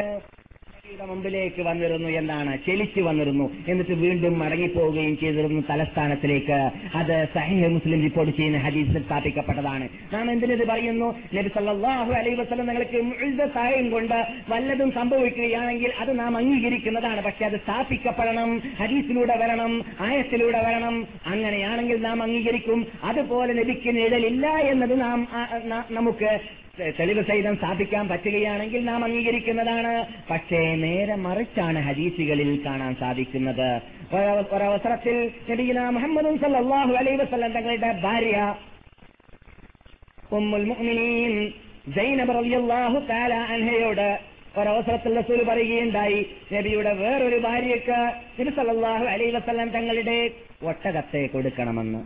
യുടെ 0.93 1.07
മുമ്പിലേക്ക് 1.07 1.63
വന്നിരുന്നു 1.63 2.09
എന്നാണ് 2.09 2.59
ചെലിച്ചു 2.67 3.01
വന്നിരുന്നു. 3.01 3.45
എന്നിട്ട് 3.69 3.95
വീണ്ടും 4.05 4.39
മടങ്ങിപ്പോവുകയും 4.39 5.19
ചെയ്തിരുന്നു 5.19 5.61
തലസ്ഥാനത്തിലേക്ക്. 5.71 6.71
അത് 6.95 7.29
സഹീഹ് 7.35 7.69
മുസ്ലിം 7.69 8.03
റിപ്പോർട്ട് 8.03 8.33
ചെയ്യുന്ന 8.37 8.59
ഹദീസിൽ 8.59 8.99
സ്ഥാപിക്കപ്പെട്ടതാണ്. 9.03 9.89
നാം 10.13 10.31
എന്തിനത് 10.33 10.67
പറയുന്നു? 10.69 11.09
നബി 11.35 11.49
സല്ലാഹു 11.49 12.13
അലൈഹി 12.13 12.37
വസ്ലം 12.41 12.67
നിങ്ങൾക്ക് 12.67 13.49
സഹായം 13.55 13.91
കൊണ്ട് 13.91 14.19
വല്ലതും 14.49 14.93
സംഭവിക്കുകയാണെങ്കിൽ 14.93 15.93
അത് 15.99 16.19
നാം 16.19 16.37
അംഗീകരിക്കുന്നതാണ്. 16.37 17.23
പക്ഷെ 17.23 17.45
അത് 17.45 17.59
സ്ഥാപിക്കപ്പെടണം 17.61 18.51
ഹദീസിലൂടെ 18.81 19.37
വരണം 19.37 19.85
ആയത്തിലൂടെ 20.01 20.63
വരണം. 20.67 21.07
അങ്ങനെയാണെങ്കിൽ 21.27 22.01
നാം 22.01 22.23
അംഗീകരിക്കും. 22.23 22.87
അതുപോലെ 23.05 23.53
നബിക്ക് 23.53 23.97
നിഴലില്ല 23.97 24.47
എന്നത് 24.73 25.01
നാം 25.01 25.29
നമുക്ക് 25.91 26.39
തെളിവ് 26.81 27.25
സഹിതം 27.25 27.57
സ്ഥാപിക്കാൻ 27.57 28.09
പറ്റുകയാണെങ്കിൽ 28.09 28.85
നാം 28.85 29.05
അംഗീകരിക്കുന്നതാണ്. 29.05 30.07
പക്ഷേ 30.31 30.75
നേരെ 30.75 31.15
മറിച്ചാണ് 31.15 31.79
ഹദീസുകളിൽ 31.79 32.63
കാണാൻ 32.67 32.95
സാധിക്കുന്നത്. 32.95 33.81
ഒരവ- 34.13 34.45
ഒരവസരത്തിൽ 34.51 35.31
മുഹമ്മദ് 35.91 36.41
സല്ലല്ലാഹു 36.41 36.93
അലൈഹി 36.93 37.17
വസല്ലം 37.17 37.53
തങ്ങളുടെ 37.53 37.93
ഭാര്യ 37.93 38.55
ഉമ്മുൽ 40.33 40.65
മുഅ്മിനീൻ 40.65 41.53
റളിയല്ലാഹു 42.31 42.99
അൻഹയോട് 43.35 44.21
ഒരവസരത്തിൽ 44.57 45.21
റസൂൽ 45.21 45.45
പറയുകയുണ്ടായി 45.45 46.27
നബിയുടെ 46.53 46.93
വേറൊരു 46.93 47.37
ഭാര്യയ്ക്ക് 47.37 48.13
നബി 48.41 48.51
സല്ലല്ലാഹു 48.51 49.05
അലൈഹി 49.05 49.31
വസല്ലം 49.31 49.69
തങ്ങളുടെ 49.69 50.31
ഒട്ടകത്തെ 50.63 51.27
കൊടുക്കണമെന്ന്. 51.27 52.05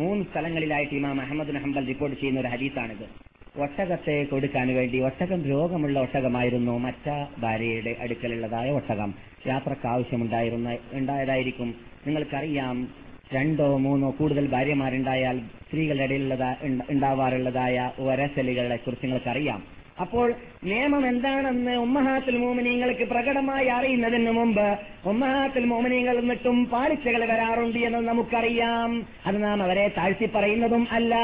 മൂന്ന് 0.00 0.24
സ്ഥലങ്ങളിലായിട്ട് 0.24 0.94
ഇമാം 0.94 1.20
അഹമ്മദ് 1.20 1.54
ഹംബൽ 1.54 1.86
റിപ്പോർട്ട് 1.86 2.20
ചെയ്യുന്ന 2.20 2.40
ഒരു 2.40 2.48
ഹദീസാണിത്. 2.48 3.29
ഒട്ടകത്തെ 3.56 4.24
കൊടുക്കാൻ 4.24 4.74
വേണ്ടി 4.74 5.00
ഒട്ടകം 5.00 5.44
രോഗമുള്ള 5.44 6.00
ഒട്ടകമായിരുന്നു 6.00 6.78
മറ്റ 6.78 7.26
ഭാര്യയുടെ 7.38 7.96
അടുക്കലുള്ളതായ 8.00 8.70
ഒട്ടകം. 8.70 9.14
യാത്രയ്ക്ക് 9.46 9.86
ആവശ്യമുണ്ടായിരുന്ന 9.86 10.78
ഉണ്ടായതായിരിക്കും. 10.92 11.74
നിങ്ങൾക്കറിയാം 12.06 12.88
രണ്ടോ 13.34 13.76
മൂന്നോ 13.76 14.10
കൂടുതൽ 14.10 14.46
ഭാര്യമാരുണ്ടായാൽ 14.46 15.38
സ്ത്രീകളുടെ 15.38 16.04
ഇടയിലുള്ളതാ 16.04 16.56
ഉണ്ട- 16.62 16.84
ഉണ്ടാവാറുള്ളതായ 16.90 17.90
ഒരസലുകളെ 17.98 18.76
കുറിച്ച് 18.76 19.06
നിങ്ങൾക്കറിയാം. 19.06 19.62
അപ്പോൾ 20.00 20.34
നിയമം 20.64 21.08
എന്താണെന്ന് 21.08 21.76
ഉമ്മഹാത്തിൽ 21.76 22.38
മോമിനീങ്ങൾക്ക് 22.38 23.04
പ്രകടമായി 23.08 23.66
അറിയുന്നതിന് 23.66 24.30
മുമ്പ് 24.30 24.78
ഉമ്മഹാത്തിൽ 25.06 25.64
മോമിനീങ്ങൾ 25.64 26.18
എന്നിട്ടും 26.18 26.66
പാലിച്ചകൾ 26.66 27.24
വരാറുണ്ട് 27.24 27.78
എന്ന് 27.78 27.98
നമുക്കറിയാം. 27.98 29.06
അത് 29.26 29.44
നാം 29.44 29.62
അവരെ 29.62 29.90
താഴ്ത്തി 29.98 30.28
പറയുന്നതും 30.34 30.88
അല്ല. 30.92 31.14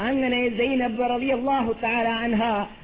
അങ്ങനെ 0.00 0.38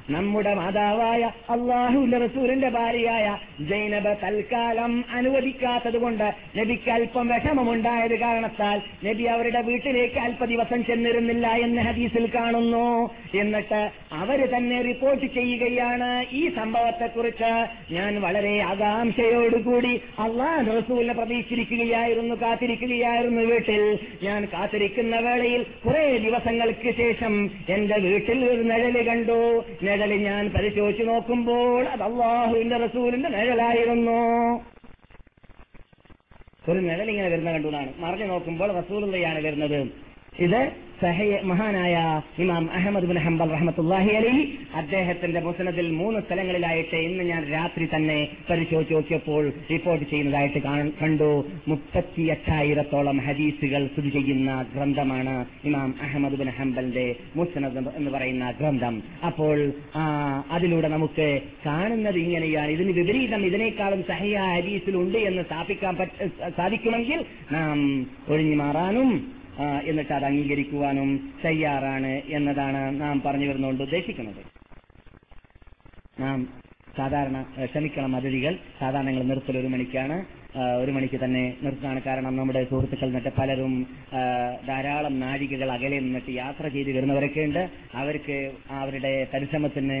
നമ്മുടെ 0.09 0.53
മാതാവായ 0.53 1.31
അള്ളാഹുന്റെ 1.49 2.17
റസൂലിന്റെ 2.17 2.69
ഭാര്യയായ 2.69 3.37
ജൈനബ് 3.69 4.15
തൽക്കാലം 4.23 5.05
അനുവദിക്കാത്തത് 5.13 5.97
കൊണ്ട് 5.97 6.33
നബിക്ക് 6.57 6.91
അല്പം 6.91 7.27
വിഷമമുണ്ടായത് 7.27 8.19
കാരണത്താൽ 8.19 8.81
നബി 9.05 9.23
അവരുടെ 9.23 9.61
വീട്ടിലേക്ക് 9.61 10.19
അല്പ 10.19 10.45
ദിവസം 10.45 10.85
ചെന്നിരുന്നില്ല 10.85 11.47
എന്ന് 11.47 11.81
ഹദീസിൽ 11.81 12.29
കാണുന്നു. 12.35 13.09
എന്നിട്ട് 13.35 13.91
അവർ 14.13 14.49
തന്നെ 14.57 14.81
റിപ്പോർട്ട് 14.81 15.25
ചെയ്യുകയാണ് 15.25 16.02
ഈ 16.31 16.55
സംഭവത്തെക്കുറിച്ച് 16.55 17.67
ഞാൻ 17.93 18.21
വളരെ 18.21 18.61
ആകാംക്ഷയോടുകൂടി 18.61 20.01
അള്ളാഹ് 20.19 20.77
റസൂലിനെ 20.77 21.13
പ്രതീക്ഷിച്ചിരിക്കുകയായിരുന്നു 21.13 22.35
കാത്തിരിക്കുകയായിരുന്നു 22.35 23.41
വീട്ടിൽ. 23.41 23.99
ഞാൻ 24.23 24.45
കാത്തിരിക്കുന്ന 24.45 25.19
വേളയിൽ 25.19 25.65
കുറെ 25.85 26.17
ദിവസങ്ങൾക്ക് 26.17 26.95
ശേഷം 26.95 27.51
എന്റെ 27.69 27.95
വീട്ടിൽ 27.95 28.45
ഒരു 28.45 28.61
നിഴൽ 28.61 29.07
കണ്ടു. 29.07 29.65
നിഴൽ 29.83 30.13
ഞാൻ 30.13 30.49
പരിശോധിച്ചു 30.49 31.03
നോക്കുമ്പോൾ 31.03 31.83
അത് 31.87 32.03
അള്ളാഹുവിന്റെ 32.03 32.77
റസൂലിന്റെ 32.77 33.29
നിഴലായിരുന്നു. 33.29 34.19
ഒരു 36.69 36.79
നിഴലിങ്ങനെ 36.79 37.27
വരുന്ന 37.27 37.51
കണ്ടു 37.51 37.67
എന്നാണ്. 37.67 37.93
മറിഞ്ഞു 37.97 38.25
നോക്കുമ്പോൾ 38.25 38.71
റസൂലുള്ളയാണ് 38.71 39.45
വരുന്നത്. 39.45 39.87
ഇത് 40.39 40.71
മഹാനായ 41.43 42.21
ഇമാം 42.39 42.71
അഹമ്മദ് 42.71 43.05
ബിൻ 43.05 43.17
ഹംബൽ 43.17 43.49
റഹമത്തുല്ലാഹി 43.49 44.09
അലി 44.09 44.57
അദ്ദേഹത്തിന്റെ 44.75 45.39
മുസനദിൽ 45.39 45.91
മൂന്ന് 45.91 46.19
സ്ഥലങ്ങളിലായിട്ട് 46.19 46.95
ഇന്ന് 46.95 47.23
ഞാൻ 47.23 47.51
രാത്രി 47.51 47.87
തന്നെ 47.95 48.27
പരിശോധിച്ച് 48.49 48.93
നോക്കിയപ്പോൾ 48.93 49.53
റിപ്പോർട്ട് 49.71 50.05
ചെയ്യുന്നതായിട്ട് 50.09 50.59
കാണ- 50.59 50.91
കണ്ടു. 51.01 51.45
മുപ്പത്തി 51.67 52.21
എട്ടായിരത്തോളം 52.21 53.17
ഹദീസുകൾ 53.17 53.87
സ്ഥിതി 53.87 54.09
ചെയ്യുന്ന 54.09 54.65
ഗ്രന്ഥമാണ് 54.75 55.45
ഇമാം 55.65 55.95
അഹമ്മദ് 56.01 56.33
ബിൻ 56.33 56.49
ഹംബലിന്റെ 56.49 57.15
മുസനദ് 57.35 57.89
എന്ന് 57.95 58.11
പറയുന്ന 58.11 58.51
ഗ്രന്ഥം. 58.51 59.03
അപ്പോൾ 59.25 59.71
അതിലൂടെ 60.51 60.87
നമുക്ക് 60.87 61.41
കാണുന്നത് 61.65 62.17
ഇങ്ങനെയാണ്. 62.17 62.71
ഇതിന് 62.71 62.91
വിപരീതം 62.91 63.45
ഇതിനേക്കാളും 63.45 64.03
സഹയ 64.03 64.37
ഹദീസിലുണ്ട് 64.37 65.17
എന്ന് 65.17 65.43
സ്ഥാപിക്കാൻ 65.43 65.97
സാധിക്കുമെങ്കിൽ 66.57 67.25
നാം 67.51 68.07
ഒഴിഞ്ഞു 68.29 68.55
മാറാനും 68.55 69.42
എന്നിട്ട് 69.61 70.13
അത് 70.13 70.25
അംഗീകരിക്കുവാനും 70.25 71.33
തയ്യാറാണ് 71.45 72.07
എന്നതാണ് 72.07 73.01
നാം 73.01 73.21
പറഞ്ഞു 73.21 73.47
വരുന്നതുകൊണ്ട് 73.47 73.83
ഉദ്ദേശിക്കുന്നത്. 73.83 74.45
നാം 76.19 76.53
സാധാരണ 76.97 77.45
ക്ഷമിക്കണം 77.65 78.15
അതിഥികൾ. 78.15 78.57
സാധാരണ 78.79 79.05
നിങ്ങൾ 79.05 79.23
നിർത്തൽ 79.23 79.57
ഒരു 79.57 79.67
മണിക്കാണ്. 79.67 80.42
ഒരു 80.55 80.91
മണിക്ക് 80.91 81.19
തന്നെ 81.23 81.43
നിർത്താണ് 81.61 82.01
കാരണം 82.01 82.35
നമ്മുടെ 82.37 82.63
സുഹൃത്തുക്കൾ 82.69 83.07
നിന്നിട്ട് 83.07 83.31
പലരും 83.37 83.73
ധാരാളം 84.67 85.19
നാഴികകൾ 85.19 85.71
അകലെ 85.71 85.99
നിന്നിട്ട് 85.99 86.31
യാത്ര 86.31 86.67
ചെയ്ത് 86.67 86.91
വരുന്നവരൊക്കെ 86.97 87.41
ഉണ്ട്. 87.41 87.69
അവർക്ക് 87.93 88.37
അവരുടെ 88.69 89.27
പരിശ്രമത്തിന് 89.33 89.97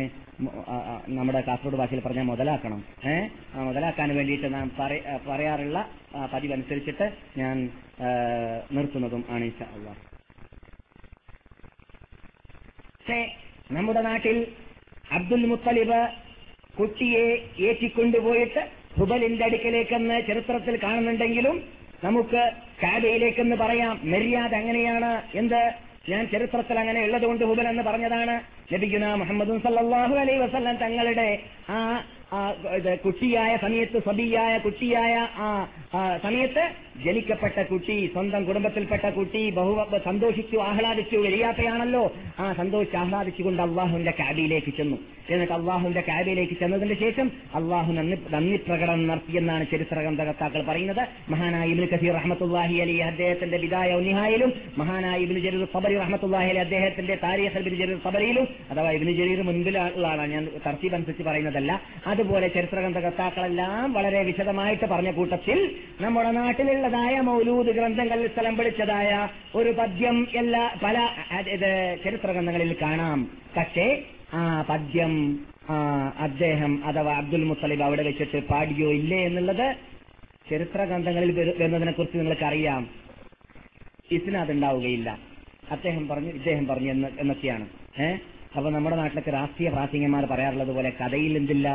നമ്മുടെ 1.11 1.41
കാസർഗോഡ് 1.47 1.75
ഭാഷയിൽ 1.75 2.01
പറഞ്ഞാൽ 2.01 2.23
മുതലാക്കണം. 2.23 2.79
ഏഹ് 3.11 3.29
മുതലാക്കാൻ 3.67 4.15
വേണ്ടിയിട്ട് 4.15 4.53
നാം 4.53 4.71
പറയാറുള്ള 5.27 5.79
പതിവനുസരിച്ചിട്ട് 6.33 7.07
ഞാൻ 7.37 7.57
നിർത്തുന്നതും 8.71 9.23
ആണ് 9.29 9.51
നമ്മുടെ 13.71 14.01
നാട്ടിൽ 14.01 14.37
അബ്ദുൽ 15.11 15.45
മുത്തലിബ് 15.45 15.99
കുട്ടിയെ 16.79 17.25
ഏറ്റിക്കൊണ്ടുപോയിട്ട് 17.59 18.82
ഹുബലിന്റെ 18.97 19.45
അടുക്കലേക്കെന്ന് 19.45 20.27
ചരിത്രത്തിൽ 20.27 20.75
കാണുന്നുണ്ടെങ്കിലും 20.83 21.55
നമുക്ക് 22.03 22.41
കാബയിലേക്കെന്ന് 22.83 23.55
പറയാം 23.55 23.93
മര്യാദ 24.03 24.53
അങ്ങനെയാണ് 24.53 25.11
എന്ത്? 25.37 25.61
ഞാൻ 26.09 26.23
ചരിത്രത്തിൽ 26.31 26.79
അങ്ങനെ 26.79 26.99
ഉള്ളതുകൊണ്ട് 27.03 27.43
ഹുബൽ 27.45 27.67
എന്ന് 27.67 27.83
പറഞ്ഞതാണ്. 27.83 28.33
ലഭിക്കുന്ന 28.73 29.13
മുഹമ്മദും 29.13 29.59
സല്ലാഹു 29.61 30.15
അലൈ 30.15 30.35
വസല്ലം 30.37 30.75
തങ്ങളുടെ 30.75 31.27
ആ 31.69 31.77
കുട്ടിയായ 33.05 33.51
സമയത്ത് 33.57 33.99
സബിയായ 34.05 34.53
കുട്ടിയായ 34.57 35.13
ആ 35.45 36.17
സമയത്ത് 36.23 36.63
ജനിക്കപ്പെട്ട 37.05 37.59
കുട്ടി 37.71 37.95
സ്വന്തം 38.13 38.41
കുടുംബത്തിൽപ്പെട്ട 38.47 39.05
കുട്ടി 39.17 39.41
ബഹു 39.57 39.73
സന്തോഷിച്ചു 40.07 40.57
ആഹ്ലാദിച്ചു 40.69 41.17
വലിയാപ്പയാണല്ലോ 41.25 42.03
ആ 42.39 42.53
സന്തോഷിച്ച് 42.59 42.97
ആഹ്ലാദിച്ചുകൊണ്ട് 43.01 43.61
അള്ളാഹുവിന്റെ 43.67 44.13
കാബിയിലേക്ക് 44.19 44.71
ചെന്നു. 44.77 44.97
എന്നിട്ട് 45.33 45.53
അള്ളാഹുവിന്റെ 45.53 46.03
കാബിയിലേക്ക് 46.07 46.55
ചെന്നതിന് 46.61 46.95
ശേഷം 47.01 47.27
അള്ളാഹു 47.57 47.91
നന്ദി 48.33 48.57
പ്രകടനം 48.67 49.03
നടത്തിയെന്നാണ് 49.07 49.63
ചരിത്ര 49.71 49.97
ഗ്രന്ഥകർത്താക്കൾ 50.05 50.61
പറയുന്നത്. 50.69 51.03
മഹാനായ 51.33 51.65
ഇബിൻ 51.73 51.85
കസീർ 51.93 52.13
റഹ്മത്തുല്ലാഹി 52.19 52.75
അലി 52.85 52.95
അദ്ദേഹത്തിന്റെ 53.09 53.57
വിദായ 53.65 53.89
ഉന്നിഹായിലും 53.99 54.51
മഹാനായ 54.81 55.17
ഇബിൻ 55.25 55.39
ജരീർ 55.45 55.63
സബരി 55.75 55.97
റഹ്മത്തുല്ലാഹി 56.03 56.49
അലി 56.53 56.61
അദ്ദേഹത്തിന്റെ 56.65 57.15
താരീഖ് 57.25 57.61
ഇബിൻ 57.63 57.77
ജരീർ 57.81 57.97
സബരിയിലും 58.07 58.47
അഥവാ 58.71 58.91
ഇബിന് 58.97 59.15
ജരീർ 59.21 59.41
മുൻപിലുള്ളതാണ് 59.49 60.25
ഞാൻ 60.33 60.43
തർത്തീബ് 60.67 60.95
അനുസരിച്ച് 60.99 61.25
പറയുന്നതല്ല. 61.29 61.71
അതുപോലെ 62.13 62.47
ചരിത്ര 62.57 62.77
ഗ്രന്ഥകർത്താക്കളെല്ലാം 62.85 63.93
വളരെ 63.99 64.21
വിശദമായിട്ട് 64.31 64.85
പറഞ്ഞ 64.93 65.11
കൂട്ടത്തിൽ 65.19 65.59
നമ്മുടെ 66.05 66.31
നാട്ടിലുള്ളതായ 66.83 67.15
മൗലൂദ് 67.27 67.71
ഗ്രന്ഥങ്ങളിൽ 67.77 68.27
സ്ഥലം 68.33 68.53
പിടിച്ചതായ 68.57 69.09
ഒരു 69.59 69.71
പദ്യം 69.79 70.17
എല്ലാ 70.41 70.63
പല 70.83 70.97
ഇത് 71.55 71.69
ചരിത്ര 72.03 72.29
ഗ്രന്ഥങ്ങളിൽ 72.35 72.71
കാണാം. 72.81 73.19
പക്ഷേ 73.57 73.85
ആ 74.33 74.41
പദ്യം 74.69 75.13
അദ്ദേഹം 76.25 76.71
അഥവാ 76.89 77.13
അബ്ദുൽ 77.21 77.43
മുത്തലിബ് 77.49 77.85
അവിടെ 77.87 78.03
വെച്ചിട്ട് 78.09 78.39
പാടിയോ 78.51 78.89
ഇല്ലേ 78.99 79.19
എന്നുള്ളത് 79.29 79.67
ചരിത്ര 80.49 80.79
ഗ്രന്ഥങ്ങളിൽ 80.89 81.31
വരുന്നതിനെ 81.61 81.93
കുറിച്ച് 81.97 82.17
നിങ്ങൾക്ക് 82.21 82.45
അറിയാം 82.51 82.83
ഇസ്നാദ് 84.17 84.53
ഉണ്ടാവുകയില്ല 84.55 85.09
അദ്ദേഹം 85.71 86.03
പറഞ്ഞു 86.11 86.31
ഇദ്ദേഹം 86.39 86.65
പറഞ്ഞു 86.71 86.89
എന്ന് 86.95 87.09
എന്നൊക്കെയാണ്. 87.21 87.65
ഏഹ് 88.05 88.17
അപ്പൊ 88.55 88.67
നമ്മുടെ 88.75 88.95
നാട്ടിലൊക്കെ 89.01 89.31
രാഷ്ട്രീയ 89.39 89.69
പ്രാസംഗികന്മാർ 89.75 90.23
പറയാറുള്ളത് 90.31 90.71
പോലെ 90.77 90.89
കഥയിൽ 90.99 91.33
എന്തില്ല? 91.41 91.67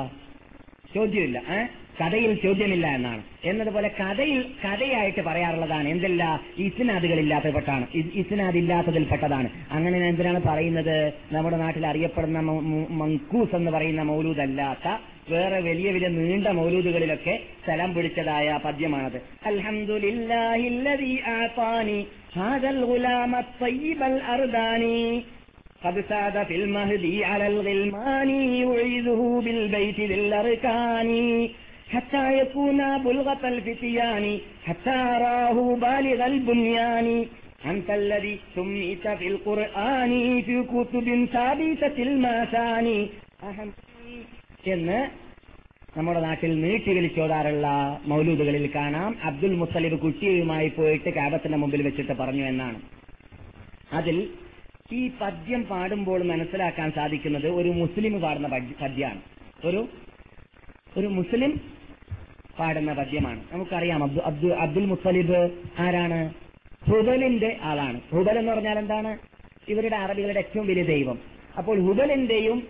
ചോദ്യമില്ല. 0.94 1.38
ഏഹ് 1.56 1.68
കഥയിൽ 1.99 2.31
ചോദ്യമില്ല 2.39 2.87
എന്നാണ് 2.97 3.21
എന്നതുപോലെ 3.43 3.89
കഥയിൽ 3.97 4.39
കഥയായിട്ട് 4.63 5.21
പറയാറുള്ളതാണ് 5.25 5.87
എന്തില്ല 5.89 6.23
ഇസ്നാദുകളില്ലാത്തപ്പെട്ടാണ് 6.67 7.85
ഇസ്നാദ് 8.21 8.57
ഇല്ലാത്തതിൽപ്പെട്ടതാണ് 8.57 9.47
അങ്ങനെ 9.71 9.95
ഞാൻ 9.97 10.09
എന്തിനാണ് 10.09 10.41
പറയുന്നത് 10.43 10.95
നമ്മുടെ 11.31 11.57
നാട്ടിൽ 11.57 11.85
അറിയപ്പെടുന്ന 11.85 12.39
മ- 12.41 12.63
മ- 12.69 12.89
മങ്കൂസ് 13.01 13.55
എന്ന് 13.55 13.71
പറയുന്ന 13.71 14.03
മൗലൂദല്ലാത്ത 14.03 14.87
വേറെ 15.29 15.59
വലിയ 15.61 15.89
വലിയ 15.91 16.07
നീണ്ട 16.15 16.47
മൗലൂദുകളിലൊക്കെ 16.57 17.33
സ്ഥലം 17.61 17.89
പിടിച്ചതായ 17.95 18.47
പദ്യമാണത് 18.63 19.19
അൽഹംദുലില്ലാഹില്ലദീ 19.51 21.11
ആതാനി 21.35 21.99
ഹാദൽ 22.35 22.81
ഗുലാമ 22.85 23.33
الطيب 23.39 23.99
الأرداني 24.05 25.01
قد 25.83 25.97
ساد 26.03 26.35
في 26.43 26.55
المهدي 26.55 27.15
على 27.23 27.45
الغلمان 27.47 28.29
يعيذه 28.57 29.21
بالبيت 29.45 29.99
ذي 30.01 30.15
الأركان 30.21 31.09
حتى 31.89 32.25
يكون 32.39 32.79
بلغة 32.99 33.43
الفتيان 33.45 34.25
حتى 34.63 34.99
راه 35.21 35.57
بالغ 35.79 36.19
البنيان 36.27 37.07
أنت 37.65 37.89
الذي 37.93 38.33
سميت 38.51 39.05
في 39.19 39.27
القرآن 39.27 40.11
في 40.41 40.55
كتب 40.65 41.07
ثابتة 41.33 41.97
المثاني 42.07 42.99
أهم 43.43 43.69
എന്ന് 44.73 44.99
നമ്മുടെ 45.93 46.19
നാട്ടിൽ 46.23 46.51
നീട്ടി 46.61 46.91
വിളിച്ചോടാറുള്ള 46.91 47.65
മൗലൂദുകളിൽ 48.09 48.65
കാണാം 48.73 49.11
അബ്ദുൽ 49.27 49.53
മുത്തലിബ് 49.59 49.97
കുട്ടിയുമായി 50.03 50.69
പോയിട്ട് 50.77 51.09
കാബത്തിന്റെ 51.17 51.57
മുമ്പിൽ 51.61 51.81
വെച്ചിട്ട് 51.87 52.13
പറഞ്ഞു 52.21 52.45
എന്നാണ് 52.45 52.79
അതിൽ 53.91 54.17
ഈ 54.91 55.01
പദ്യം 55.19 55.61
പാടുമ്പോൾ 55.69 56.19
മനസ്സിലാക്കാൻ 56.31 56.89
സാധിക്കുന്നത് 56.97 57.47
ഒരു 57.59 57.71
മുസ്ലിം 57.81 58.15
പാടുന്ന 58.23 58.47
പദ്യ- 58.53 58.77
പദ്യമാണ് 58.81 59.21
ഒരു 59.63 59.81
ഒരു 60.95 61.07
മുസ്ലിം 61.17 61.51
പാടുന്ന 62.58 62.92
പദ്യമാണ്. 62.92 63.44
നമുക്കറിയാം 63.52 64.02
അബ്ദു 64.02 64.20
അബ്ദു 64.20 64.46
അബ്ദുൽ 64.46 64.84
മുത്തലിബ് 64.84 65.50
ആരാണ്? 65.78 66.34
ഹുബലിന്റെ 66.86 67.56
ആളാണ്. 67.62 68.00
ഹുബൽ 68.12 68.38
എന്ന് 68.38 68.52
പറഞ്ഞാൽ 68.52 68.78
എന്താണ്? 68.78 69.18
ഇവരുടെ 69.68 69.96
അറബികളുടെ 69.96 70.38
ഏറ്റവും 70.38 70.66
വലിയ 70.66 70.82
ദൈവം. 70.82 71.18
അപ്പോൾ 71.58 71.80
ഹുബലിന്റെയും 71.80 72.68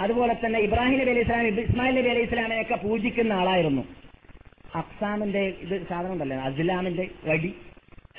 അതുപോലെ 0.00 0.36
തന്നെ 0.46 0.60
ഇബ്രാഹിം 0.60 0.92
നബി 0.92 1.10
അലൈഹി 1.10 1.20
ഇസ്ലാം 1.20 1.46
ഇസ്മായിൽ 1.46 1.94
നബി 1.94 2.08
അലൈഹി 2.08 2.26
ഇസ്ലാമിനെയൊക്കെ 2.26 2.74
പൂജിക്കുന്ന 2.74 3.32
ആളായിരുന്നു. 3.32 3.82
അക്സാമിന്റെ 4.74 5.38
ഇത് 5.38 5.86
സാധനം 5.88 6.12
ഉണ്ടല്ലോ 6.12 6.36
അസ്ലാമിന്റെ 6.36 7.08
വടി. 7.24 7.54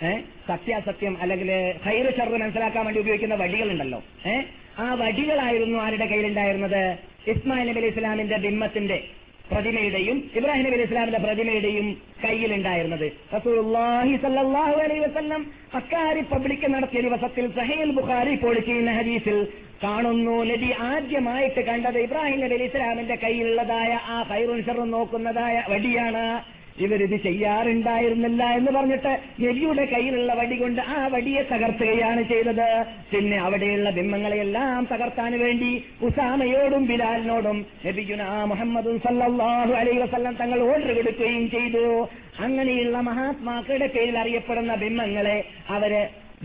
ഏഹ് 0.03 0.23
സത്യാസത്യം 0.47 1.21
അല്ലെങ്കിൽ 1.21 1.73
ഹൈറ് 1.83 2.17
ഷർവ് 2.17 2.37
മനസ്സിലാക്കാൻ 2.37 2.85
വേണ്ടി 2.85 3.01
ഉപയോഗിക്കുന്ന 3.01 3.35
വടികളുണ്ടല്ലോ. 3.35 4.03
ഏഹ് 4.27 4.45
ആ 4.79 4.93
വടികളായിരുന്നു 4.93 5.77
ആരുടെ 5.77 6.05
കയ്യിലുണ്ടായിരുന്നത്? 6.05 6.97
ഇസ്മായിൽ 7.27 7.69
നബി 7.69 7.79
അലൈഹി 7.79 7.95
ഇസ്ലാമിന്റെ 7.95 8.37
ബിംബത്തിന്റെ 8.37 9.03
പ്രതിമയുടെയും 9.51 10.17
ഇബ്രാഹിം 10.37 10.65
നബി 10.67 10.77
ഇസ്ലാമിന്റെ 10.83 11.19
പ്രതിമയുടെയും 11.25 11.87
കയ്യിലുണ്ടായിരുന്നത്. 12.23 13.07
വസല്ലം 15.05 15.41
പബ്ലിക് 16.33 16.67
നടത്തിയ 16.75 17.01
ദിവസത്തിൽ 17.07 17.45
സഹേൽ 17.59 17.91
ബുഖാരി 17.99 18.31
ഇപ്പോൾ 18.37 18.55
ചെയ്യുന്ന 18.69 18.91
കാണുന്നു 19.83 20.35
നബി 20.51 20.69
ആദ്യമായിട്ട് 20.89 21.61
കണ്ടത് 21.69 21.99
ഇബ്രാഹിം 21.99 22.39
നബി 22.45 22.57
ഇസ്ലാമിന്റെ 22.69 23.15
കയ്യിലുള്ളതായ 23.23 23.91
ആ 24.13 24.17
ഫൈറുൻ 24.29 24.61
ഷറും 24.67 24.91
നോക്കുന്നതായ 24.91 25.55
വടിയാണ്. 25.71 26.25
ഇവരിത് 26.83 27.15
ചെയ്യാറുണ്ടായിരുന്നില്ല 27.25 28.43
എന്ന് 28.57 28.71
പറഞ്ഞിട്ട് 28.75 29.13
എലിയുടെ 29.49 29.85
കയ്യിലുള്ള 29.93 30.31
വടി 30.39 30.57
കൊണ്ട് 30.61 30.81
ആ 30.95 30.97
വടിയെ 31.13 31.43
തകർത്തുകയാണ് 31.51 32.23
ചെയ്തത്. 32.31 32.67
പിന്നെ 33.11 33.37
അവിടെയുള്ള 33.45 33.89
ബിംബങ്ങളെയെല്ലാം 33.97 34.81
തകർത്താൻ 34.91 35.33
വേണ്ടി 35.43 35.71
ഉസാമയോടും 36.07 36.83
ബിലാലിനോടും 36.91 37.59
നബിയുന 37.85 38.23
മുഹമ്മദ് 38.51 38.97
സല്ലല്ലാഹു 39.07 39.73
അലൈഹി 39.81 40.01
വസല്ലം 40.03 40.35
തങ്ങൾ 40.41 40.61
ഓർഡർ 40.69 40.91
കൊടുക്കുകയും 40.99 41.47
ചെയ്തു. 41.55 41.85
അങ്ങനെയുള്ള 42.45 42.97
മഹാത്മാക്കളുടെ 43.09 43.89
പേരിൽ 43.95 44.15
അറിയപ്പെടുന്ന 44.23 44.75
ബിംബങ്ങളെ 44.83 45.37
അവർ 45.77 45.93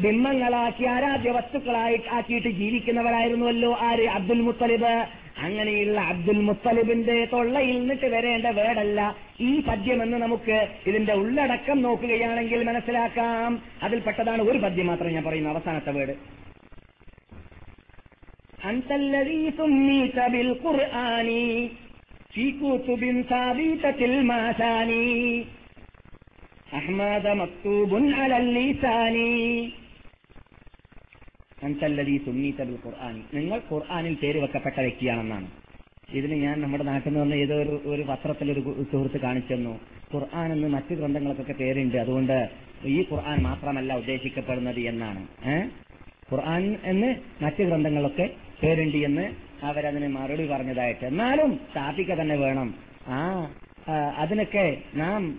ബിംബങ്ങളാക്കി 0.03 0.85
ആരാധ്യ 0.85 1.31
വസ്തുക്കളായി 1.31 2.01
ആക്കിയിട്ട് 2.11 2.49
ജീവിക്കുന്നവരായിരുന്നുവല്ലോ 2.49 3.77
ആര്? 3.81 4.07
അബ്ദുൽ 4.09 4.41
മുത്തലിബ്. 4.41 5.07
അങ്ങനെയുള്ള 5.39 6.01
അബ്ദുൽ 6.01 6.41
മുത്തലിബിന്റെ 6.41 7.25
തൊള്ളയിൽ 7.33 7.79
നിന്നിട്ട് 7.79 8.07
വരേണ്ട 8.07 8.47
വേടല്ല 8.47 9.17
ഈ 9.41 9.61
പദ്യമെന്ന് 9.61 10.17
നമുക്ക് 10.17 10.69
ഇതിന്റെ 10.87 11.13
ഉള്ളടക്കം 11.13 11.83
നോക്കുകയാണെങ്കിൽ 11.83 12.63
മനസ്സിലാക്കാം. 12.65 13.63
അതിൽപ്പെട്ടതാണ് 13.83 14.43
ഒരു 14.43 14.59
പദ്യം 14.59 14.87
മാത്രം 14.87 15.13
ഞാൻ 15.13 15.25
പറയുന്നു 15.25 15.51
അവസാനത്തെ 15.51 15.91
വേട് 15.91 16.41
അഹ്മദ 26.73 27.29
മക്തൂബുൻ 27.29 28.15
അലല്ലീസാനി 28.15 29.73
ഖുർആൻ 32.87 33.23
നിങ്ങൾ 33.35 33.61
ഖുർആാനിൽ 33.73 34.15
പേര് 34.15 34.39
വെക്കപ്പെട്ട 34.39 34.81
വ്യക്തിയാണെന്നാണ്. 34.81 35.51
ഇതിന് 36.11 36.35
ഞാൻ 36.35 36.61
നമ്മുടെ 36.61 36.85
നാട്ടിൽ 36.85 37.09
നിന്ന് 37.09 37.23
വന്ന 37.23 37.35
ഏതോ 37.35 37.55
ഒരു 37.91 38.03
പത്രത്തിൽ 38.03 38.53
ഒരു 38.53 38.61
സുഹൃത്ത് 38.61 38.93
സുഹൃത്ത് 38.93 39.21
കാണിച്ചെന്നു. 39.21 39.81
ഖുർആൻ 40.15 40.53
എന്ന് 40.53 40.69
മറ്റു 40.69 40.95
ഗ്രന്ഥങ്ങൾക്കൊക്കെ 40.95 41.53
പേരുണ്ട്. 41.53 41.97
അതുകൊണ്ട് 41.97 42.51
ഈ 42.85 43.01
ഖുർആൻ 43.01 43.43
മാത്രമല്ല 43.43 43.97
ഉദ്ദേശിക്കപ്പെടുന്നത് 43.97 44.81
എന്നാണ്. 44.81 45.29
ഖുർആൻ 46.33 46.77
എന്ന് 46.85 47.15
മറ്റു 47.43 47.63
ഗ്രന്ഥങ്ങളൊക്കെ 47.63 48.31
പേരുണ്ട് 48.63 48.97
എന്ന് 48.97 49.31
അവരതിന് 49.65 50.09
മറുപടി 50.09 50.47
പറഞ്ഞതായിട്ട്. 50.47 51.07
എന്നാലും 51.07 51.61
സ്ഥാപിക്ക 51.73 52.15
തന്നെ 52.15 52.37
വേണം. 52.37 52.75
ആ, 53.07 53.51
അതിനൊക്കെ 54.17 54.83
നാം 54.95 55.39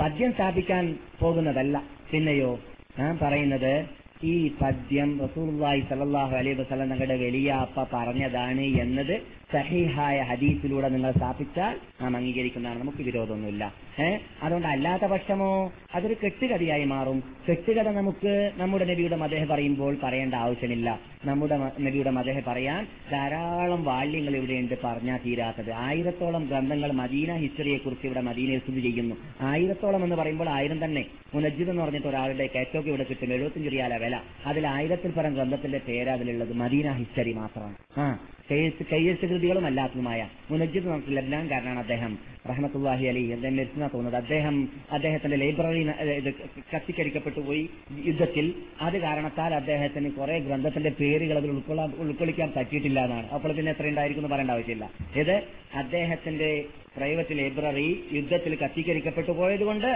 പദ്യം 0.00 0.32
സ്ഥാപിക്കാൻ 0.32 0.98
പോകുന്നതല്ല. 1.20 1.82
പിന്നെയോ 2.10 2.60
ഞാൻ 2.98 3.18
പറയുന്നത് 3.22 4.03
ഈ 4.24 4.34
പദ്യം 4.60 5.10
റസൂലുള്ളാഹി 5.20 5.80
സല്ലല്ലാഹു 5.88 6.34
അലൈഹി 6.36 6.56
വസല്ലം 6.60 6.88
തങ്ങളുടെ 6.88 7.16
വലിയ 7.22 7.48
അപ്പ 7.64 7.86
പറഞ്ഞതാണ് 7.92 8.66
എന്നത് 8.80 9.14
സഹിഹായ 9.54 10.22
ഹദീസിലൂടെ 10.22 10.88
നിങ്ങൾ 10.88 11.12
സ്ഥാപിച്ചാൽ 11.12 11.76
നാം 12.02 12.16
അംഗീകരിക്കുന്നതാണ്. 12.16 12.80
നമുക്ക് 12.80 12.98
വിരോധമൊന്നുമില്ല. 12.98 13.74
ഏഹ് 14.00 14.20
അതുകൊണ്ട് 14.42 14.68
അല്ലാത്ത 14.68 15.02
പക്ഷമോ? 15.02 15.72
അതൊരു 15.94 16.16
കെട്ടുകഥയായി 16.24 16.84
മാറും. 16.84 17.22
കെട്ടുകഥ 17.50 17.88
നമുക്ക് 17.88 18.50
നമ്മുടെ 18.56 18.84
നബിയുടെ 18.84 19.16
മദേഹ 19.16 19.44
പറയുമ്പോൾ 19.44 19.96
പറയേണ്ട 20.02 20.34
ആവശ്യമില്ല. 20.34 20.98
നമ്മുടെ 21.24 21.56
നബിയുടെ 21.80 22.10
മദേഹ 22.10 22.40
പറയാൻ 22.46 22.86
ധാരാളം 23.12 23.84
വാല്യങ്ങൾ 23.84 24.36
ഇവിടെയുണ്ട് 24.36 24.74
പറഞ്ഞാൽ 24.84 25.20
തീരാത്തത്. 25.26 25.72
ആയിരത്തോളം 25.72 26.46
ഗ്രന്ഥങ്ങൾ 26.46 26.92
മദീന 26.92 27.36
ഹിസ്റ്ററിയെ 27.36 27.78
കുറിച്ച് 27.78 28.06
ഇവിടെ 28.06 28.20
മദീനയിൽ 28.20 28.58
സ്ഥിതി 28.58 28.80
ചെയ്യുന്നു. 28.80 29.16
ആയിരത്തോളം 29.40 30.04
എന്ന് 30.04 30.16
പറയുമ്പോൾ 30.16 30.48
ആയിരം 30.48 30.84
തന്നെ. 30.84 31.04
മുനജിദ് 31.34 31.70
എന്ന് 31.70 31.82
പറഞ്ഞിട്ട് 31.82 32.06
ഒരാളുടെ 32.06 32.50
കേറ്റോക്ക് 32.54 32.88
ഇവിടെ 32.88 33.06
കിട്ടും. 33.10 33.32
എഴുപത്തഞ്ച് 33.32 33.70
റിയാല 33.72 33.96
വില. 33.96 34.20
അതിൽ 34.46 34.66
ആയിരത്തിൽ 34.66 35.10
പരം 35.10 35.34
ഗ്രന്ഥത്തിന്റെ 35.34 35.80
പേര് 35.88 36.08
അതിലുള്ളത്. 36.08 36.52
മദീന 36.52 36.92
ഹിസ്റ്ററി 36.92 37.32
മാത്രമാണ്. 37.32 37.74
ആ 37.98 38.18
കയ്യെഴുത്ത് 38.48 38.84
കയ്യെഴുത്ത് 38.92 39.26
കൃതികളും 39.30 39.66
അല്ലാത്തതുമായ 39.68 40.20
മുനജിദ് 40.50 40.88
നമുക്ക് 40.88 41.12
ലബ്നാൻകാരനാണ് 41.18 41.80
അദ്ദേഹം. 41.84 42.12
റഹ്മത്തുല്ലാഹി 42.50 43.04
അലി 43.10 43.22
അദ്ദേഹം 43.36 43.54
മരിച്ചെന്നാ 43.58 43.88
തോന്നുന്നത്. 43.92 44.18
അദ്ദേഹം 44.22 44.56
അദ്ദേഹത്തിന്റെ 44.96 45.36
ലൈബ്രറി 45.42 45.82
കത്തിക്കരിക്കപ്പെട്ടു 46.72 47.40
പോയി 47.46 47.62
യുദ്ധത്തിൽ. 48.08 48.46
അത് 48.86 48.96
കാരണത്താൽ 49.06 49.54
അദ്ദേഹത്തിന് 49.60 50.10
കുറെ 50.18 50.36
ഗ്രന്ഥത്തിന്റെ 50.48 50.92
പേരുകൾ 51.00 51.38
അതിൽ 51.42 51.52
ഉൾക്കൊള്ളാൻ 51.54 51.92
ഉൾക്കൊള്ളിക്കാൻ 52.04 52.50
പറ്റിയിട്ടില്ല 52.58 53.00
എന്നാണ്. 53.08 53.26
അപ്പോൾ 53.36 53.52
പിന്നെ 53.58 53.72
എത്ര 53.74 53.86
ഉണ്ടായിരിക്കും 53.92 54.22
എന്ന് 54.24 54.32
പറയേണ്ട 54.34 54.54
ആവശ്യമില്ല. 54.56 54.86
ഇത് 55.22 55.34
അദ്ദേഹത്തിന്റെ 55.82 56.50
പ്രൈവറ്റ് 56.98 57.34
ലൈബ്രറി 57.42 57.88
യുദ്ധത്തിൽ 58.18 58.52
കത്തിക്കരിക്കപ്പെട്ടു 58.64 59.32
പോയതുകൊണ്ട് 59.40 59.90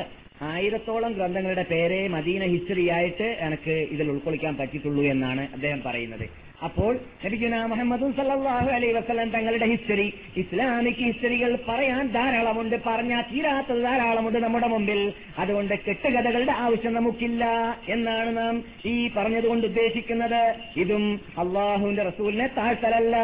ആയിരത്തോളം 0.52 1.12
ഗ്രന്ഥങ്ങളുടെ 1.18 1.64
പേരെ 1.70 2.02
മദീന 2.16 2.42
ഹിസ്റ്ററി 2.54 2.84
ആയിട്ട് 2.96 3.28
എനിക്ക് 3.46 3.76
ഇതിൽ 3.94 4.06
ഉൾക്കൊള്ളിക്കാൻ 4.16 4.54
പറ്റിയിട്ടുള്ളൂ 4.60 5.04
എന്നാണ് 5.14 5.42
അദ്ദേഹം 5.56 5.80
പറയുന്നത്. 5.86 6.26
അപ്പോൾ 6.66 6.92
നബിഗുന 7.24 7.56
മുഹമ്മദും 7.72 8.12
സല്ലല്ലാഹു 8.12 8.68
അലൈഹി 8.76 8.92
വസല്ലം 8.92 9.28
തങ്ങളുടെ 9.30 9.66
ഹിസ്റ്ററി 9.66 10.06
ഇസ്ലാമിക് 10.36 11.02
ഹിസ്റ്ററികൾ 11.08 11.52
പറയാൻ 11.68 12.08
ധാരാളമുണ്ട് 12.16 12.76
പറഞ്ഞാൽ 12.86 13.22
തീരാത്തത് 13.32 13.82
ധാരാളമുണ്ട് 13.84 14.38
നമ്മുടെ 14.38 14.66
മുമ്പിൽ. 14.66 15.00
അതുകൊണ്ട് 15.38 15.74
കെട്ടുകഥകളുടെ 15.86 16.52
ആവശ്യം 16.52 16.94
നമുക്കില്ല 16.94 17.44
എന്നാണ് 17.88 18.36
നാം 18.36 18.64
ഈ 18.86 18.94
പറഞ്ഞതുകൊണ്ട് 19.16 19.66
ഉദ്ദേശിക്കുന്നത്. 19.66 20.42
ഇതും 20.76 21.20
അള്ളാഹുവിന്റെ 21.38 22.02
റസൂലിനെ 22.02 22.48
താഴ്ത്തലല്ല. 22.58 23.16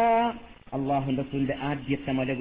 അള്ളാഹുന്റെ 0.74 1.22
റസൂലിന്റെ 1.22 1.56
ആദ്യത്തെ 1.62 2.12
മല 2.18 2.34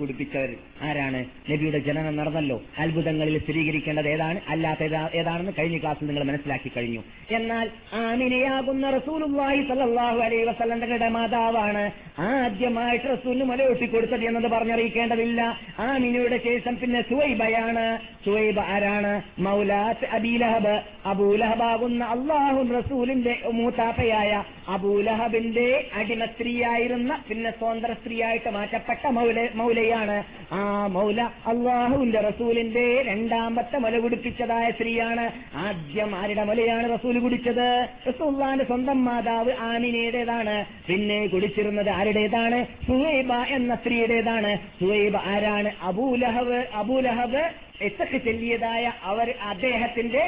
കുടിപ്പിച്ചവർ 0.00 0.50
ആരാണ്? 0.82 1.20
നബിയുടെ 1.50 1.78
ജനനം 1.78 2.16
നടന്നല്ലോ. 2.16 2.62
അത്ഭുതങ്ങളിൽ 2.78 3.38
സ്ഥിരീകരിക്കേണ്ടത് 3.38 4.08
ഏതാണ്? 4.08 4.40
അല്ലാത്ത 4.48 4.82
ഏതാണെന്ന് 5.20 5.52
കഴിഞ്ഞ 5.58 5.78
ക്ലാസ്സിൽ 5.78 6.06
നിങ്ങൾ 6.06 6.24
മനസ്സിലാക്കി 6.24 6.72
കഴിഞ്ഞു. 6.76 7.02
എന്നാൽ 7.30 7.66
ആമിനയാകുന്ന 7.94 8.90
റസൂലുള്ളാഹി 8.90 9.60
സല്ലല്ലാഹു 9.68 10.18
അലൈഹി 10.26 10.44
വസല്ലങ്ങളുടെ 10.44 11.08
മാതാവാണ് 11.08 11.84
ആദ്യമായിട്ട് 12.18 13.06
റസൂലിന് 13.12 13.44
മല 13.44 13.68
കൊടുത്തത് 13.94 14.24
എന്നത് 14.24 14.48
പറഞ്ഞറിയിക്കേണ്ടതില്ല. 14.52 15.40
ആമിനയുടെ 15.78 16.38
ശേഷം 16.44 16.76
പിന്നെ 16.82 17.02
സുവൈബയാണ്. 17.10 17.86
സുവൈബ 18.24 18.58
ആരാണ്? 18.74 19.12
മൗലാത്ത് 19.40 20.06
അബീലഹബ് 20.18 20.74
അബൂലഹബാകുന്ന 21.06 22.04
അള്ളാഹു 22.16 22.60
റസൂലിന്റെ 22.78 23.34
മൂത്താപ്പയായ 23.52 24.32
അബൂലഹബിന്റെ 24.68 25.68
അടിമ 25.94 26.24
സ്ത്രീയായിരുന്ന 26.24 27.12
പിന്നെ 27.34 27.50
സ്വതന്ത്ര 27.50 27.92
സ്ത്രീയായിട്ട് 27.92 28.50
മാറ്റപ്പെട്ട 28.50 29.06
മൗല 29.06 29.48
മൗലയാണ്. 29.54 30.16
ആ 30.52 30.86
മൗല 30.86 31.20
അള്ളാഹുവിന്റെ 31.22 32.20
റസൂലിന്റെ 32.20 33.02
രണ്ടാമത്തെ 33.06 33.78
മുല 33.78 33.98
കുടിപ്പിച്ചതായ 33.98 34.70
സ്ത്രീയാണ്. 34.70 35.24
ആദ്യം 35.54 36.14
ആരുടെ 36.16 36.44
മുലയാണ് 36.44 36.86
റസൂൽ 36.94 37.18
കുടിച്ചത്? 37.18 37.88
റസൂള്ളാന്റെ 38.08 38.64
സ്വന്തം 38.64 39.04
മാതാവ് 39.04 39.52
ആമിനയുടേതാണ്. 39.52 40.56
പിന്നെ 40.88 41.26
കുടിച്ചിരുന്നത് 41.26 41.90
ആരുടേതാണ്? 41.90 42.66
സുഹൈബ 42.86 43.32
എന്ന 43.32 43.74
സ്ത്രീയുടേതാണ്. 43.74 44.58
സുഹൈബ 44.80 45.16
ആരാണ്? 45.16 45.72
അബൂലഹബ് 45.82 46.64
അബൂലഹബ് 46.74 47.44
എത്തൊക്കെ 47.82 48.18
ചെല്ലിയതായ 48.18 48.92
അവർ 49.02 49.34
അദ്ദേഹത്തിന്റെ 49.48 50.24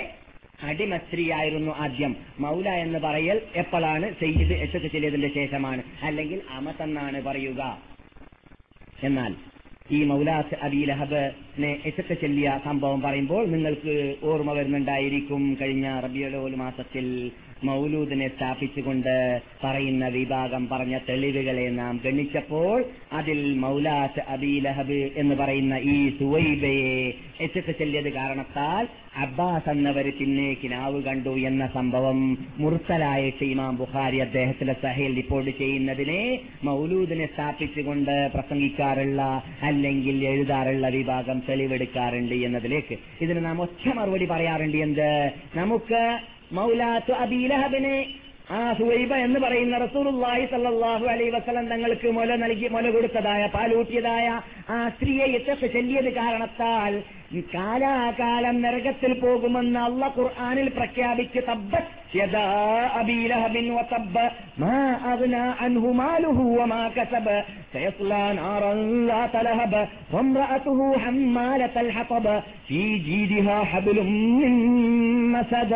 അടിമ 0.63 0.97
സ്ത്രീയായിരുന്നു 0.97 1.73
ആദ്യം. 1.73 2.17
മൗല 2.39 2.69
എന്ന് 2.69 2.99
പറയൽ 2.99 3.41
എപ്പോഴാണ് 3.55 4.13
സെയ്ദ് 4.13 4.53
എസക്ക് 4.53 4.87
ചെല്ലിയതിന്റെ 4.87 5.29
ശേഷമാണ്. 5.35 5.83
അല്ലെങ്കിൽ 6.03 6.43
അമത്തെന്നാണ് 6.51 7.23
പറയുക. 7.23 7.83
എന്നാൽ 9.03 9.35
ഈ 9.91 10.05
മൗലാസ് 10.05 10.55
അബി 10.63 10.77
ലഹബിനെ 10.77 11.83
എച്ചത്ത് 11.85 12.21
ചെല്ലിയ 12.21 12.61
സംഭവം 12.65 13.01
പറയുമ്പോൾ 13.01 13.47
നിങ്ങൾക്ക് 13.47 14.17
ഓർമ്മ 14.23 14.53
വരുന്നുണ്ടായിരിക്കും. 14.53 15.59
കഴിഞ്ഞ 15.61 16.01
റബിയുലോൽ 16.01 16.55
മാസത്തിൽ 16.55 17.31
മൗലൂദിനെ 17.63 18.29
സ്ഥാപിച്ചുകൊണ്ട് 18.29 19.13
പറയുന്ന 19.63 20.05
വിഭാഗം 20.17 20.63
പറഞ്ഞ 20.69 20.97
തെളിവുകളെ 21.07 21.67
നാം 21.77 21.95
ഗണിച്ചപ്പോൾ 22.05 22.77
അതിൽ 23.13 23.41
മൗലാസ് 23.63 24.23
അബി 24.35 24.53
ലഹബ് 24.65 25.01
എന്ന് 25.23 25.37
പറയുന്ന 25.37 25.75
ഈ 25.91 25.97
സുവൈബയെ 26.19 26.99
എച്ചത്ത് 27.41 27.73
ചെല്ലിയത് 27.79 28.11
കാരണത്താൽ 28.13 28.85
അബ്ബാസ് 29.17 29.71
എന്നവർ 29.73 30.07
പിന്നെ 30.19 30.49
കിനാവ് 30.61 30.99
കണ്ടു 31.03 31.33
എന്ന 31.49 31.67
സംഭവം 31.75 32.19
മുർസലായിട്ട് 32.59 33.45
ഇമാം 33.47 33.75
ബുഖാരി 33.77 34.19
അദ്ദേഹത്തിന്റെ 34.25 34.77
സഹയിൽ 34.83 35.13
റിപ്പോർട്ട് 35.21 35.53
ചെയ്യുന്നതിനെ 35.61 36.21
മൗലൂദിനെ 36.65 37.29
സ്ഥാപിച്ചുകൊണ്ട് 37.33 38.15
പ്രസംഗിക്കാറുള്ള 38.35 39.21
അല്ലെങ്കിൽ 39.69 40.19
എഴുതാറുള്ള 40.33 40.89
വിഭാഗം 40.97 41.39
തെളിവെടുക്കാറുണ്ട് 41.49 42.37
എന്നതിലേക്ക്. 42.47 42.95
ഇതിന് 43.21 43.43
നാം 43.47 43.61
ഒറ്റ 43.63 43.85
മറുപടി 43.99 44.27
പറയാറുണ്ട് 44.27 44.79
എന്ത്? 44.87 45.11
നമുക്ക് 45.55 46.03
മൗലാത്ത് 46.51 47.13
അബീലഹബിനെ 47.13 47.97
ആ 48.51 48.59
സുവൈബ 48.73 49.13
എന്ന് 49.17 49.39
പറയുന്ന 49.41 49.77
റസൂലുള്ളാഹി 49.79 50.45
സല്ലല്ലാഹു 50.47 51.07
അലൈഹി 51.07 51.31
വസല്ലം 51.31 51.65
തങ്ങൾക്ക് 51.69 52.09
മുല 52.13 52.35
നൽകി 52.37 52.69
മുല 52.69 52.91
കൊടുത്തതായ 52.91 53.45
പാലൂട്ടിയതായ 53.47 54.27
ആ 54.71 54.77
സ്ത്രീയെ 54.89 55.27
എത്തത്ത് 55.33 55.69
ചെല്ലിയത് 55.73 56.11
കാരണത്താൽ 56.15 56.95
കാലാകാലം 57.55 58.57
നരകത്തിൽ 58.63 59.13
പോകുമെന്ന് 59.15 59.81
അള്ള 59.81 60.13
ഖുർആാനിൽ 60.17 60.69
പ്രഖ്യാപിച്ച് 60.71 61.41
തബ്ബത് 61.41 61.91
യദാ 62.16 62.46
അബീ 63.00 63.18
ലഹബിൻ 63.28 63.66
വതബ്ബ 63.76 64.16
മാ 64.60 64.78
അഗ്നാ 65.12 65.44
അൻഹു 65.62 65.90
മാലുഹു 66.00 66.46
വമാ 66.58 66.82
കസബ 66.96 67.28
സയസ്ലാ 67.74 68.24
നാറൻ 68.38 68.80
ذات 69.08 69.36
ലഹബ 69.46 69.74
وامرأته 70.14 70.80
حمالة 71.04 71.76
الحطب 71.80 72.26
في 72.68 72.80
جيدها 73.02 73.58
حبل 73.66 73.98
من 74.38 74.54
مسد 75.34 75.74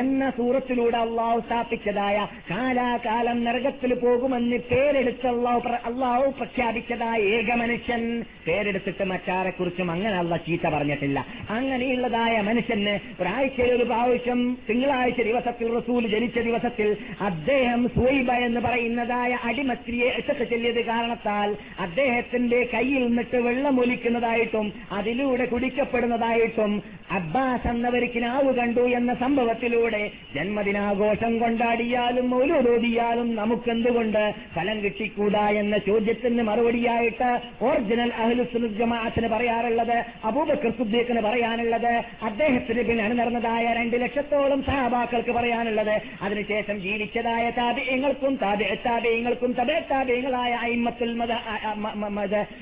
എന്ന 0.00 0.22
സൂറത്തിലൂടെ 0.36 0.98
അള്ളാഹു 1.04 1.38
സ്ഥാപിച്ചതായ 1.44 2.16
കാലാകാലം 2.50 3.38
നരകത്തിൽ 3.44 3.90
പോകുമെന്ന് 4.02 4.58
പേരെടുത്ത് 4.70 5.26
അള്ളാഹു 5.32 5.60
പ്ര- 5.66 5.82
അള്ളാഹു 5.88 6.24
പ്രഖ്യാപിച്ചതായ 6.38 7.04
ഏക 7.34 7.48
മനുഷ്യൻ 7.62 8.02
പേരെടുത്തിട്ട് 8.46 9.04
മറ്റാരെ 9.12 9.52
കുറിച്ചും 9.52 9.88
അങ്ങനെ 9.94 10.16
അള്ള 10.18 10.36
ചീത്ത 10.46 10.66
പറഞ്ഞിട്ടില്ല 10.74 11.18
അങ്ങനെയുള്ളതായ 11.56 12.34
മനുഷ്യന് 12.48 12.94
ഒരാഴ്ചയിൽ 13.20 13.72
ഒരു 13.76 13.86
പ്രാവശ്യം 13.90 14.40
തിങ്കളാഴ്ച 14.68 15.20
ദിവസത്തിൽ 15.28 15.59
റസൂൽ 15.69 16.07
ജനിച്ച 16.07 16.39
ദിവസത്തിൽ 16.39 16.97
അദ്ദേഹം 17.21 17.89
സുവൈബ 17.89 18.31
എന്ന് 18.31 18.59
പറയുന്നതായ 18.59 19.37
അടിമസ്ത്രീയെ 19.43 20.07
ഇഷ്ടത്തെ 20.19 20.43
ചെല്ലിയത് 20.43 20.85
കാരണത്താൽ 20.85 21.55
അദ്ദേഹത്തിന്റെ 21.79 22.63
കയ്യിൽ 22.73 23.07
നിന്നിട്ട് 23.07 23.37
വെള്ളം 23.37 23.79
ഒലിക്കുന്നതായിട്ടും 23.79 24.73
അതിലൂടെ 24.91 25.45
കുടിക്കപ്പെടുന്നതായിട്ടും 25.45 26.83
അബ്ബാസ് 27.11 27.67
എന്നവർക്ക് 27.67 28.23
നാവ് 28.23 28.53
കണ്ടു 28.53 28.81
എന്ന 28.81 29.13
സംഭവത്തിലൂടെ 29.13 30.11
ജന്മദിനാഘോഷം 30.35 31.39
കൊണ്ടാടിയാലും 31.39 32.29
മൗലൂദോദിയാലും 32.29 33.35
നമുക്കെന്തുകൊണ്ട് 33.35 34.33
ഫലം 34.55 34.81
കിട്ടിക്കൂടാ 34.83 35.49
എന്ന 35.49 35.77
ചോദ്യത്തിന് 35.77 36.43
മറുപടിയായിട്ട് 36.43 37.29
ഒറിജിനൽ 37.61 38.11
അഹ്ലുസുൽ 38.11 38.65
പറയാറുള്ളത് 39.31 40.03
അബൂബക്കർ 40.25 40.71
സുദ്ദീഖിന് 40.71 41.21
പറയാനുള്ളത് 41.21 42.03
അദ്ദേഹത്തിന് 42.23 42.83
പിന്നെ 42.83 43.03
അണിനിറന്നതായ 43.03 43.73
രണ്ട് 43.73 44.01
ലക്ഷത്തോളം 44.01 44.63
സഹാബാക്കൾക്ക് 44.63 45.31
പറയാനുള്ളത്. 45.51 46.01
അതിനുശേഷം 46.21 46.81
ജീവിച്ചതായ 46.81 47.49
താബിയങ്ങൾക്കും 47.49 48.35
താബിയങ്ങൾക്കും 48.85 49.53
തബേത്താബിയങ്ങളായ 49.53 50.51
അയിമത്തുൽ 50.51 51.13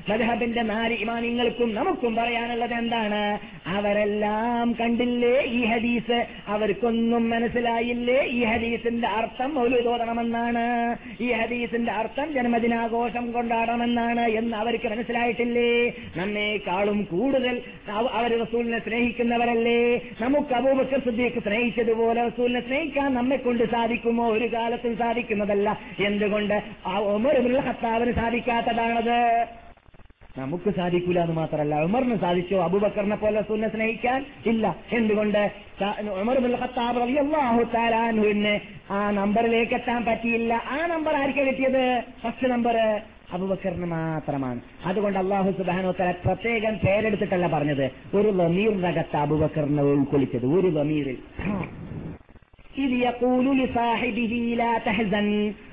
മദഹബിന്റെ 0.10 0.62
നാല് 0.62 0.94
ഇമാനിങ്ങൾക്കും 0.94 1.76
നമുക്കും 1.76 2.16
പറയാനുള്ളത് 2.16 2.74
എന്താണ്? 2.74 3.40
അവരെല്ലാം 3.68 4.74
കണ്ടില്ലേ 4.74 5.42
ഈ 5.42 5.66
ഹദീസ്? 5.66 6.26
അവർക്കൊന്നും 6.48 7.30
മനസ്സിലായില്ലേ 7.30 8.24
ഈ 8.24 8.44
ഹദീസിന്റെ 8.44 9.08
അർത്ഥം? 9.08 9.62
ഒരു 9.62 9.82
തോന്നണമെന്നാണ് 9.82 10.96
ഈ 11.22 11.32
ഹദീസിന്റെ 11.32 11.92
അർത്ഥം 11.92 12.34
ജന്മദിനാഘോഷം 12.34 13.32
കൊണ്ടാടണമെന്നാണ് 13.32 14.22
എന്ന് 14.22 14.58
അവർക്ക് 14.58 14.88
മനസ്സിലായിട്ടില്ലേ? 14.88 15.90
നമ്മേക്കാളും 16.16 17.08
കൂടുതൽ 17.12 17.62
അവ- 17.92 18.10
അവർ 18.10 18.42
റസൂലിനെ 18.42 18.80
സ്നേഹിക്കുന്നവരല്ലേ? 18.80 19.96
നമുക്ക് 20.22 20.54
അബൂബക്കർ 20.54 21.00
സുദ്ദീഖ് 21.00 21.44
സ്നേഹിച്ചതുപോലെ 21.44 22.26
റസൂലിനെ 22.26 22.60
സ്നേഹിക്കാൻ 22.80 23.13
നമ്മെ 23.13 23.38
കൊണ്ട് 23.38 23.63
സാധിക്കുമോ? 23.71 24.25
ഒരു 24.32 24.45
കാലത്തും 24.53 24.97
സാധിക്കുന്നതല്ല. 24.97 25.80
എന്തുകൊണ്ട്? 25.99 26.53
ആ 26.88 26.99
ഇബ്നുൽ 27.38 27.63
ഖത്താബിന് 27.67 28.11
സാധിക്കാത്തതാണത്. 28.11 29.17
നമുക്ക് 30.38 30.69
സാധിക്കൂല 30.75 31.19
എന്ന് 31.19 31.36
മാത്രമല്ല. 31.36 31.75
ഉമറിന് 31.88 32.17
സാധിച്ചോ? 32.19 32.57
അബുബക്കറിനെ 32.63 33.15
പോലെ 33.15 33.41
സുന്നെ 33.41 33.69
സ്നേഹിക്കാൻ 33.69 34.25
ഇല്ല. 34.45 34.65
എന്തുകൊണ്ട്? 34.91 35.41
ആ 38.91 39.11
നമ്പറിലേക്ക് 39.11 39.73
എത്താൻ 39.73 40.05
പറ്റിയില്ല. 40.05 40.53
ആ 40.69 40.80
നമ്പർ 40.86 41.15
ആർക്കാ 41.15 41.43
കിട്ടിയത്? 41.43 41.84
ഫസ്റ്റ് 42.23 42.47
നമ്പർ 42.47 42.77
അബുബക്കറിന് 43.34 43.86
മാത്രമാണ്. 43.86 44.59
അതുകൊണ്ട് 44.86 45.19
അള്ളാഹു 45.19 45.51
സുബാനോ 45.57 45.91
തല 45.99 46.11
പ്രത്യേകം 46.25 46.75
പേരെടുത്തിട്ടല്ല 46.86 47.47
പറഞ്ഞത്. 47.47 47.86
ഒരു 48.17 48.30
ലമീറിനകത്ത് 48.39 49.17
അബുബക്കറിനെ 49.17 49.84
ഉൾക്കൊള്ളിച്ചത്. 49.84 50.45
ഒരു 50.45 50.67
ലമീറിൽ 50.77 51.17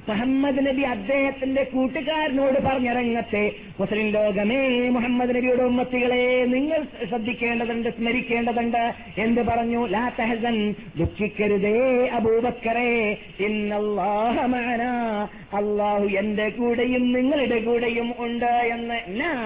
മുഹമ്മദ് 0.09 0.67
നബി 0.67 0.83
അദ്ദേഹത്തിന്റെ 0.83 1.63
കൂട്ടുകാരനോട് 1.63 2.63
പറഞ്ഞിറങ്ങത്തെ 2.63 3.53
മുസ്ലിം 3.81 4.09
ലോകമേ 4.09 4.89
മുഹമ്മദ് 4.89 5.37
നബിയുടെ 5.37 5.63
ഉമ്മത്തികളെ 5.63 6.45
നിങ്ങൾ 6.45 7.07
ശ്രദ്ധിക്കേണ്ടതുണ്ട് 7.09 7.89
സ്മരിക്കേണ്ടതുണ്ട് 7.89 8.95
എന്ത് 9.19 9.41
പറഞ്ഞു. 9.41 9.87
ലാ 9.87 10.13
തഹസൻ 10.19 10.75
ദുഃഖിക്കരുതേ 10.99 12.07
അബൂബക്കറേ. 12.07 13.17
ഇന്നല്ലാഹ 13.41 14.47
മഅനാ. 14.47 15.29
അള്ളാഹു 15.53 16.05
എന്റെ 16.05 16.49
കൂടെയും 16.49 17.13
നിങ്ങളുടെ 17.13 17.61
കൂടെയും 17.61 18.15
ഉണ്ട് 18.19 18.71
എന്ന് 18.75 18.95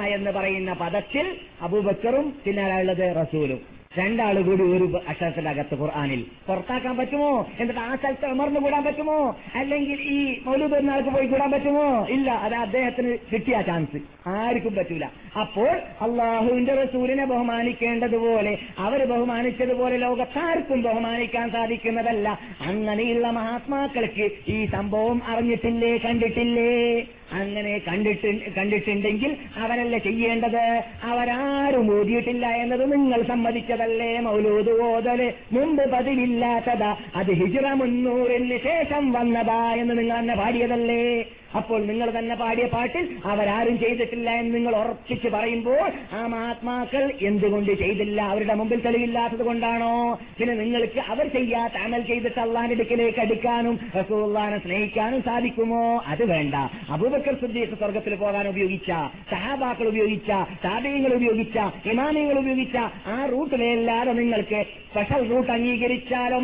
എന്ന് 0.07 0.31
പറയുന്ന 0.31 0.73
പദത്തിൽ 0.73 1.37
അബൂബക്കറും 1.63 2.35
പിന്നെ 2.47 2.63
ആരാളുള്ളത് 2.63 3.17
റസൂലും. 3.17 3.80
രണ്ടാൾ 3.99 4.43
കൂടി 4.43 4.63
ഒരു 4.63 5.03
അക്ഷരത്തിന്റെ 5.09 5.51
അകത്ത് 5.51 5.75
ഖുർആാനിൽ. 5.75 6.27
പുറത്താക്കാൻ 6.49 6.97
പറ്റുമോ? 6.97 7.47
എന്നിട്ട് 7.61 7.81
ആ 7.81 7.97
സ്ഥലത്ത് 7.97 8.27
അമർന്നു 8.27 8.61
കൂടാൻ 8.61 8.85
പറ്റുമോ? 8.85 9.37
അല്ലെങ്കിൽ 9.55 10.01
ഈ 10.01 10.43
മൗലൂദ് 10.47 10.73
പെരുന്നാൾക്ക് 10.73 11.09
പോയി 11.09 11.27
കൂടാൻ 11.27 11.51
പറ്റുമോ? 11.51 12.07
ഇല്ല 12.07 12.31
അത് 12.31 12.55
അദ്ദേഹത്തിന് 12.55 13.19
കിട്ടിയ 13.33 13.63
ചാൻസ് 13.63 14.29
ആർക്കും 14.29 14.75
പറ്റൂല. 14.75 15.05
അപ്പോൾ 15.41 15.69
അള്ളാഹുവിന്റെ 16.01 16.75
റസൂലിനെ 16.75 17.25
ബഹുമാനിക്കേണ്ടതുപോലെ 17.25 18.59
അവർ 18.79 19.05
ബഹുമാനിച്ചതുപോലെ 19.05 19.97
ലോകത്താർക്കും 19.97 20.83
ബഹുമാനിക്കാൻ 20.83 21.51
സാധിക്കുന്നതല്ല. 21.51 22.39
അങ്ങനെയുള്ള 22.61 23.31
മഹാത്മാക്കൾക്ക് 23.31 24.31
ഈ 24.49 24.67
സംഭവം 24.67 25.23
അറിഞ്ഞിട്ടില്ലേ 25.27 25.97
കണ്ടിട്ടില്ലേ? 25.97 27.07
അങ്ങനെ 27.33 27.79
കണ്ടിട്ട് 27.79 28.51
കണ്ടിട്ടുണ്ടെങ്കിൽ 28.57 29.37
അവരല്ല 29.57 29.99
ചെയ്യേണ്ടത്? 29.99 30.83
അവരാരും 31.03 32.01
ഓതിയിട്ടില്ല 32.01 32.47
എന്നത് 32.47 32.93
നിങ്ങൾ 32.93 33.23
സമ്മതിച്ചതല്ലേ 33.23 34.21
മൗലൂദ് 34.21 34.81
ഓതൽ? 34.81 35.33
മുമ്പ് 35.53 35.91
പതിവില്ലാത്തതാ. 35.93 36.97
അത് 37.17 37.31
ഹിജറ 37.33 37.73
മുന്നൂറിന് 37.73 38.59
ശേഷം 38.59 39.13
വന്നതാ 39.13 39.75
എന്ന് 39.75 39.99
നിങ്ങൾ 39.99 40.19
തന്നെ 40.19 40.37
പാടിയതല്ലേ? 40.37 41.25
അപ്പോൾ 41.57 41.87
നിങ്ങൾ 41.87 42.19
തന്നെ 42.19 42.35
പാടിയ 42.35 42.65
പാട്ടിൽ 42.65 43.19
അവരാരും 43.25 43.79
ചെയ്തിട്ടില്ല 43.79 44.31
എന്ന് 44.31 44.55
നിങ്ങൾ 44.55 44.77
ഉറപ്പിച്ച് 44.77 45.29
പറയുമ്പോൾ 45.29 45.93
ആ 46.13 46.27
മഹാത്മാക്കൾ 46.27 47.11
എന്തുകൊണ്ട് 47.21 47.73
ചെയ്തില്ല? 47.73 48.21
അവരുടെ 48.23 48.55
മുമ്പിൽ 48.55 48.81
തെളിവില്ലാത്തത് 48.81 49.43
കൊണ്ടാണോ? 49.43 50.19
പിന്നെ 50.39 50.55
നിങ്ങൾക്ക് 50.55 51.01
അവർ 51.01 51.27
ചെയ്യാത്ത 51.29 51.77
അമൽ 51.77 52.03
ചെയ്തിട്ട് 52.03 52.41
അള്ളാന്റെ 52.41 52.75
അടുക്കിലേക്ക് 52.75 53.21
അടുക്കാനും 53.21 53.79
റസൂള്ളാനെ 53.97 54.59
സ്നേഹിക്കാനും 54.59 55.23
സാധിക്കുമോ? 55.23 56.03
അത് 56.07 56.25
വേണ്ട. 56.25 56.55
അബൂബക്കർ 56.91 57.35
സുദ്ദീഖ് 57.41 57.79
സ്വർഗത്തിൽ 57.79 58.15
പോകാൻ 58.15 58.49
ഉപയോഗിച്ച 58.49 58.91
സഹാബാക്കൾ 59.31 59.89
ഉപയോഗിച്ച 59.89 60.31
താപയങ്ങൾ 60.65 61.13
ഉപയോഗിച്ച 61.15 61.59
ഇമാമിയങ്ങൾ 61.87 62.39
ഉപയോഗിച്ച 62.39 62.77
ആ 63.07 63.27
റൂട്ടിലല്ലാതെ 63.33 64.13
നിങ്ങൾക്ക് 64.13 64.61
സ്പെഷ്യൽ 64.93 65.31
റൂട്ട് 65.31 65.53
അംഗീകരിച്ചാലോ? 65.53 66.39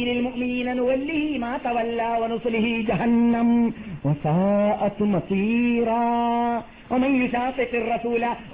نملي 0.00 0.18
المؤمنين 0.18 0.76
نوله 0.76 1.38
ما 1.38 1.52
تولى 1.64 2.10
ونصله 2.20 2.66
جهنم 2.88 3.48
وساءت 4.04 4.98
مصيرا. 5.14 6.04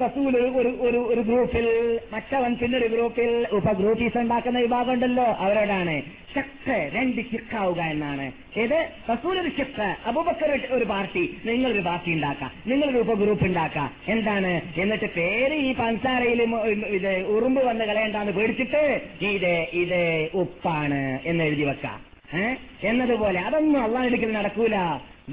റസൂൽ 0.03 0.37
ഒരു 0.37 0.59
ഒരു 0.81 0.97
ഒരു 0.97 1.21
ഗ്രൂപ്പിൽ 1.21 1.99
മറ്റവൻ 2.13 2.57
പിന്നെ 2.57 2.79
ഒരു 2.79 2.87
ഗ്രൂപ്പിൽ 2.87 3.47
ഉപഗ്രൂപ്പീസ് 3.53 4.19
ഉണ്ടാക്കുന്ന 4.19 4.59
വിഭാഗം 4.59 4.93
ഉണ്ടല്ലോ 4.93 5.25
അവരോടാണ്. 5.25 6.03
ശക്ത 6.35 6.71
രണ്ട് 6.71 7.17
ചിക്കാവുക 7.17 7.81
എന്നാണ്. 7.81 8.33
ഏത്? 8.57 8.89
റസൂൽ 9.13 9.41
ഒരു 9.41 9.49
ശക്ത 9.49 9.81
അബുബക്കർ 10.07 10.61
ഒരു 10.71 10.85
പാർട്ടി. 10.85 11.37
നിങ്ങളൊരു 11.45 11.81
പാർട്ടി 11.81 12.13
ഉണ്ടാക്കാം. 12.13 12.51
നിങ്ങളൊരു 12.67 12.99
ഉപഗ്രൂപ്പ് 12.99 13.45
ഉണ്ടാക്കാം. 13.45 13.91
എന്താണ്? 14.09 14.61
എന്നിട്ട് 14.77 15.15
പേര് 15.15 15.55
ഈ 15.55 15.75
പഞ്ചാരയിൽ 15.75 16.43
ഇത് 16.87 17.27
ഉറുമ്പ് 17.27 17.65
വന്ന് 17.65 17.85
കളയേണ്ടാന്ന് 17.85 18.33
പേടിച്ചിട്ട് 18.33 19.01
ഇത് 19.25 19.67
ഇത് 19.73 20.29
ഉപ്പാണ് 20.35 21.19
എന്ന് 21.25 21.45
എഴുതി 21.45 21.63
വെക്കാം. 21.63 22.01
ഏഹ് 22.39 22.87
എന്നതുപോലെ 22.87 23.41
അതൊന്നും 23.41 23.83
അള്ളാഹ് 23.83 24.07
എടുക്കൽ 24.07 24.33
നടക്കൂല. 24.33 24.75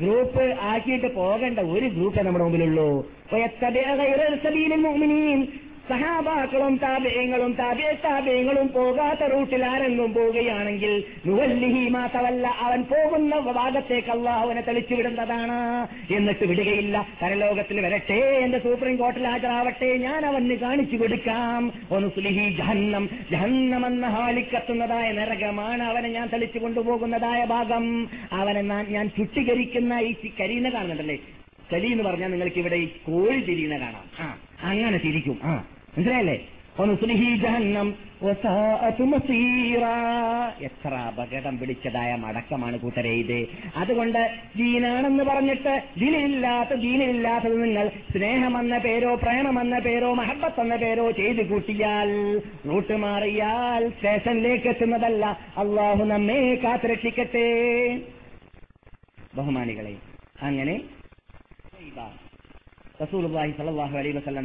ഗ്രൂപ്പ് 0.01 0.43
ആക്കിയിട്ട് 0.59 1.15
പോകേണ്ട 1.15 1.59
ഒരു 1.59 1.87
ഗ്രൂപ്പേ 1.87 2.21
നമ്മുടെ 2.21 2.43
മുമ്പിലുള്ളൂ. 2.43 2.87
സഹാബാക്കളും 5.89 6.77
താപേയങ്ങളും 6.77 7.53
താപേ 7.53 7.97
താപേയങ്ങളും 8.05 8.67
പോകാത്ത 8.67 9.19
റൂട്ടിൽ 9.19 9.65
ആരെങ്കിലും 9.65 10.13
പോവുകയാണെങ്കിൽ 10.13 11.03
മാത്രമല്ല 11.89 12.47
അവൻ 12.47 12.81
പോകുന്ന 12.81 13.39
ഭാഗത്തേക്ക് 13.39 14.07
അള്ളാഹുവിനെ 14.09 14.61
തെളിച്ചു 14.61 14.95
വിടുന്നതാണ്. 14.95 15.87
എന്നിട്ട് 16.13 16.45
വിടുകയില്ല. 16.45 17.07
പരലോകത്തിൽ 17.21 17.85
വരട്ടെ 17.85 18.13
എന്റെ 18.13 18.59
സുപ്രീം 18.59 18.95
കോർട്ടിൽ 18.95 19.27
ഹാജരാവട്ടെ 19.27 19.97
ഞാൻ 19.97 20.25
അവന് 20.25 20.53
കാണിച്ചു 20.53 20.97
കൊടുക്കാം. 20.97 21.71
ഒന്ന് 21.91 22.07
സുലിഹി 22.07 22.55
ജഹന്നം. 22.55 23.09
ജഹന്നം 23.31 23.87
എന്ന 23.87 24.07
ഹാലിക്കത്തുന്നതായ 24.07 25.11
നരകമാണ് 25.11 25.83
അവനെ 25.83 26.09
ഞാൻ 26.09 26.27
തെളിച്ചു 26.27 26.59
കൊണ്ടുപോകുന്നതായ 26.59 27.45
ഭാഗം. 27.45 28.09
അവനെ 28.31 28.61
ഞാൻ- 28.61 29.09
ചുട്ടികരിക്കുന്ന 29.09 29.93
ഈ 29.93 30.15
കരീന 30.41 30.69
കാണുന്നുണ്ടല്ലേ? 30.69 31.17
കലി 31.73 31.87
എന്ന് 31.87 32.03
പറഞ്ഞാൽ 32.03 32.27
നിങ്ങൾക്ക് 32.27 32.57
ഇവിടെ 32.57 32.75
ഈ 32.75 32.85
കോഴി 32.85 33.39
തിരിയുന്ന 33.39 33.77
കാണാം. 33.77 34.03
ആ 34.19 34.37
അങ്ങനെ 34.61 34.97
തിരിക്കും. 34.97 35.39
ആ. 35.43 35.63
മനസ്സിലായല്ലേ. 35.97 36.47
എത്ര 40.61 40.93
അപകടം 40.93 41.59
പിടിച്ചതായ 41.59 42.15
മടക്കമാണ് 42.15 42.79
കൂട്ടരെ 42.79 43.09
ഇത്. 43.09 43.47
അതുകൊണ്ട് 43.75 44.31
ദീനാണെന്ന് 44.55 45.23
പറഞ്ഞിട്ട് 45.23 45.83
ദീനില്ലാത്ത 45.99 46.73
ദീനില്ലാത്തത് 46.73 47.63
നിങ്ങൾ 47.63 47.87
സ്നേഹമെന്ന 47.89 48.77
പേരോ 48.77 49.15
പ്രേമമെന്ന 49.15 49.79
പേരോ 49.79 50.13
മഹബത്ത് 50.13 50.61
എന്ന 50.61 50.75
പേരോ 50.75 51.11
ചെയ്തു 51.11 51.41
കൂട്ടിയാൽ 51.41 52.41
റൂട്ട് 52.65 52.93
മാറിയാൽ 52.93 53.89
സ്റ്റേഷനിലേക്ക് 53.89 54.67
എത്തുന്നതല്ല. 54.67 55.25
അള്ളാഹു 55.57 56.03
നമ്മെ 56.03 56.55
കാത്തുരക്ഷിക്കട്ടെ. 56.55 57.47
ബഹുമാനികളെ 59.35 59.95
അങ്ങനെ 60.41 60.81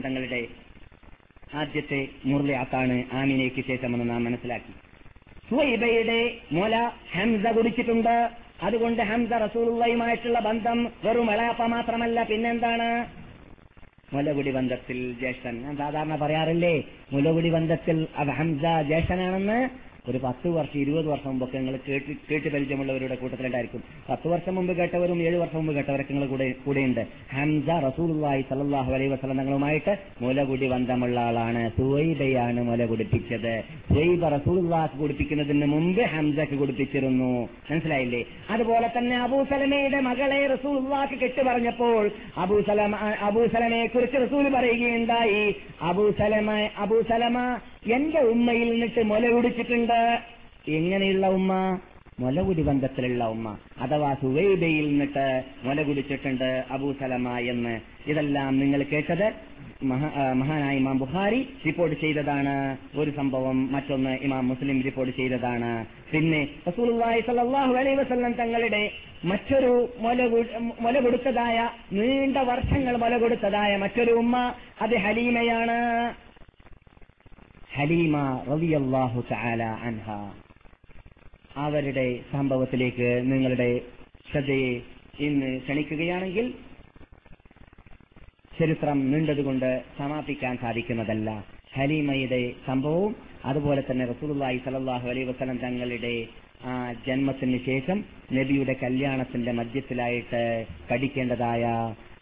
തങ്ങളുടെ 0.04 0.46
ആദ്യത്തെ 1.54 2.08
മുർലിയാത്താണ് 2.24 3.04
ആമിനയ്ക്ക് 3.12 3.64
ശേഷമെന്ന് 3.66 4.10
നാം 4.10 4.24
മനസ്സിലാക്കി. 4.24 4.72
സുഹൈബയുടെ 5.50 6.38
മുല 6.52 6.90
ഹംസ 7.12 7.46
കുടിച്ചിട്ടുണ്ട്. 7.46 8.30
അതുകൊണ്ട് 8.62 9.02
ഹംസ 9.02 9.32
റസൂലുള്ളയുമായിട്ടുള്ള 9.32 10.40
ബന്ധം 10.40 10.92
വെറും 11.04 11.26
വെളാപ്പ 11.26 11.62
മാത്രമല്ല. 11.62 12.22
പിന്നെന്താണ്? 12.22 13.06
മുലകുടി 14.14 14.50
ബന്ധത്തിൽ 14.50 15.12
ജ്യേഷ്ഠൻ. 15.12 15.62
ഞാൻ 15.62 15.76
സാധാരണ 15.76 16.16
പറയാറില്ലേ 16.16 16.84
മുലകുടി 17.12 17.50
ബന്ധത്തിൽ 17.50 18.06
ഹംസ 18.14 18.86
ജ്യേഷ്ഠനാണെന്ന് 18.86 19.87
ഒരു 20.08 20.18
പത്ത് 20.24 20.48
വർഷം 20.48 20.80
ഇരുപത് 20.80 21.06
വർഷം 21.06 21.30
മുമ്പൊക്കെ 21.30 21.58
നിങ്ങൾ 21.58 21.78
കേട്ട് 21.88 22.12
കേട്ട് 22.30 22.48
പരിചയമുള്ളവരുടെ 22.48 23.14
കൂട്ടത്തിലുണ്ടായിരിക്കും. 23.14 23.82
പത്ത് 24.10 24.28
വർഷം 24.28 24.54
മുമ്പ് 24.54 24.72
കേട്ടവരും 24.76 25.22
ഏഴ് 25.22 25.36
വർഷം 25.36 25.58
മുമ്പ് 25.58 25.72
കേട്ടവരൊക്കെ 25.74 26.12
നിങ്ങൾ 26.12 26.28
കൂടെ 26.28 26.54
കൂടെയുണ്ട്. 26.64 27.06
ഹംസ 27.32 27.68
റസൂലുള്ളാഹി 27.84 28.42
സലാഹു 28.50 28.92
അലൈ 28.92 29.06
വസല്ലം 29.06 29.38
തങ്ങളുമായിട്ട് 29.38 29.98
മുലകുടി 30.22 30.68
ബന്ധമുള്ള 30.68 31.20
ആളാണ്. 31.20 31.70
സുവൈബയാണ് 31.76 32.62
മുല 32.62 32.86
കുടിപ്പിച്ചത്. 32.86 33.64
സുവൈബ 33.88 34.28
റസൂലുള്ളാഹ് 34.28 34.98
കുടിപ്പിക്കുന്നതിന് 34.98 35.66
മുമ്പ് 35.66 36.02
ഹംസക്ക് 36.02 36.58
കുടിപ്പിച്ചിരുന്നു. 36.58 37.48
മനസ്സിലായില്ലേ? 37.70 38.24
അതുപോലെ 38.50 38.90
തന്നെ 38.98 39.16
അബൂസലമയുടെ 39.16 40.00
മകളെ 40.00 40.46
റസൂലുള്ളാഹ് 40.46 41.14
കെട്ട് 41.14 41.42
പറഞ്ഞപ്പോൾ 41.42 42.10
അബൂസലമ 42.36 42.96
അബൂസലമയെ 43.20 43.86
കുറിച്ച് 43.86 44.16
റസൂൽ 44.16 44.48
പറയുകയുണ്ടായി. 44.54 45.54
അബൂസലമ 45.82 46.50
അബൂസലമ 46.78 47.38
എന്റെ 47.92 48.20
ഉമ്മയിൽ 48.20 48.70
നിന്നിട്ട് 48.70 49.02
മുല 49.02 49.30
കുടിച്ചിട്ടുണ്ട്. 49.30 50.18
എങ്ങനെയുള്ള 50.68 51.28
ഉമ്മ? 51.28 51.78
മുലകുടി 52.20 52.62
ബന്ധത്തിലുള്ള 52.62 53.24
ഉമ്മ. 53.24 53.56
അഥവാ 53.80 54.14
സുവൈബയിൽ 54.14 54.88
നിന്നിട്ട് 54.88 55.44
മുല 55.62 55.82
കുടിച്ചിട്ടുണ്ട് 55.82 56.64
അബൂസലമ 56.70 57.38
എന്ന്. 57.38 57.80
ഇതെല്ലാം 58.06 58.58
നിങ്ങൾ 58.58 58.82
കേട്ടത് 58.82 59.32
മഹാ- 59.82 60.34
മഹാനായ 60.34 60.76
ഇമാം 60.76 60.98
ബുഹാരി 60.98 61.48
റിപ്പോർട്ട് 61.66 62.00
ചെയ്തതാണ്. 62.00 62.76
ഒരു 62.96 63.10
സംഭവം 63.10 63.72
മറ്റൊന്ന് 63.72 64.18
ഇമാം 64.22 64.48
മുസ്ലിം 64.48 64.82
റിപ്പോർട്ട് 64.82 65.16
ചെയ്തതാണ്. 65.16 65.86
പിന്നെ 66.12 66.48
റസൂലുള്ളാഹി 66.68 67.20
അലൈഹി 67.78 67.96
വസല്ലം 67.96 68.32
തങ്ങളുടെ 68.32 68.90
മറ്റൊരു 69.24 69.88
മുല 69.98 70.44
മുല 70.80 71.00
കൊടുത്തതായ 71.00 71.70
നീണ്ട 71.92 72.36
വർഷങ്ങൾ 72.36 72.96
മുല 72.96 73.16
കൊടുത്തതായ 73.16 73.76
മറ്റൊരു 73.76 74.12
ഉമ്മ 74.12 74.52
അത് 74.82 74.96
ഹലീമയാണ്. 74.96 76.14
ഹലീമ 77.70 78.16
റളിയല്ലാഹു 78.48 79.20
ചാല 79.30 79.62
അൻഹ. 79.88 80.06
അവരുടെ 81.56 82.06
സംഭവത്തിലേക്ക് 82.32 83.08
നിങ്ങളുടെ 83.24 83.70
ശ്രദ്ധയെ 84.30 84.72
ഇന്ന് 85.20 85.60
ക്ഷണിക്കുകയാണെങ്കിൽ 85.60 86.46
ചരിത്രം 88.52 89.12
നീണ്ടതുകൊണ്ട് 89.12 89.70
സമാപിക്കാൻ 89.98 90.56
സാധിക്കുന്നതല്ല. 90.56 91.28
ഹലീമയുടെ 91.74 92.42
സംഭവവും 92.66 93.12
അതുപോലെ 93.44 93.80
തന്നെ 93.80 94.06
റസൂലുള്ളാഹി 94.06 94.58
സ്വല്ലല്ലാഹു 94.58 95.08
അലൈ 95.08 95.24
വസല്ലം 95.24 95.58
തങ്ങളുടെ 95.58 96.14
ആ 96.64 96.74
ജന്മത്തിന് 97.06 97.58
ശേഷം 97.66 97.98
നബിയുടെ 98.32 98.72
കല്യാണത്തിന്റെ 98.74 99.52
മധ്യത്തിലായിട്ട് 99.52 100.42
പഠിക്കേണ്ടതായ 100.90 101.64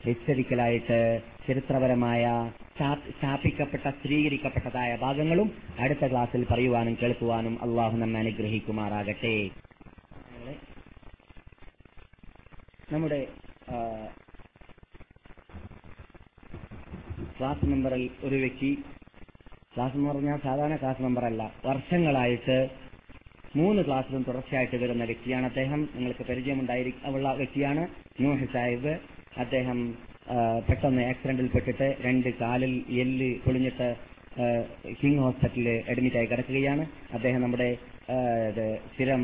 എച്ചരിക്കലായിട്ട് 0.04 0.98
ചരിത്രപരമായ 1.46 2.24
സ്ഥാപിക്കപ്പെട്ട 2.76 3.90
സ്ഥിരീകരിക്കപ്പെട്ടതായ 3.90 4.96
ഭാഗങ്ങളും 4.96 5.52
അടുത്ത 5.78 6.06
ക്ലാസ്സിൽ 6.10 6.46
പറയുവാനും 6.50 6.98
കേൾക്കുവാനും 7.02 7.62
അള്ളാഹു 7.62 7.96
നമ്മെ 7.96 8.20
അനുഗ്രഹിക്കുമാറാകട്ടെ. 8.20 9.50
നമ്മുടെ 12.92 13.20
ക്ലാസ് 17.38 17.64
മെമ്പറിൽ 17.66 18.10
ഒരു 18.22 18.36
വ്യക്തി 18.36 18.70
ക്ലാസ് 19.76 19.94
എന്ന് 19.94 20.08
പറഞ്ഞാൽ 20.10 20.38
സാധാരണ 20.44 20.76
ക്ലാസ് 20.76 21.02
മെമ്പറല്ല 21.02 21.42
വർഷങ്ങളായിട്ട് 21.64 22.58
മൂന്ന് 23.56 23.82
ക്ലാസ്സിലും 23.86 24.22
തുടർച്ചയായിട്ട് 24.22 24.76
വരുന്ന 24.76 25.04
വ്യക്തിയാണ് 25.04 25.46
അദ്ദേഹം. 25.46 25.80
നിങ്ങൾക്ക് 25.94 26.24
പരിചയമുണ്ടായിരിക്കാനുള്ള 26.26 27.32
വ്യക്തിയാണ് 27.32 27.82
നൂഹ് 28.20 28.46
സാഹിബ്. 28.52 28.94
അദ്ദേഹം 29.38 29.78
പെട്ടെന്ന് 30.68 31.02
ആക്സിഡന്റിൽ 31.10 31.48
പെട്ടിട്ട് 31.54 31.88
രണ്ട് 32.06 32.28
കാലിൽ 32.42 32.72
എല്ല് 33.02 33.30
പൊളിഞ്ഞിട്ട് 33.44 33.88
കിങ് 35.00 35.20
ഹോസ്പിറ്റലിൽ 35.24 35.68
അഡ്മിറ്റായി 35.90 36.26
കിടക്കുകയാണ്. 36.26 36.84
അദ്ദേഹം 37.16 37.42
നമ്മുടെ 37.42 37.68
സ്ഥിരം 38.92 39.22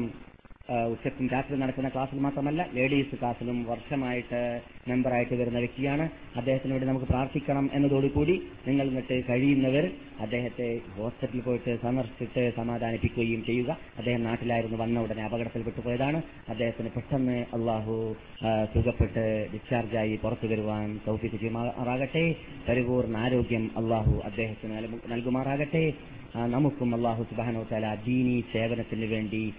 ഉച്ചക്കും 0.73 1.29
രാത്രി 1.29 1.57
നടക്കുന്ന 1.57 1.89
ക്ലാസ്സിൽ 1.89 2.19
മാത്രമല്ല 2.19 2.69
ലേഡീസ് 2.75 3.17
ക്ലാസ്സിലും 3.21 3.65
വർഷമായിട്ട് 3.65 4.61
മെമ്പറായിട്ട് 4.89 5.35
വരുന്ന 5.35 5.59
വ്യക്തിയാണ്. 5.59 6.09
അദ്ദേഹത്തിന് 6.37 6.73
വേണ്ടി 6.73 6.89
നമുക്ക് 6.89 7.07
പ്രാർത്ഥിക്കണം 7.07 7.71
എന്നതോടുകൂടി 7.73 8.43
നിങ്ങൾ 8.69 8.89
എന്നിട്ട് 8.89 9.23
കഴിയുന്നവർ 9.29 9.91
അദ്ദേഹത്തെ 10.21 10.81
ഹോസ്പിറ്റലിൽ 10.97 11.41
പോയിട്ട് 11.41 11.83
സന്ദർശിച്ചിട്ട് 11.83 12.53
സമാധാനിപ്പിക്കുകയും 12.57 13.45
ചെയ്യുക. 13.45 13.79
അദ്ദേഹം 13.99 14.25
നാട്ടിലായിരുന്നു 14.25 14.79
വന്ന 14.79 15.01
ഉടനെ 15.01 15.25
അപകടത്തിൽപ്പെട്ടു 15.25 15.81
പോയതാണ്. 15.81 16.23
അദ്ദേഹത്തിന് 16.49 16.91
പെട്ടെന്ന് 16.91 17.47
അള്ളാഹു 17.55 18.17
സുഖപ്പെട്ട് 18.75 19.49
ഡിസ്ചാർജായി 19.53 20.17
പുറത്തു 20.23 20.47
വരുവാൻ 20.47 21.01
തൗഫീഖ് 21.07 21.33
ചെയ്യുമാറാകട്ടെ. 21.33 22.35
പരിപൂർണ 22.69 23.17
ആരോഗ്യം 23.17 23.71
അള്ളാഹു 23.77 24.21
അദ്ദേഹത്തിന് 24.25 24.77
നൽകു- 24.77 25.11
നൽകുമാറാകട്ടെ. 25.11 25.93
നമുക്കും 26.37 26.95
അള്ളാഹു 26.95 27.23
സുബാനോ 27.23 27.67
തല 27.73 27.97
ദീനി 28.07 28.45
സേവനത്തിന് 28.53 29.05
വേണ്ടി 29.05 29.55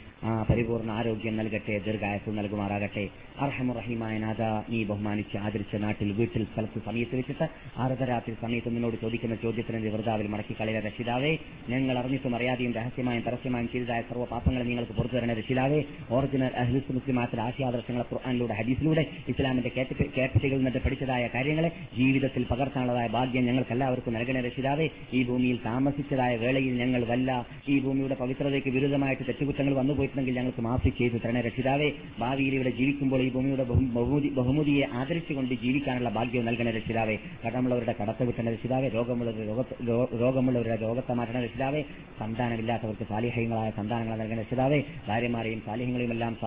പരിപൂർണ 0.50 0.90
ആരോഗ്യം 0.91 1.38
നൽകട്ടെ 1.38 1.74
ദീർഘായസ് 1.86 2.30
നൽകുമാറാകട്ടെ. 2.38 3.04
അർഹമുറഹിമായ 3.40 4.16
നാഥ 4.24 4.41
നീ 4.72 4.80
ബഹുമാനിച്ച് 4.90 5.38
ആദരിച്ച 5.38 5.76
നാട്ടിൽ 5.84 6.10
വീട്ടിൽ 6.20 6.44
സ്ഥലത്ത് 6.52 6.80
സമയത്ത് 6.86 7.16
വെച്ചിട്ട് 7.20 7.45
അർദ്ധരാത്രി 7.84 8.34
സമയത്ത് 8.41 8.70
നിന്നോട് 8.76 8.98
ചോദിക്കുന്ന 9.02 9.36
ചോദ്യത്തിന് 9.44 9.90
വൃതാവിൽ 9.95 10.28
മടക്കി 10.34 10.56
കളയ 10.60 10.80
രക്ഷിതാവേ. 10.88 11.32
ഞങ്ങൾ 11.70 11.98
അറിഞ്ഞിട്ടും 12.02 12.36
അറിയാതെയും 12.36 12.74
രഹസ്യമായും 12.80 13.24
പരസ്യമായും 13.28 13.70
ചെയ്തതായ 13.74 14.02
സർവ 14.10 14.26
പാപങ്ങളെ 14.34 14.66
നിങ്ങൾക്ക് 14.70 14.94
പുറത്തു 15.00 15.16
തരണ 15.16 15.34
രക്ഷിതാവേ. 15.40 15.80
ഒറിജിനൽ 16.18 16.56
അഹ്ലിസ് 16.64 16.95
മുസ്ലിമാത്തിൽ 16.98 17.41
ആശയാദർശങ്ങളെ 17.48 18.06
ഖുർആാനിലൂടെ 18.12 18.54
ഹദീസിലൂടെ 18.62 19.06
ഇസ്ലാമിന്റെ 19.34 19.72
കേട്ടിട്ടുകളിൽ 19.78 20.64
നിന്ന് 20.64 20.84
പഠിച്ചതായ 20.88 21.24
കാര്യങ്ങളെ 21.36 21.72
ജീവിതത്തിൽ 21.98 22.45
പകർത്താനുള്ളതായ 22.52 23.08
ഭാഗ്യം 23.18 23.45
ഞങ്ങൾക്ക് 23.50 23.74
എല്ലാവർക്കും 23.78 24.14
നൽകണ 24.20 24.40
രക്ഷിതാവേ. 24.48 24.88
ഈ 25.14 25.22
ഭൂമിയിൽ 25.32 25.60
താമസിച്ചതായ 25.66 26.34
വേളയിൽ 26.45 26.74
ഞങ്ങൾ 26.84 27.04
വല്ല 27.12 27.30
ഈ 27.70 27.78
ഭൂമിയുടെ 27.80 28.16
പവിത്രതയ്ക്ക് 28.24 28.70
വിരുദ്ധമായിട്ട് 28.78 29.24
തെറ്റുകുറ്റങ്ങൾ 29.30 29.74
വന്നു 29.82 29.94
പോയിട്ടുണ്ടെങ്കിൽ 30.14 30.35
ഞങ്ങൾക്ക് 30.35 30.61
മാഫി 30.61 30.90
ചെയ്തു 30.90 31.18
തരണ. 31.18 31.41
രക്ഷിതാവേ 31.41 31.91
ഭാവിയിൽ 32.19 32.56
ഇവിടെ 32.56 32.69
ജീവിക്കുമ്പോൾ 32.69 33.22
ഈ 33.22 33.30
ഭൂമിയുടെ 33.31 33.64
ബഹു- 33.64 33.88
ബഹുമതി 33.88 34.30
ബഹുമതിയെ 34.30 34.85
ആദരിച്ചുകൊണ്ട് 34.94 35.53
ജീവിക്കാനുള്ള 35.53 36.10
ഭാഗ്യം 36.10 36.45
നൽകണ 36.45 36.69
രക്ഷിതാവേ. 36.69 37.18
കടമുള്ളവരുടെ 37.48 37.95
കടത്ത 38.02 38.23
വിട്ടണ 38.23 38.49
രക്ഷിതാവേ. 38.49 38.88
രോഗമുള്ളവരുടെ 38.88 39.64
രോഗ- 39.88 40.19
രോഗമുള്ളവരുടെ 40.19 40.76
രോഗത്തെ 40.81 41.14
മാറ്റണ 41.14 41.40
രക്ഷിതാവേ. 41.40 41.84
സന്താനമില്ലാത്തവർക്ക് 42.19 43.07
സാലിഹ്യങ്ങളായ 43.10 43.72
സന്താനങ്ങൾ 43.72 44.18
നൽകണ 44.18 44.40
രക്ഷിതാവേ. 44.40 44.84
ഭാര്യമാരെയും 45.07 45.61
സാലിഹ്യങ്ങളെയും 45.65 46.11
എല്ലാം 46.11 46.38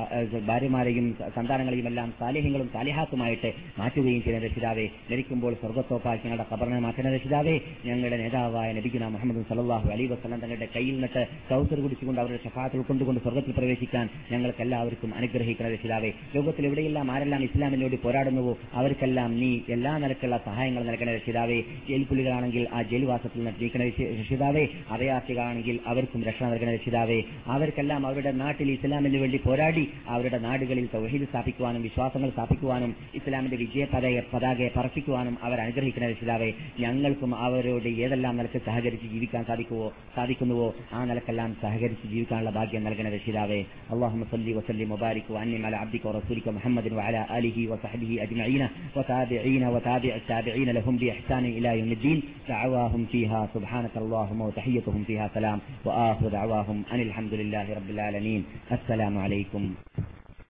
ഭാര്യമാരെയും 0.46 1.16
സന്താനങ്ങളെയും 1.36 1.86
എല്ലാം 1.86 2.14
സാലിഹ്യങ്ങളും 2.20 2.70
സാലിഹാത്തുമായിട്ട് 2.72 3.52
മാറ്റുകയും 3.78 4.22
ചെയ്യുന്ന 4.22 4.46
രക്ഷിതാവേ. 4.46 4.88
മരിക്കുമ്പോൾ 5.10 5.54
സ്വർഗത്തോപ്പാക്കി 5.54 6.28
ഞങ്ങളുടെ 6.28 6.54
കബറിനെ 6.54 6.78
മാറ്റുന്ന 6.78 7.10
രക്ഷിതാവേ. 7.10 7.60
ഞങ്ങളുടെ 7.84 8.16
നേതാവായ 8.16 8.72
നബിഗുന 8.72 9.06
മുഹമ്മദ് 9.06 9.44
സല്ലല്ലാഹു 9.48 9.88
അലി 9.88 10.06
വസ്ലം 10.06 10.40
തങ്ങളുടെ 10.40 10.68
കയ്യിൽ 10.76 10.94
നിന്നിട്ട് 10.94 11.26
കൗസർ 11.50 11.80
കുടിച്ചുകൊണ്ട് 11.80 12.20
അവരുടെ 12.20 12.38
ഷഫാത്ത് 12.48 12.76
ഉൾക്കൊണ്ടുകൊണ്ട് 12.76 13.20
സ്വർഗത്തിൽ 13.20 13.52
പ്രവേശിക്കാൻ 13.56 14.08
ഞങ്ങൾക്ക് 14.32 14.62
എല്ലാവർക്കും 14.62 15.14
അനുഗ്രഹിക്കുന്ന 15.14 15.72
രക്ഷിതാവേ. 15.72 16.12
ലോകത്തിൽ 16.34 16.66
എവിടെയെല്ലാം 16.66 17.10
ആരെല്ലാം 17.10 17.42
ഇസ്ലാമിന് 17.42 17.82
വേണ്ടി 17.82 17.98
പോരാടുന്നുവോ 18.04 18.58
അവർക്കെല്ലാം 18.72 19.40
നീ 19.40 19.60
എല്ലാ 19.68 19.98
നിലക്കുള്ള 19.98 20.40
സഹായങ്ങൾ 20.44 20.84
നൽകണ 20.84 21.10
രക്ഷിതാവേ. 21.10 21.60
ജയിൽ 21.60 22.02
പുലികളാണെങ്കിൽ 22.02 22.68
ആ 22.72 22.82
ജയിൽവാസത്തിൽ 22.82 23.44
നിന്ന് 23.44 24.20
രക്ഷിതാവേ. 24.20 24.68
അഭയാർത്ഥികളാണെങ്കിൽ 24.90 25.78
അവർക്കും 25.86 26.22
രക്ഷ 26.24 26.42
നൽകണ 26.42 26.70
രക്ഷിതാവേ. 26.70 27.22
അവർക്കെല്ലാം 27.46 28.06
അവരുടെ 28.06 28.32
നാട്ടിൽ 28.32 28.70
ഇസ്ലാമിന് 28.70 29.16
വേണ്ടി 29.16 29.40
പോരാടി 29.46 29.88
അവരുടെ 30.08 30.38
നാടുകളിൽ 30.38 30.88
തൗഹീദ് 30.94 31.28
സ്ഥാപിക്കുവാനും 31.28 31.82
വിശ്വാസങ്ങൾ 31.82 32.30
സ്ഥാപിക്കുവാനും 32.30 32.96
ഇസ്ലാമിന്റെ 33.14 33.56
വിജയ 33.56 33.86
പതയെ 33.94 34.22
പതാകയെ 34.32 34.70
പറപ്പിക്കുവാനും 34.76 35.38
അവർ 35.42 35.60
അനുഗ്രഹിക്കുന്ന 35.60 36.08
രക്ഷിതാവേ. 36.08 36.52
ഞങ്ങൾക്കും 36.80 37.36
അവരോട് 37.36 37.88
ഏതെല്ലാം 37.88 38.36
നിലയ്ക്ക് 38.36 38.66
സഹകരിച്ച് 38.66 39.06
ജീവിക്കാൻ 39.06 39.44
സാധിക്കുവോ 39.44 39.92
സാധിക്കുന്നുവോ 40.16 40.74
ആ 40.92 41.04
നിലക്കെല്ലാം 41.04 41.56
സഹകരിച്ച് 41.62 42.06
ജീവിക്കാനുള്ള 42.06 42.50
ഭാഗ്യം 42.50 42.84
നൽകണ 42.84 43.08
രക്ഷിതാവേ. 43.08 43.45
اللهم 43.92 44.24
صل 44.32 44.48
وسلم 44.54 44.92
وبارك 44.92 45.24
وأنعم 45.30 45.66
على 45.66 45.76
عبدك 45.76 46.04
ورسولك 46.04 46.48
محمد 46.48 46.92
وعلى 46.92 47.38
آله 47.38 47.72
وصحبه 47.72 48.22
أجمعين 48.22 48.68
وتابعين 48.96 49.64
وتابع 49.64 50.14
التابعين 50.14 50.70
لهم 50.70 50.96
بإحسان 50.96 51.44
إلى 51.44 51.78
يوم 51.78 51.92
الدين. 51.92 52.22
دعواهم 52.48 53.06
فيها 53.12 53.48
سبحانك 53.54 53.96
اللهم 53.96 54.40
وتحيتهم 54.40 55.04
فيها 55.06 55.30
سلام. 55.34 55.60
وآخر 55.84 56.28
دعواهم 56.28 56.82
أن 56.92 57.00
الحمد 57.00 57.34
لله 57.34 57.74
رب 57.74 57.90
العالمين. 57.90 58.44
السلام 58.72 59.18
عليكم. 59.18 59.74